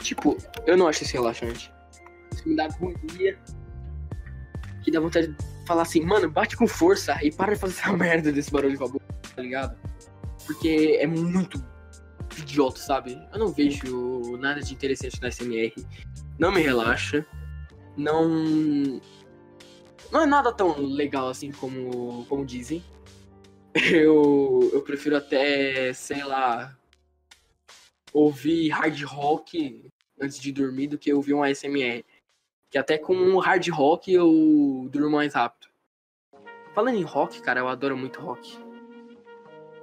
Tipo, 0.00 0.36
eu 0.66 0.76
não 0.76 0.88
acho 0.88 1.04
isso 1.04 1.12
relaxante. 1.12 1.72
Isso 2.34 2.48
me 2.48 2.56
dá 2.56 2.64
agonia. 2.64 3.38
Que 4.82 4.90
dá 4.90 4.98
vontade 4.98 5.28
de 5.28 5.66
falar 5.66 5.82
assim, 5.82 6.00
mano, 6.00 6.28
bate 6.28 6.56
com 6.56 6.66
força 6.66 7.16
e 7.22 7.30
para 7.30 7.54
de 7.54 7.60
fazer 7.60 7.78
essa 7.78 7.92
merda 7.96 8.32
desse 8.32 8.50
barulho 8.50 8.76
com 8.76 8.84
a 8.84 8.88
boca 8.88 9.18
tá 9.38 9.42
ligado? 9.42 9.87
Porque 10.48 10.96
é 10.98 11.06
muito 11.06 11.62
idiota, 12.38 12.78
sabe? 12.78 13.22
Eu 13.30 13.38
não 13.38 13.48
vejo 13.52 14.38
nada 14.38 14.62
de 14.62 14.72
interessante 14.72 15.20
na 15.20 15.30
SMR. 15.30 15.74
Não 16.38 16.50
me 16.50 16.62
relaxa. 16.62 17.26
Não. 17.94 18.98
Não 20.10 20.22
é 20.22 20.26
nada 20.26 20.50
tão 20.50 20.80
legal 20.80 21.28
assim 21.28 21.52
como, 21.52 22.24
como 22.24 22.46
dizem. 22.46 22.82
Eu, 23.92 24.70
eu 24.72 24.82
prefiro 24.82 25.16
até, 25.16 25.92
sei 25.92 26.24
lá, 26.24 26.76
ouvir 28.12 28.70
hard 28.70 29.00
rock 29.04 29.84
antes 30.20 30.40
de 30.40 30.50
dormir 30.50 30.88
do 30.88 30.98
que 30.98 31.12
ouvir 31.12 31.34
um 31.34 31.44
ASMR. 31.44 32.02
Que 32.70 32.78
até 32.78 32.98
com 32.98 33.38
hard 33.38 33.68
rock 33.68 34.12
eu 34.12 34.88
durmo 34.90 35.10
mais 35.10 35.34
rápido. 35.34 35.68
Falando 36.74 36.96
em 36.96 37.04
rock, 37.04 37.40
cara, 37.42 37.60
eu 37.60 37.68
adoro 37.68 37.96
muito 37.96 38.20
rock. 38.20 38.58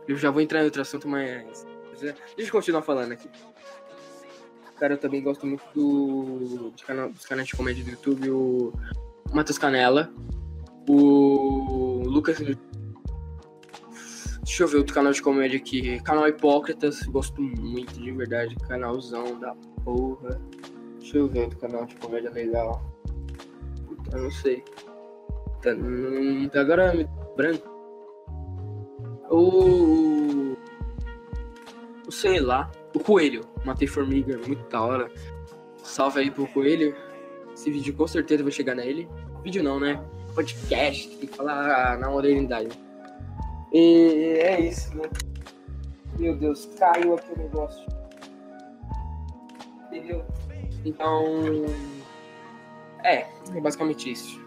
Eu 0.08 0.18
já 0.18 0.30
vou 0.30 0.42
entrar 0.42 0.62
em 0.62 0.66
outro 0.66 0.82
assunto, 0.82 1.08
mas. 1.08 1.66
Deixa 2.00 2.16
eu 2.38 2.52
continuar 2.52 2.82
falando 2.82 3.14
aqui. 3.14 3.30
Cara, 4.78 4.94
eu 4.94 4.98
também 4.98 5.24
gosto 5.24 5.46
muito 5.48 5.64
do, 5.74 6.72
de 6.72 6.84
canal, 6.84 7.10
dos 7.10 7.26
canais 7.26 7.48
de 7.48 7.56
comédia 7.56 7.84
do 7.84 7.92
YouTube, 7.92 8.30
o 8.30 8.74
Matheus 9.34 9.58
Canela, 9.58 10.12
o 10.88 12.04
Lucas. 12.06 12.38
Deixa 14.44 14.64
eu 14.64 14.68
ver 14.68 14.78
outro 14.78 14.94
canal 14.94 15.12
de 15.12 15.22
comédia 15.22 15.58
aqui. 15.58 16.00
Canal 16.02 16.28
Hipócritas, 16.28 17.02
gosto 17.04 17.42
muito 17.42 17.94
de 17.94 18.12
verdade. 18.12 18.56
Canalzão 18.68 19.40
da 19.40 19.56
porra. 19.84 20.40
Deixa 21.00 21.18
eu 21.18 21.28
ver 21.28 21.44
outro 21.44 21.58
canal 21.58 21.86
de 21.86 21.96
comédia 21.96 22.30
legal. 22.30 22.82
Puta, 23.88 24.18
não 24.18 24.30
sei. 24.30 24.64
Tá, 25.62 25.72
hum, 25.72 26.50
agora 26.54 26.94
branco. 27.36 27.75
O. 29.36 30.56
O 32.08 32.12
sei 32.12 32.40
lá. 32.40 32.72
O 32.94 33.00
Coelho. 33.00 33.42
Matei 33.66 33.88
Formiga, 33.88 34.40
muito 34.48 34.70
da 34.70 34.82
hora. 34.82 35.12
Salve 35.84 36.22
aí 36.22 36.32
pro 36.32 36.48
Coelho. 36.48 36.96
Esse 37.54 37.70
vídeo 37.70 37.94
com 37.94 38.08
certeza 38.08 38.44
vai 38.44 38.52
chegar 38.52 38.76
nele. 38.76 39.10
Vídeo 39.44 39.62
não, 39.64 39.80
né? 39.80 40.02
Podcast, 40.34 41.08
tem 41.18 41.28
que 41.28 41.36
falar 41.36 41.98
na 41.98 42.10
modernidade. 42.10 42.78
E 43.74 44.40
é 44.40 44.60
isso, 44.62 44.96
né? 44.96 45.10
Meu 46.18 46.36
Deus, 46.38 46.70
caiu 46.80 47.16
aqui 47.16 47.34
o 47.34 47.38
negócio. 47.38 47.86
Entendeu? 49.88 50.26
Então. 50.86 51.66
É, 53.04 53.28
é 53.54 53.62
basicamente 53.62 54.12
isso. 54.12 54.42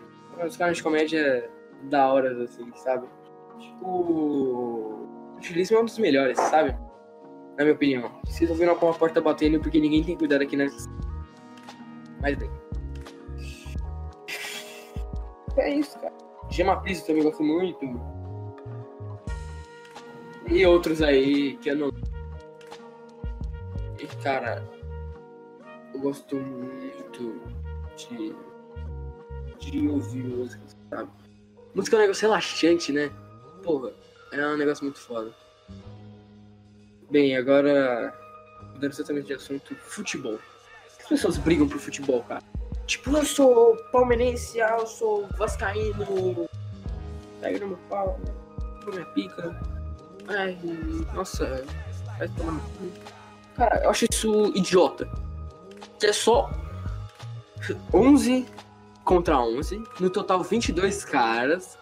Os 0.44 0.56
caras 0.56 0.76
de 0.76 0.82
comédia 0.82 1.50
da 1.84 2.10
hora, 2.12 2.42
assim, 2.42 2.70
sabe? 2.76 3.06
Tipo, 3.58 3.86
o 3.86 5.36
utilismo 5.36 5.78
é 5.78 5.80
um 5.80 5.84
dos 5.84 5.98
melhores, 5.98 6.38
sabe? 6.38 6.72
Na 7.56 7.64
minha 7.64 7.74
opinião. 7.74 8.20
Vocês 8.24 8.48
ouviram 8.50 8.76
com 8.76 8.88
a 8.88 8.94
porta 8.94 9.20
batendo 9.20 9.60
porque 9.60 9.80
ninguém 9.80 10.04
tem 10.04 10.16
cuidado 10.16 10.42
aqui 10.42 10.56
nessa. 10.56 10.88
Mas 12.20 12.36
bem. 12.36 12.50
É 15.56 15.74
isso, 15.74 15.98
cara. 15.98 16.14
Gema 16.50 16.80
Piso 16.82 17.04
também 17.06 17.22
gosto 17.22 17.42
muito. 17.42 17.84
E 20.46 20.64
outros 20.64 21.02
aí 21.02 21.56
que 21.58 21.70
eu 21.70 21.76
não. 21.76 21.88
E 23.98 24.06
cara, 24.22 24.64
eu 25.92 26.00
gosto 26.00 26.36
muito 26.36 27.42
de, 27.96 28.34
de 29.58 29.88
ouvir 29.88 30.24
música, 30.24 30.62
sabe? 30.88 31.10
Música 31.74 31.96
é 31.96 31.98
um 31.98 32.02
negócio 32.02 32.28
relaxante, 32.28 32.92
né? 32.92 33.10
Porra, 33.68 33.92
é 34.32 34.46
um 34.46 34.56
negócio 34.56 34.82
muito 34.82 34.98
foda. 34.98 35.30
Bem, 37.10 37.36
agora, 37.36 38.14
mudando 38.72 38.96
totalmente 38.96 39.26
de 39.26 39.34
assunto, 39.34 39.74
futebol. 39.76 40.38
As 40.98 41.06
pessoas 41.06 41.36
brigam 41.36 41.68
por 41.68 41.78
futebol, 41.78 42.22
cara. 42.22 42.42
Tipo, 42.86 43.14
eu 43.18 43.24
sou 43.26 43.76
palmeirense, 43.92 44.58
eu 44.58 44.86
sou 44.86 45.28
vascaíno, 45.36 46.48
pega 47.42 47.58
no 47.58 47.68
meu 47.68 47.78
pau, 47.90 48.18
na 48.86 48.90
minha 48.90 49.04
pica. 49.06 49.54
Ai, 50.28 50.58
nossa, 51.14 51.62
vai 52.16 52.28
tomar 52.30 52.58
Cara, 53.54 53.84
eu 53.84 53.90
acho 53.90 54.06
isso 54.10 54.46
idiota. 54.54 55.06
É 56.02 56.12
só 56.12 56.50
11 57.92 58.46
contra 59.04 59.38
11, 59.38 59.82
no 60.00 60.08
total 60.08 60.42
22 60.42 61.04
caras, 61.04 61.77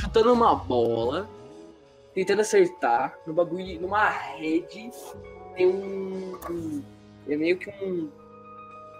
chutando 0.00 0.32
uma 0.32 0.54
bola, 0.54 1.28
tentando 2.14 2.40
acertar 2.40 3.18
no 3.26 3.34
bagulho, 3.34 3.80
numa 3.80 4.08
rede, 4.08 4.90
tem 5.54 5.66
um, 5.66 6.82
é 7.28 7.36
meio 7.36 7.58
que 7.58 7.70
um 7.84 8.08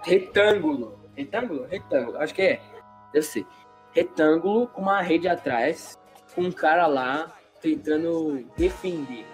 retângulo, 0.04 0.98
retângulo, 1.16 1.66
retângulo, 1.66 2.18
acho 2.18 2.34
que 2.34 2.42
é, 2.42 2.60
deve 3.12 3.26
ser, 3.26 3.46
retângulo 3.92 4.66
com 4.68 4.82
uma 4.82 5.00
rede 5.00 5.26
atrás, 5.26 5.98
com 6.34 6.42
um 6.42 6.52
cara 6.52 6.86
lá 6.86 7.32
tentando 7.62 8.44
defender. 8.56 9.26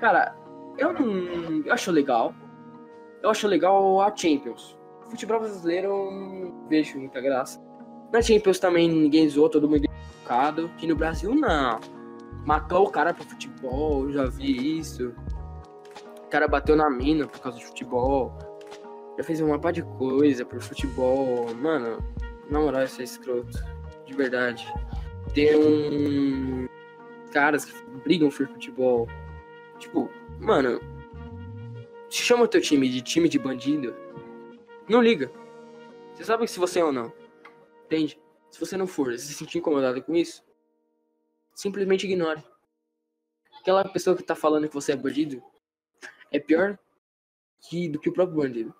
Cara, 0.00 0.34
eu 0.76 0.92
não, 0.92 1.62
eu 1.64 1.72
acho 1.72 1.92
legal, 1.92 2.34
eu 3.22 3.30
acho 3.30 3.46
legal 3.46 4.00
a 4.00 4.14
Champions. 4.14 4.76
futebol 5.08 5.38
brasileiro 5.40 5.88
eu 5.88 6.10
não 6.10 6.68
vejo 6.68 6.98
muita 6.98 7.20
graça. 7.20 7.62
Na 8.12 8.20
Champions 8.20 8.58
também 8.58 8.88
ninguém 8.88 9.28
zoou, 9.28 9.48
todo 9.48 9.68
mundo 9.68 9.88
Aqui 10.26 10.86
no 10.86 10.96
Brasil, 10.96 11.34
não. 11.34 11.80
Matou 12.44 12.86
o 12.86 12.90
cara 12.90 13.14
pro 13.14 13.24
futebol, 13.24 14.10
já 14.10 14.26
vi 14.26 14.78
isso. 14.78 15.14
O 16.18 16.28
cara 16.28 16.48
bateu 16.48 16.76
na 16.76 16.90
mina 16.90 17.26
por 17.26 17.40
causa 17.40 17.58
de 17.58 17.66
futebol. 17.66 18.36
Já 19.16 19.24
fez 19.24 19.40
uma 19.40 19.58
par 19.58 19.72
de 19.72 19.82
coisa 19.82 20.44
pro 20.44 20.60
futebol. 20.60 21.54
Mano, 21.54 21.98
na 22.50 22.60
moral, 22.60 22.84
isso 22.84 23.00
é 23.00 23.04
escroto. 23.04 23.58
De 24.04 24.14
verdade. 24.14 24.72
Tem 25.32 25.56
um. 25.56 26.68
caras 27.32 27.64
que 27.64 27.72
brigam 28.04 28.28
por 28.28 28.46
futebol. 28.48 29.08
Tipo, 29.78 30.10
mano, 30.38 30.80
chama 32.10 32.44
o 32.44 32.48
teu 32.48 32.60
time 32.60 32.88
de 32.88 33.02
time 33.02 33.28
de 33.28 33.38
bandido, 33.38 33.94
não 34.88 35.02
liga. 35.02 35.30
Você 36.14 36.24
sabe 36.24 36.46
se 36.46 36.58
você 36.58 36.80
é 36.80 36.84
ou 36.84 36.92
não. 36.92 37.12
Entende? 37.86 38.18
Se 38.54 38.60
você 38.60 38.76
não 38.76 38.86
for, 38.86 39.18
se 39.18 39.34
sentir 39.34 39.58
incomodado 39.58 40.00
com 40.00 40.14
isso, 40.14 40.40
simplesmente 41.56 42.06
ignore. 42.06 42.40
Aquela 43.58 43.82
pessoa 43.82 44.16
que 44.16 44.22
tá 44.22 44.36
falando 44.36 44.68
que 44.68 44.74
você 44.74 44.92
é 44.92 44.96
bandido 44.96 45.42
é 46.30 46.38
pior 46.38 46.78
que, 47.68 47.88
do 47.88 47.98
que 47.98 48.08
o 48.08 48.12
próprio 48.12 48.36
bandido. 48.36 48.72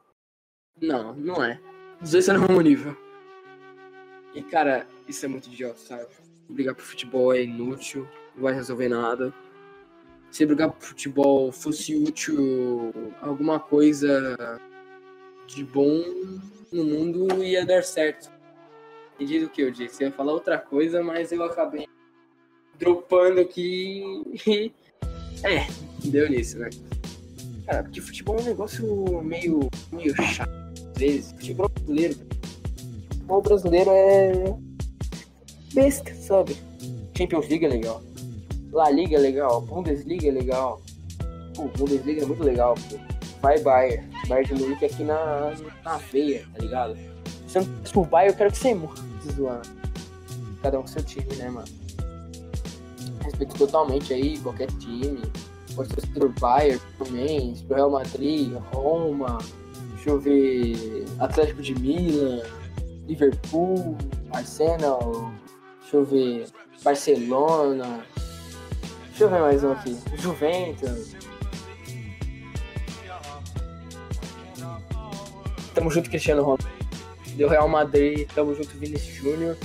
Não, 0.81 1.13
não 1.17 1.43
é. 1.43 1.61
Os 2.01 2.13
dois 2.13 2.25
são 2.25 2.35
no 2.37 2.43
mesmo 2.43 2.61
nível. 2.61 2.97
E 4.33 4.45
cara, 4.45 4.87
isso 5.09 5.25
é 5.25 5.29
muito 5.29 5.49
idiota, 5.49 5.81
sabe? 5.81 6.07
Brigar 6.49 6.77
por 6.77 6.85
futebol 6.85 7.35
é 7.35 7.43
inútil, 7.43 8.09
não 8.37 8.45
vai 8.45 8.55
resolver 8.55 8.89
nada. 8.89 9.35
Se 10.31 10.47
brigar 10.47 10.71
por 10.71 10.85
futebol 10.85 11.51
fosse 11.51 11.97
útil 11.97 12.93
alguma 13.21 13.59
coisa 13.59 14.61
de 15.49 15.65
bom 15.65 16.01
no 16.71 16.85
mundo, 16.85 17.43
ia 17.43 17.67
dar 17.67 17.83
certo. 17.83 18.34
Entendi 19.15 19.45
o 19.45 19.49
que 19.49 19.63
eu 19.63 19.71
disse. 19.71 20.03
Eu 20.03 20.09
ia 20.09 20.15
falar 20.15 20.33
outra 20.33 20.59
coisa, 20.59 21.03
mas 21.03 21.31
eu 21.31 21.43
acabei 21.45 21.87
dropando 22.79 23.41
aqui. 23.41 24.73
é, 25.45 25.67
deu 26.05 26.29
nisso, 26.29 26.59
né? 26.59 26.71
Cara, 27.67 27.83
porque 27.85 28.01
futebol 28.01 28.37
é 28.39 28.43
um 28.43 28.45
negócio 28.45 29.23
meio, 29.23 29.69
meio 29.93 30.15
chato 30.23 30.51
às 30.93 30.99
vezes. 30.99 31.33
Futebol 31.33 31.69
brasileiro. 31.69 32.15
Futebol 33.09 33.43
brasileiro 33.43 33.91
é. 33.91 34.55
besta, 35.73 36.15
sabe? 36.15 36.57
Champions 37.17 37.49
League 37.49 37.65
é 37.65 37.69
legal. 37.69 38.03
La 38.73 38.91
Liga 38.91 39.17
é 39.17 39.21
legal. 39.21 39.61
Bundesliga 39.63 40.29
é 40.29 40.33
legal. 40.33 40.83
Pô, 41.55 41.69
Bundesliga 41.69 42.23
é 42.23 42.27
muito 42.27 42.43
legal, 42.43 42.75
pô. 42.75 42.99
Vai 43.41 43.59
Bayern. 43.61 44.11
Bayern 44.29 44.55
de 44.55 44.63
Munique 44.63 44.85
aqui 44.85 45.05
na, 45.05 45.55
na 45.85 45.97
veia, 45.99 46.45
tá 46.53 46.59
ligado? 46.59 47.14
Se 47.55 47.61
não 47.61 47.85
for 47.85 48.05
Bayern, 48.07 48.33
eu 48.33 48.37
quero 48.37 48.51
que 48.51 48.59
você 48.59 48.75
morra. 48.75 48.97
Zoando. 49.33 49.69
Cada 50.61 50.79
um 50.79 50.83
com 50.83 50.89
seu 50.89 51.05
time, 51.05 51.37
né, 51.37 51.49
mano? 51.49 51.69
Respeito 53.23 53.57
totalmente 53.57 54.13
aí 54.13 54.39
qualquer 54.39 54.67
time. 54.79 55.23
Pode 55.77 55.89
ser 55.89 56.07
pro 56.09 56.29
Bayern 56.41 56.81
também, 56.99 57.55
pro 57.69 57.77
Real 57.77 57.91
Madrid, 57.91 58.53
Roma, 58.73 59.39
deixa 59.95 60.11
eu 60.11 60.21
ver, 60.21 61.05
Atlético 61.19 61.63
de 61.63 61.75
Milan, 61.75 62.43
Liverpool, 63.07 63.97
Arsenal, 64.33 65.33
deixa 65.81 65.97
eu 65.97 66.05
ver, 66.05 66.47
Barcelona, 66.85 68.07
deixa 69.09 69.25
eu 69.25 69.29
ver 69.29 69.41
mais 69.41 69.65
um 69.65 69.73
aqui, 69.73 69.99
Juventus. 70.17 71.17
Tamo 75.75 75.91
junto, 75.91 76.09
Cristiano 76.09 76.43
Ronaldo. 76.43 76.74
Deu 77.37 77.49
Real 77.49 77.69
Madrid, 77.69 78.29
tamo 78.35 78.55
junto, 78.55 78.77
Vinícius 78.79 79.17
Júnior. 79.17 79.57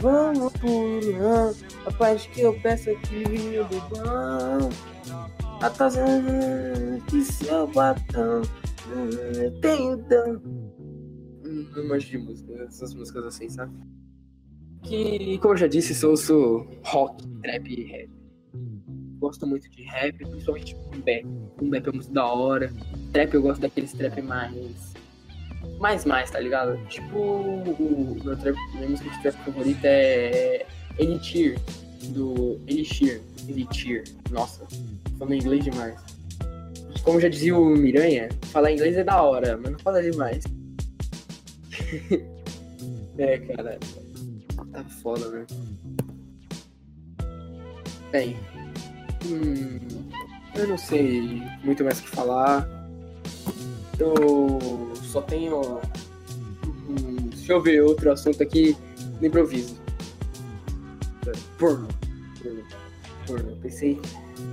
Vamos 0.00 0.52
por 0.54 1.00
lá, 1.18 1.52
a 1.86 1.92
paz 1.92 2.26
que 2.26 2.40
eu 2.40 2.58
peço 2.60 2.90
aqui, 2.90 3.24
vinho 3.24 3.64
do 3.64 3.80
bom. 3.88 4.70
A 5.60 5.70
taça 5.70 6.04
que 7.08 7.22
seu 7.22 7.66
batom 7.68 8.42
tenho 9.60 9.96
dano. 9.96 10.42
Não 11.74 11.88
manjo 11.88 12.08
de 12.08 12.18
música, 12.18 12.52
essas 12.64 12.94
músicas 12.94 13.24
assim, 13.24 13.48
sabe? 13.48 13.72
Que, 14.82 15.38
como 15.38 15.54
eu 15.54 15.58
já 15.58 15.66
disse, 15.66 15.94
sou, 15.94 16.16
sou 16.16 16.68
rock, 16.84 17.26
trap 17.42 17.66
e 17.68 17.84
rap. 17.84 18.10
Gosto 19.18 19.46
muito 19.46 19.70
de 19.70 19.82
rap, 19.84 20.18
principalmente 20.18 20.74
com 20.74 21.00
bap. 21.00 21.24
Com 21.56 21.70
bap 21.70 21.88
é 21.88 21.92
muito 21.92 22.12
da 22.12 22.26
hora. 22.26 22.72
Trap 23.12 23.34
eu 23.34 23.42
gosto 23.42 23.60
daqueles 23.60 23.92
trap 23.92 24.20
mais. 24.20 24.93
Mais, 25.78 26.04
mais, 26.04 26.30
tá 26.30 26.40
ligado? 26.40 26.78
Tipo, 26.88 27.18
o 27.18 28.16
meu 28.24 28.36
minha 28.74 28.88
música 28.88 29.10
de 29.10 29.22
trap 29.22 29.34
favorita 29.44 29.86
é 29.86 30.66
Elixir, 30.98 31.58
do 32.08 32.60
Elixir. 32.66 33.20
Elixir, 33.48 34.04
nossa, 34.30 34.66
falando 35.18 35.34
inglês 35.34 35.64
demais. 35.64 36.00
Como 37.02 37.20
já 37.20 37.28
dizia 37.28 37.56
o 37.56 37.76
Miranha, 37.76 38.30
falar 38.44 38.72
inglês 38.72 38.96
é 38.96 39.04
da 39.04 39.20
hora, 39.20 39.58
mas 39.58 39.72
não 39.72 39.78
fala 39.78 40.02
demais. 40.02 40.44
é, 43.18 43.38
cara. 43.38 43.78
Tá 44.72 44.84
foda, 45.02 45.28
né? 45.28 45.46
Bem. 48.10 48.36
Hum, 49.26 49.78
eu 50.54 50.68
não 50.68 50.78
sei 50.78 51.42
muito 51.62 51.84
mais 51.84 51.98
o 51.98 52.02
que 52.02 52.08
falar. 52.08 52.68
Eu 53.98 54.92
só 55.14 55.22
tenho. 55.22 55.80
Deixa 57.30 57.52
eu 57.52 57.62
ver 57.62 57.82
outro 57.82 58.10
assunto 58.10 58.42
aqui 58.42 58.76
no 59.20 59.26
improviso. 59.26 59.76
Porno. 61.56 61.86
Porno. 62.42 62.64
Porno. 63.26 63.56
Pensei 63.62 64.00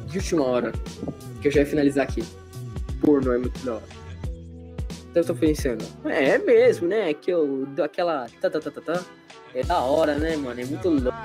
de 0.07 0.18
última 0.20 0.43
hora 0.43 0.72
que 1.41 1.47
eu 1.47 1.51
já 1.51 1.62
ia 1.62 1.66
finalizar 1.66 2.03
aqui. 2.03 2.24
Porno 3.01 3.34
é 3.34 3.39
muito 3.39 3.59
da 3.66 3.76
hora. 3.76 3.84
Então 5.09 5.24
eu 5.24 5.26
tô 5.26 5.36
pensando, 5.36 5.84
é, 6.05 6.30
é 6.30 6.38
mesmo, 6.38 6.88
né? 6.88 7.14
Que 7.14 7.32
eu 7.32 7.66
dou 7.76 7.84
aquela. 7.84 8.28
Tá, 8.39 8.49
tá, 8.49 8.59
tá, 8.59 8.72
tá, 8.72 8.82
tá. 8.82 9.05
É 9.53 9.64
da 9.64 9.80
hora, 9.80 10.16
né, 10.16 10.38
mano? 10.38 10.62
É 10.62 10.66
muito 10.66 10.89
louco. 10.89 11.18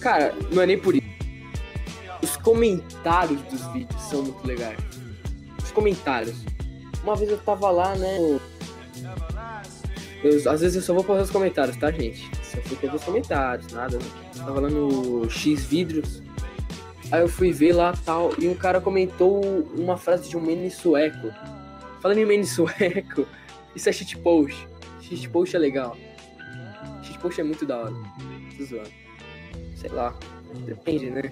Cara, 0.00 0.34
não 0.52 0.62
é 0.62 0.66
nem 0.66 0.78
por 0.78 0.94
isso. 0.94 1.04
Os 2.22 2.36
comentários 2.36 3.42
dos 3.42 3.66
vídeos 3.72 4.00
são 4.02 4.22
muito 4.22 4.46
legais. 4.46 4.78
Os 5.62 5.72
comentários. 5.72 6.53
Uma 7.04 7.14
vez 7.14 7.30
eu 7.30 7.36
tava 7.36 7.70
lá, 7.70 7.94
né? 7.94 8.40
Eu, 10.22 10.50
às 10.50 10.62
vezes 10.62 10.76
eu 10.76 10.80
só 10.80 10.94
vou 10.94 11.04
para 11.04 11.22
os 11.22 11.30
comentários, 11.30 11.76
tá, 11.76 11.90
gente? 11.90 12.26
Só 12.42 12.56
fui 12.62 12.78
para 12.78 12.96
os 12.96 13.04
comentários, 13.04 13.70
nada. 13.74 13.98
Né? 13.98 14.04
Tava 14.34 14.58
lá 14.58 14.70
no 14.70 15.28
X 15.28 15.66
Vidros. 15.66 16.22
Aí 17.12 17.20
eu 17.20 17.28
fui 17.28 17.52
ver 17.52 17.74
lá 17.74 17.92
tal. 18.06 18.32
E 18.38 18.48
um 18.48 18.54
cara 18.54 18.80
comentou 18.80 19.44
uma 19.76 19.98
frase 19.98 20.30
de 20.30 20.36
um 20.36 20.40
meme 20.40 20.70
sueco. 20.70 21.30
Falando 22.00 22.18
em 22.18 22.24
meme 22.24 22.46
sueco, 22.48 23.28
isso 23.76 23.86
é 23.86 23.92
shitpost. 23.92 24.66
Shitpost 25.02 25.54
é 25.54 25.58
legal. 25.58 25.94
Shitpost 27.02 27.38
é 27.38 27.44
muito 27.44 27.66
da 27.66 27.80
hora. 27.80 27.94
Tô 28.56 28.64
zoando. 28.64 28.90
Sei 29.76 29.90
lá. 29.90 30.16
Depende, 30.64 31.10
né? 31.10 31.30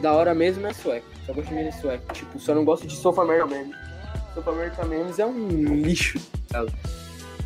Da 0.00 0.12
hora 0.12 0.32
mesmo 0.32 0.64
é 0.64 0.72
sueco. 0.72 1.17
Só 1.28 1.34
gosto 1.34 1.48
de 1.48 1.54
meme 1.54 1.72
sueco. 1.72 2.14
Tipo, 2.14 2.40
só 2.40 2.54
não 2.54 2.64
gosto 2.64 2.86
de 2.86 2.96
Sofa 2.96 3.20
America 3.20 3.46
Memes. 3.46 3.76
Sofa 4.32 4.50
America 4.50 4.84
Memes 4.86 5.18
é 5.18 5.26
um 5.26 5.74
lixo. 5.74 6.18
Sabe? 6.50 6.72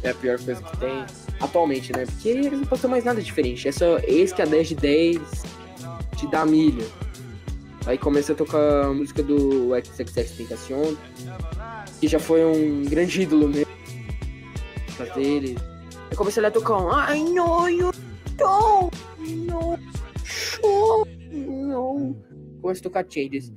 É 0.05 0.11
a 0.11 0.15
pior 0.15 0.39
coisa 0.41 0.63
que 0.63 0.77
tem 0.77 1.05
atualmente, 1.41 1.93
né? 1.93 2.07
Porque 2.07 2.29
eles 2.29 2.53
não 2.53 2.65
postam 2.65 2.89
mais 2.89 3.05
nada 3.05 3.21
diferente. 3.21 3.67
É 3.67 3.73
só 3.73 3.99
esse 3.99 4.33
que 4.33 4.41
é 4.41 4.47
10 4.47 4.69
de 4.69 4.75
10 4.77 5.21
te 6.17 6.29
dá 6.29 6.47
milha. 6.47 6.87
Aí 7.85 7.99
começa 7.99 8.33
a 8.33 8.37
tocar 8.37 8.85
a 8.85 8.93
música 8.93 9.21
do 9.21 9.71
XXX 9.85 10.31
Tentacion, 10.31 10.95
que 12.01 12.07
já 12.07 12.21
foi 12.21 12.45
um 12.45 12.85
grande 12.85 13.23
ídolo 13.23 13.49
mesmo. 13.49 13.73
Dele. 15.17 15.59
Aí 16.09 16.17
começa 16.17 16.47
a 16.47 16.51
tocar 16.53 16.77
um 16.77 16.89
I 16.89 17.25
know 17.25 17.69
you 17.69 17.91
don't 18.37 18.97
know 19.45 19.77
show 20.25 21.05
no. 21.33 22.32
Começa 22.63 22.81
a 22.81 22.85
tocar 22.85 23.05
changes. 23.09 23.53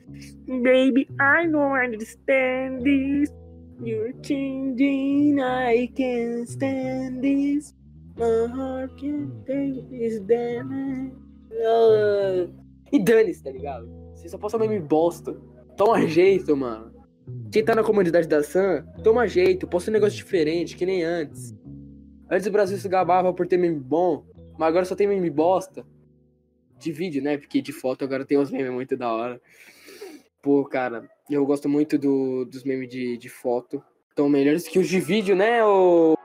Baby, 0.47 1.07
I 1.19 1.47
don't 1.47 1.77
understand 1.77 2.83
this. 2.83 3.31
You're 3.79 4.13
changing, 4.21 5.39
I 5.39 5.87
can't 5.95 6.49
stand 6.49 7.21
this. 7.21 7.75
My 8.17 8.47
heart 8.47 8.95
can't 8.99 9.45
take 9.45 9.83
this 9.89 10.19
damage. 10.21 11.13
Uh, 11.51 12.49
e 12.91 12.99
dane-se, 13.03 13.43
tá 13.43 13.51
ligado? 13.51 13.87
Você 14.15 14.27
só 14.29 14.37
posta 14.37 14.57
meme 14.57 14.79
bosta. 14.79 15.35
Toma 15.77 16.07
jeito, 16.07 16.55
mano. 16.55 16.91
Quem 17.51 17.63
tá 17.63 17.75
na 17.75 17.83
comunidade 17.83 18.27
da 18.27 18.41
Sam, 18.41 18.85
toma 19.03 19.27
jeito, 19.27 19.67
posta 19.67 19.91
um 19.91 19.93
negócio 19.93 20.15
diferente, 20.15 20.75
que 20.75 20.85
nem 20.85 21.03
antes. 21.03 21.53
Antes 22.29 22.47
o 22.47 22.51
Brasil 22.51 22.77
se 22.77 22.87
gabava 22.87 23.33
por 23.33 23.45
ter 23.45 23.57
meme 23.57 23.79
bom, 23.79 24.25
mas 24.57 24.69
agora 24.69 24.85
só 24.85 24.95
tem 24.95 25.07
meme 25.07 25.29
bosta. 25.29 25.85
De 26.77 26.91
vídeo, 26.91 27.21
né? 27.21 27.37
Porque 27.37 27.61
de 27.61 27.71
foto 27.71 28.03
agora 28.03 28.25
tem 28.25 28.37
uns 28.37 28.51
memes 28.51 28.71
muito 28.71 28.97
da 28.97 29.11
hora. 29.11 29.41
Pô, 30.41 30.63
cara, 30.65 31.09
eu 31.29 31.45
gosto 31.45 31.67
muito 31.67 31.97
do, 31.97 32.45
dos 32.45 32.63
memes 32.63 32.89
de, 32.89 33.17
de 33.17 33.29
foto. 33.29 33.83
Estão 34.09 34.29
melhores 34.29 34.67
que 34.67 34.79
os 34.79 34.87
de 34.87 34.99
vídeo, 34.99 35.35
né? 35.35 35.63
O... 35.63 36.17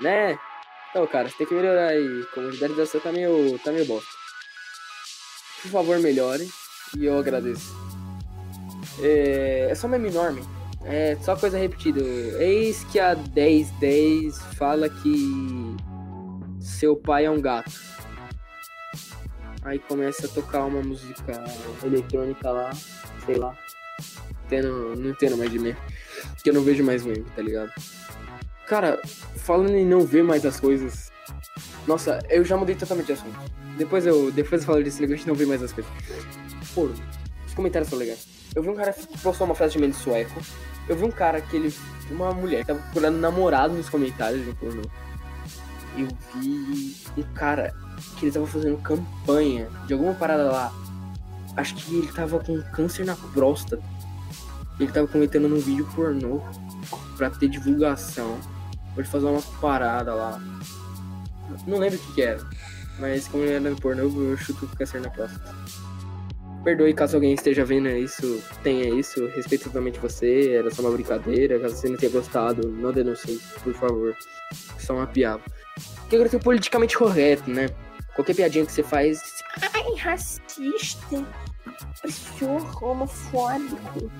Né? 0.00 0.38
Então, 0.90 1.06
cara, 1.06 1.28
você 1.28 1.36
tem 1.36 1.46
que 1.46 1.54
melhorar 1.54 1.88
aí. 1.88 2.22
A 2.22 2.34
comunidade 2.34 2.74
da 2.74 2.86
tá 2.86 3.12
meio, 3.12 3.58
tá 3.60 3.70
meio 3.70 3.86
bosta. 3.86 4.10
Por 5.62 5.70
favor, 5.70 5.98
melhore. 5.98 6.48
E 6.96 7.04
eu 7.04 7.18
agradeço. 7.18 7.74
É, 9.00 9.68
é 9.70 9.74
só 9.74 9.86
meme 9.86 10.08
enorme. 10.08 10.42
É 10.84 11.16
só 11.16 11.36
coisa 11.36 11.58
repetida. 11.58 12.00
Eis 12.40 12.84
que 12.84 12.98
a 12.98 13.14
1010 13.14 14.38
fala 14.54 14.88
que 14.88 15.76
seu 16.60 16.96
pai 16.96 17.26
é 17.26 17.30
um 17.30 17.40
gato. 17.40 17.70
Aí 19.68 19.78
começa 19.78 20.26
a 20.26 20.30
tocar 20.30 20.64
uma 20.64 20.80
música 20.80 21.44
eletrônica 21.84 22.50
lá, 22.50 22.70
sei 23.26 23.36
lá. 23.36 23.54
Tendo, 24.48 24.96
não 24.96 25.12
tendo 25.12 25.36
mais 25.36 25.50
de 25.50 25.58
mim. 25.58 25.76
Que 26.42 26.48
eu 26.48 26.54
não 26.54 26.62
vejo 26.62 26.82
mais 26.82 27.04
meme, 27.04 27.26
tá 27.36 27.42
ligado? 27.42 27.70
Cara, 28.66 28.98
falando 29.36 29.74
em 29.74 29.84
não 29.84 30.06
ver 30.06 30.24
mais 30.24 30.46
as 30.46 30.58
coisas. 30.58 31.12
Nossa, 31.86 32.18
eu 32.30 32.46
já 32.46 32.56
mudei 32.56 32.76
totalmente 32.76 33.08
de 33.08 33.12
assunto. 33.12 33.38
Depois 33.76 34.06
eu, 34.06 34.32
depois 34.32 34.62
eu 34.62 34.66
falo 34.66 34.82
desse 34.82 35.02
negócio 35.02 35.24
de 35.24 35.28
não 35.28 35.34
ver 35.34 35.46
mais 35.46 35.62
as 35.62 35.70
coisas. 35.70 35.92
Pô, 36.74 36.88
os 37.46 37.52
comentários 37.52 37.90
são 37.90 37.98
legais. 37.98 38.26
Eu 38.56 38.62
vi 38.62 38.70
um 38.70 38.74
cara 38.74 38.94
que 38.94 39.18
postou 39.18 39.44
uma 39.44 39.54
frase 39.54 39.74
de 39.74 39.80
menos 39.80 39.98
sueco. 39.98 40.40
Eu 40.88 40.96
vi 40.96 41.04
um 41.04 41.10
cara 41.10 41.42
que 41.42 41.54
ele. 41.54 41.74
Uma 42.10 42.32
mulher 42.32 42.60
que 42.62 42.68
tava 42.68 42.80
procurando 42.80 43.18
namorado 43.18 43.74
nos 43.74 43.90
comentários 43.90 44.42
de 44.42 44.48
um 44.48 44.54
pornô. 44.54 44.82
Eu 45.94 46.08
vi 46.40 46.96
um 47.18 47.22
cara 47.34 47.74
que 48.16 48.26
ele 48.26 48.32
tava 48.32 48.46
fazendo 48.46 48.76
campanha 48.78 49.68
de 49.86 49.92
alguma 49.92 50.14
parada 50.14 50.44
lá. 50.44 50.72
Acho 51.56 51.74
que 51.74 51.96
ele 51.96 52.08
tava 52.08 52.38
com 52.38 52.60
câncer 52.72 53.04
na 53.04 53.16
próstata. 53.16 53.82
Ele 54.78 54.92
tava 54.92 55.08
comentando 55.08 55.48
num 55.48 55.58
vídeo 55.58 55.88
pornô 55.94 56.40
pra 57.16 57.30
ter 57.30 57.48
divulgação. 57.48 58.38
Pode 58.94 59.08
fazer 59.08 59.26
uma 59.26 59.42
parada 59.60 60.14
lá. 60.14 60.40
Não 61.66 61.78
lembro 61.78 61.98
o 61.98 62.00
que, 62.00 62.12
que 62.14 62.22
era. 62.22 62.44
Mas 62.98 63.26
como 63.28 63.44
ele 63.44 63.66
era 63.66 63.76
pornô, 63.76 64.02
eu 64.02 64.36
chuto 64.36 64.68
câncer 64.68 65.00
na 65.00 65.10
próstata. 65.10 65.54
Perdoe 66.64 66.92
caso 66.92 67.16
alguém 67.16 67.34
esteja 67.34 67.64
vendo 67.64 67.88
isso, 67.88 68.42
tenha 68.62 68.88
isso, 68.92 69.26
respeito 69.28 69.64
totalmente 69.64 69.98
você, 70.00 70.50
era 70.50 70.70
só 70.70 70.82
uma 70.82 70.90
brincadeira, 70.90 71.58
caso 71.58 71.76
você 71.76 71.88
não 71.88 71.96
tenha 71.96 72.10
gostado, 72.10 72.68
não 72.68 72.92
denuncie, 72.92 73.40
por 73.62 73.72
favor. 73.74 74.16
Só 74.78 74.94
uma 74.94 75.06
piada. 75.06 75.40
Porque 76.00 76.16
agora 76.16 76.28
tem 76.28 76.38
o 76.38 76.42
politicamente 76.42 76.98
correto, 76.98 77.48
né? 77.50 77.68
Qualquer 78.18 78.34
piadinha 78.34 78.66
que 78.66 78.72
você 78.72 78.82
faz. 78.82 79.44
Ai, 79.72 79.94
racista. 79.94 81.24
Opressor 81.98 82.84
homofóbico. 82.84 84.10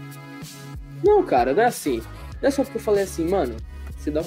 Não, 1.05 1.24
cara, 1.24 1.53
não 1.53 1.64
é 1.64 1.66
assim. 1.66 2.01
Não 2.40 2.49
é 2.49 2.51
só 2.53 2.62
porque 2.62 2.78
eu 2.78 2.82
falei 2.82 3.03
assim, 3.03 3.28
mano, 3.28 3.57
você 3.96 4.12
dá 4.12 4.22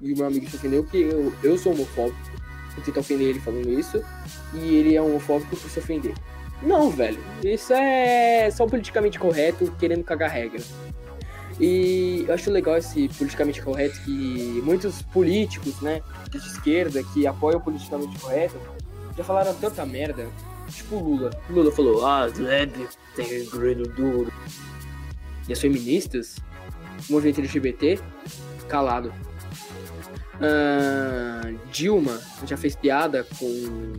E 0.00 0.12
o 0.12 0.16
meu 0.16 0.26
amigo 0.26 0.50
se 0.50 0.56
ofendeu 0.56 0.82
que 0.82 1.00
eu, 1.00 1.32
eu 1.44 1.56
sou 1.56 1.74
homofóbico. 1.74 2.18
Eu 2.76 2.82
tento 2.82 2.98
ofender 2.98 3.28
ele 3.28 3.38
falando 3.38 3.70
isso. 3.70 4.02
E 4.52 4.74
ele 4.74 4.96
é 4.96 5.00
homofóbico 5.00 5.54
por 5.54 5.70
se 5.70 5.78
ofender. 5.78 6.14
Não, 6.60 6.90
velho. 6.90 7.22
Isso 7.44 7.72
é 7.72 8.50
só 8.50 8.66
politicamente 8.66 9.16
correto 9.16 9.72
querendo 9.78 10.02
cagar 10.02 10.30
regra. 10.30 10.60
E 11.60 12.24
eu 12.26 12.34
acho 12.34 12.50
legal 12.50 12.76
esse 12.76 13.08
politicamente 13.10 13.62
correto 13.62 14.00
que 14.02 14.60
muitos 14.64 15.02
políticos, 15.02 15.80
né, 15.80 16.02
de 16.28 16.38
esquerda 16.38 17.00
que 17.04 17.28
apoiam 17.28 17.60
o 17.60 17.62
politicamente 17.62 18.18
correto 18.18 18.56
já 19.18 19.24
falaram 19.24 19.52
tanta 19.54 19.84
merda. 19.84 20.30
Tipo 20.70 20.96
o 20.96 21.02
Lula. 21.02 21.30
O 21.50 21.52
Lula 21.52 21.72
falou, 21.72 22.06
ah, 22.06 22.26
leve, 22.36 22.86
tem 23.16 23.44
grilo 23.50 23.88
duro. 23.88 24.32
E 25.48 25.52
as 25.52 25.60
feministas, 25.60 26.36
o 27.08 27.14
movimento 27.14 27.40
LGBT, 27.40 27.98
calado. 28.68 29.12
Uh, 30.36 31.58
Dilma 31.72 32.20
já 32.46 32.56
fez 32.56 32.76
piada 32.76 33.26
com. 33.38 33.92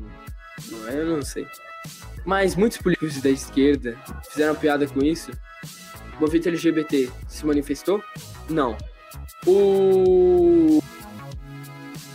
Eu 0.87 1.05
não 1.05 1.21
sei. 1.21 1.45
Mas 2.23 2.55
muitos 2.55 2.77
políticos 2.77 3.21
da 3.21 3.29
esquerda 3.29 3.97
fizeram 4.29 4.55
piada 4.55 4.87
com 4.87 5.03
isso. 5.03 5.31
O 6.17 6.21
movimento 6.21 6.47
LGBT 6.47 7.09
se 7.27 7.45
manifestou? 7.45 8.01
Não. 8.49 8.77
O. 9.45 10.81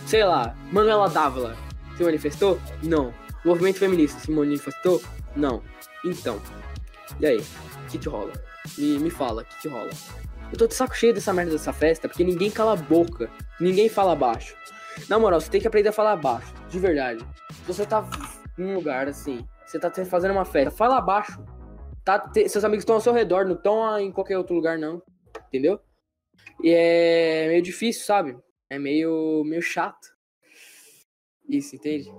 Sei 0.07 0.23
lá, 0.23 0.55
Manuela 0.71 1.09
Dávila 1.09 1.64
se 1.97 2.03
manifestou? 2.03 2.59
Não. 2.83 3.13
O 3.43 3.49
movimento 3.49 3.79
feminista 3.79 4.19
se 4.19 4.31
manifestou? 4.31 5.01
Não. 5.35 5.61
Então. 6.03 6.41
E 7.19 7.25
aí? 7.25 7.37
O 7.39 7.87
que, 7.89 7.97
que 7.97 8.09
rola? 8.09 8.33
Me, 8.77 8.99
me 8.99 9.09
fala, 9.09 9.43
o 9.43 9.45
que, 9.45 9.61
que 9.61 9.67
rola? 9.67 9.89
Eu 10.51 10.57
tô 10.57 10.67
de 10.67 10.73
saco 10.73 10.95
cheio 10.95 11.13
dessa 11.13 11.33
merda 11.33 11.51
dessa 11.51 11.73
festa, 11.73 12.07
porque 12.07 12.23
ninguém 12.23 12.49
cala 12.51 12.73
a 12.73 12.75
boca. 12.75 13.29
Ninguém 13.59 13.89
fala 13.89 14.15
baixo. 14.15 14.55
Na 15.09 15.19
moral, 15.19 15.41
você 15.41 15.49
tem 15.49 15.61
que 15.61 15.67
aprender 15.67 15.89
a 15.89 15.93
falar 15.93 16.15
baixo. 16.15 16.53
De 16.69 16.79
verdade. 16.79 17.25
Se 17.53 17.61
você 17.67 17.85
tá 17.85 18.07
num 18.57 18.75
lugar 18.75 19.07
assim, 19.07 19.45
você 19.65 19.79
tá 19.79 19.91
fazendo 20.05 20.31
uma 20.31 20.45
festa, 20.45 20.71
fala 20.71 21.01
baixo. 21.01 21.43
Tá, 22.03 22.19
te, 22.19 22.47
seus 22.47 22.63
amigos 22.63 22.83
estão 22.83 22.95
ao 22.95 23.01
seu 23.01 23.13
redor, 23.13 23.45
não 23.45 23.55
estão 23.55 23.99
em 23.99 24.11
qualquer 24.11 24.37
outro 24.37 24.55
lugar, 24.55 24.77
não. 24.77 25.01
Entendeu? 25.47 25.79
E 26.63 26.71
é 26.71 27.47
meio 27.47 27.61
difícil, 27.61 28.05
sabe? 28.05 28.37
É 28.69 28.79
meio, 28.79 29.43
meio 29.45 29.61
chato. 29.61 30.14
Isso, 31.47 31.75
entende? 31.75 32.11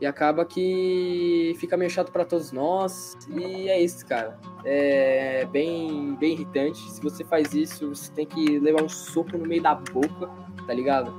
E 0.00 0.06
acaba 0.06 0.46
que 0.46 1.54
fica 1.58 1.76
meio 1.76 1.90
chato 1.90 2.10
para 2.10 2.24
todos 2.24 2.52
nós. 2.52 3.16
E 3.28 3.68
é 3.68 3.80
isso, 3.80 4.06
cara. 4.06 4.38
É 4.64 5.44
bem, 5.52 6.16
bem 6.16 6.32
irritante. 6.32 6.78
Se 6.90 7.02
você 7.02 7.22
faz 7.22 7.52
isso, 7.52 7.90
você 7.90 8.10
tem 8.12 8.26
que 8.26 8.58
levar 8.58 8.82
um 8.82 8.88
soco 8.88 9.36
no 9.36 9.46
meio 9.46 9.62
da 9.62 9.74
boca, 9.74 10.30
tá 10.66 10.72
ligado? 10.72 11.12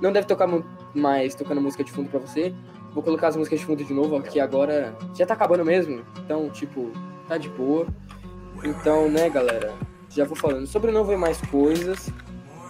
Não 0.00 0.10
deve 0.10 0.26
tocar 0.26 0.48
mais 0.94 1.34
tocando 1.34 1.60
música 1.60 1.84
de 1.84 1.92
fundo 1.92 2.08
pra 2.08 2.18
você. 2.18 2.54
Vou 2.94 3.02
colocar 3.02 3.28
as 3.28 3.36
músicas 3.36 3.60
de 3.60 3.66
fundo 3.66 3.84
de 3.84 3.92
novo 3.92 4.16
aqui 4.16 4.40
agora. 4.40 4.96
Já 5.14 5.26
tá 5.26 5.34
acabando 5.34 5.64
mesmo. 5.64 6.02
Então, 6.24 6.48
tipo, 6.48 6.90
tá 7.28 7.36
de 7.36 7.50
boa. 7.50 7.86
Então, 8.64 9.10
né, 9.10 9.28
galera? 9.28 9.74
Já 10.08 10.24
vou 10.24 10.36
falando. 10.36 10.66
Sobre 10.66 10.90
não 10.90 11.04
ver 11.04 11.18
mais 11.18 11.38
coisas. 11.42 12.10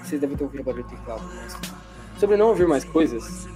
Vocês 0.02 0.20
devem 0.20 0.36
ter 0.36 0.42
ouvido 0.42 0.60
o 0.60 0.64
barulho 0.64 0.82
do 0.82 0.90
teclado, 0.90 1.22
mas. 1.36 1.56
Sobre 2.18 2.36
não 2.36 2.48
ouvir 2.48 2.66
mais 2.66 2.84
coisas 2.84 3.48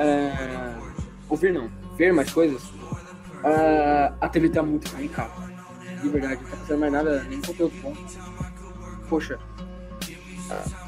uh, 0.00 0.92
ouvir 1.28 1.52
não, 1.52 1.70
ver 1.96 2.12
mais 2.12 2.32
coisas, 2.32 2.62
uh, 2.62 4.14
a 4.20 4.28
TV 4.28 4.48
tá 4.48 4.62
muito 4.62 4.90
bem, 4.96 5.08
cara. 5.08 5.30
De 6.02 6.08
verdade, 6.08 6.42
não 6.42 6.50
tá 6.50 6.56
fazendo 6.56 6.80
mais 6.80 6.92
nada, 6.92 7.22
nem 7.24 7.40
conteúdo 7.40 7.74
bom. 7.82 7.94
Poxa. 9.08 9.38
Uh, 10.50 10.79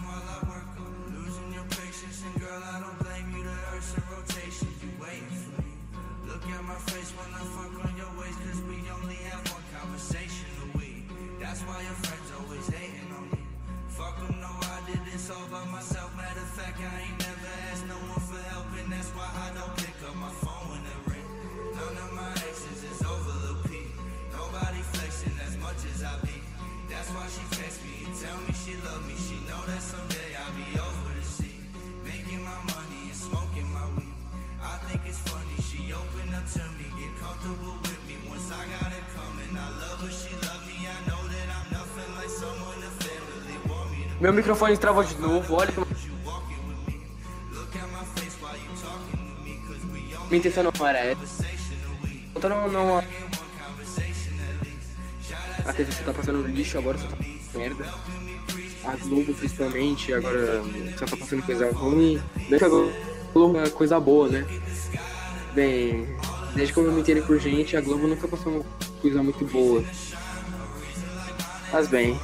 Meu 44.22 44.32
microfone 44.32 44.78
travou 44.78 45.02
de 45.02 45.16
novo, 45.18 45.54
olha 45.54 45.72
como... 45.72 45.84
Minha 50.30 50.38
intenção 50.38 50.62
não 50.62 50.86
era 50.86 50.98
essa. 51.00 51.44
Então 52.36 52.48
não, 52.48 52.70
não... 52.70 52.98
A 55.66 55.72
TV 55.72 55.92
tá 56.04 56.12
passando 56.12 56.46
lixo 56.46 56.78
agora, 56.78 56.98
só 56.98 57.08
tá 57.08 57.16
merda. 57.56 57.84
A 58.84 58.94
Globo 58.94 59.34
principalmente, 59.34 60.14
agora 60.14 60.62
só 60.96 61.04
tá 61.04 61.16
passando 61.16 61.42
coisa 61.44 61.72
ruim. 61.72 62.22
Deixa 62.48 62.66
a 62.66 62.68
Globo 62.68 63.58
é 63.58 63.68
coisa 63.70 63.98
boa, 63.98 64.28
né? 64.28 64.46
Bem, 65.52 66.06
desde 66.54 66.72
que 66.72 66.78
eu 66.78 66.92
me 66.92 67.00
entendo 67.00 67.26
por 67.26 67.40
gente, 67.40 67.76
a 67.76 67.80
Globo 67.80 68.06
nunca 68.06 68.28
passou 68.28 68.52
uma 68.52 68.64
coisa 69.00 69.20
muito 69.20 69.44
boa. 69.46 69.82
Mas 71.72 71.88
bem, 71.88 72.20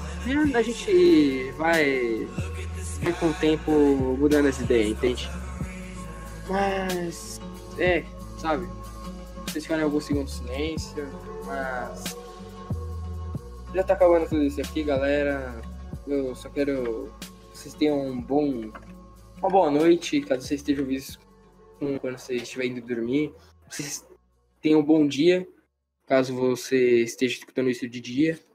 a 0.54 0.62
gente 0.62 1.50
vai, 1.52 2.26
vai 3.02 3.12
com 3.18 3.30
o 3.30 3.34
tempo 3.34 3.70
mudando 4.18 4.46
as 4.46 4.60
ideias, 4.60 4.90
entende? 4.90 5.30
Mas, 6.46 7.40
é, 7.78 8.04
sabe? 8.36 8.68
Vocês 9.46 9.64
ficaram 9.64 9.84
alguns 9.84 10.04
segundos 10.04 10.32
de 10.32 10.38
silêncio, 10.40 11.08
mas. 11.46 12.16
Já 13.74 13.82
tá 13.82 13.94
acabando 13.94 14.28
tudo 14.28 14.42
isso 14.44 14.60
aqui, 14.60 14.82
galera. 14.82 15.62
Eu 16.06 16.34
só 16.34 16.50
quero 16.50 17.10
que 17.50 17.58
vocês 17.58 17.74
tenham 17.74 17.98
um 17.98 18.20
bom. 18.20 18.70
Uma 19.38 19.48
boa 19.48 19.70
noite, 19.70 20.20
caso 20.20 20.46
vocês 20.46 20.60
estejam 20.60 20.84
ouvindo 20.84 21.18
quando 22.00 22.18
vocês 22.18 22.42
estiverem 22.42 22.72
indo 22.72 22.86
dormir. 22.86 23.32
Vocês 23.70 24.04
tenham 24.60 24.80
um 24.80 24.84
bom 24.84 25.06
dia, 25.06 25.46
caso 26.06 26.34
você 26.34 27.02
esteja 27.02 27.38
escutando 27.38 27.70
isso 27.70 27.88
de 27.88 28.00
dia 28.00 28.47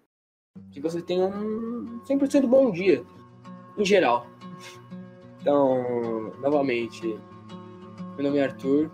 que 0.73 0.81
você 0.81 1.01
tenha 1.01 1.25
um 1.25 2.01
100% 2.05 2.47
bom 2.47 2.71
dia, 2.71 3.03
em 3.77 3.85
geral. 3.85 4.25
Então, 5.39 6.33
novamente, 6.41 7.17
meu 8.17 8.25
nome 8.25 8.39
é 8.39 8.45
Arthur. 8.45 8.89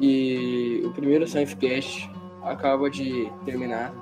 E 0.00 0.80
o 0.84 0.90
primeiro 0.92 1.26
Safecast 1.26 2.08
acaba 2.42 2.88
de 2.88 3.30
terminar. 3.44 3.92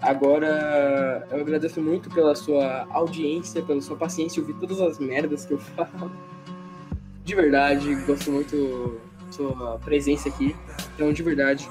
Agora 0.00 1.26
eu 1.30 1.40
agradeço 1.40 1.82
muito 1.82 2.08
pela 2.08 2.34
sua 2.34 2.86
audiência, 2.90 3.62
pela 3.62 3.80
sua 3.82 3.96
paciência, 3.96 4.40
ouvir 4.40 4.54
todas 4.54 4.80
as 4.80 4.98
merdas 4.98 5.44
que 5.44 5.52
eu 5.52 5.58
falo. 5.58 6.10
De 7.24 7.34
verdade, 7.34 7.94
gosto 8.06 8.30
muito 8.30 8.98
da 9.26 9.32
sua 9.32 9.78
presença 9.80 10.30
aqui. 10.30 10.56
Então, 10.94 11.12
de 11.12 11.22
verdade, 11.22 11.68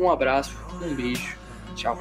um 0.00 0.10
abraço, 0.10 0.56
um 0.82 0.92
beijo, 0.96 1.36
tchau. 1.76 1.96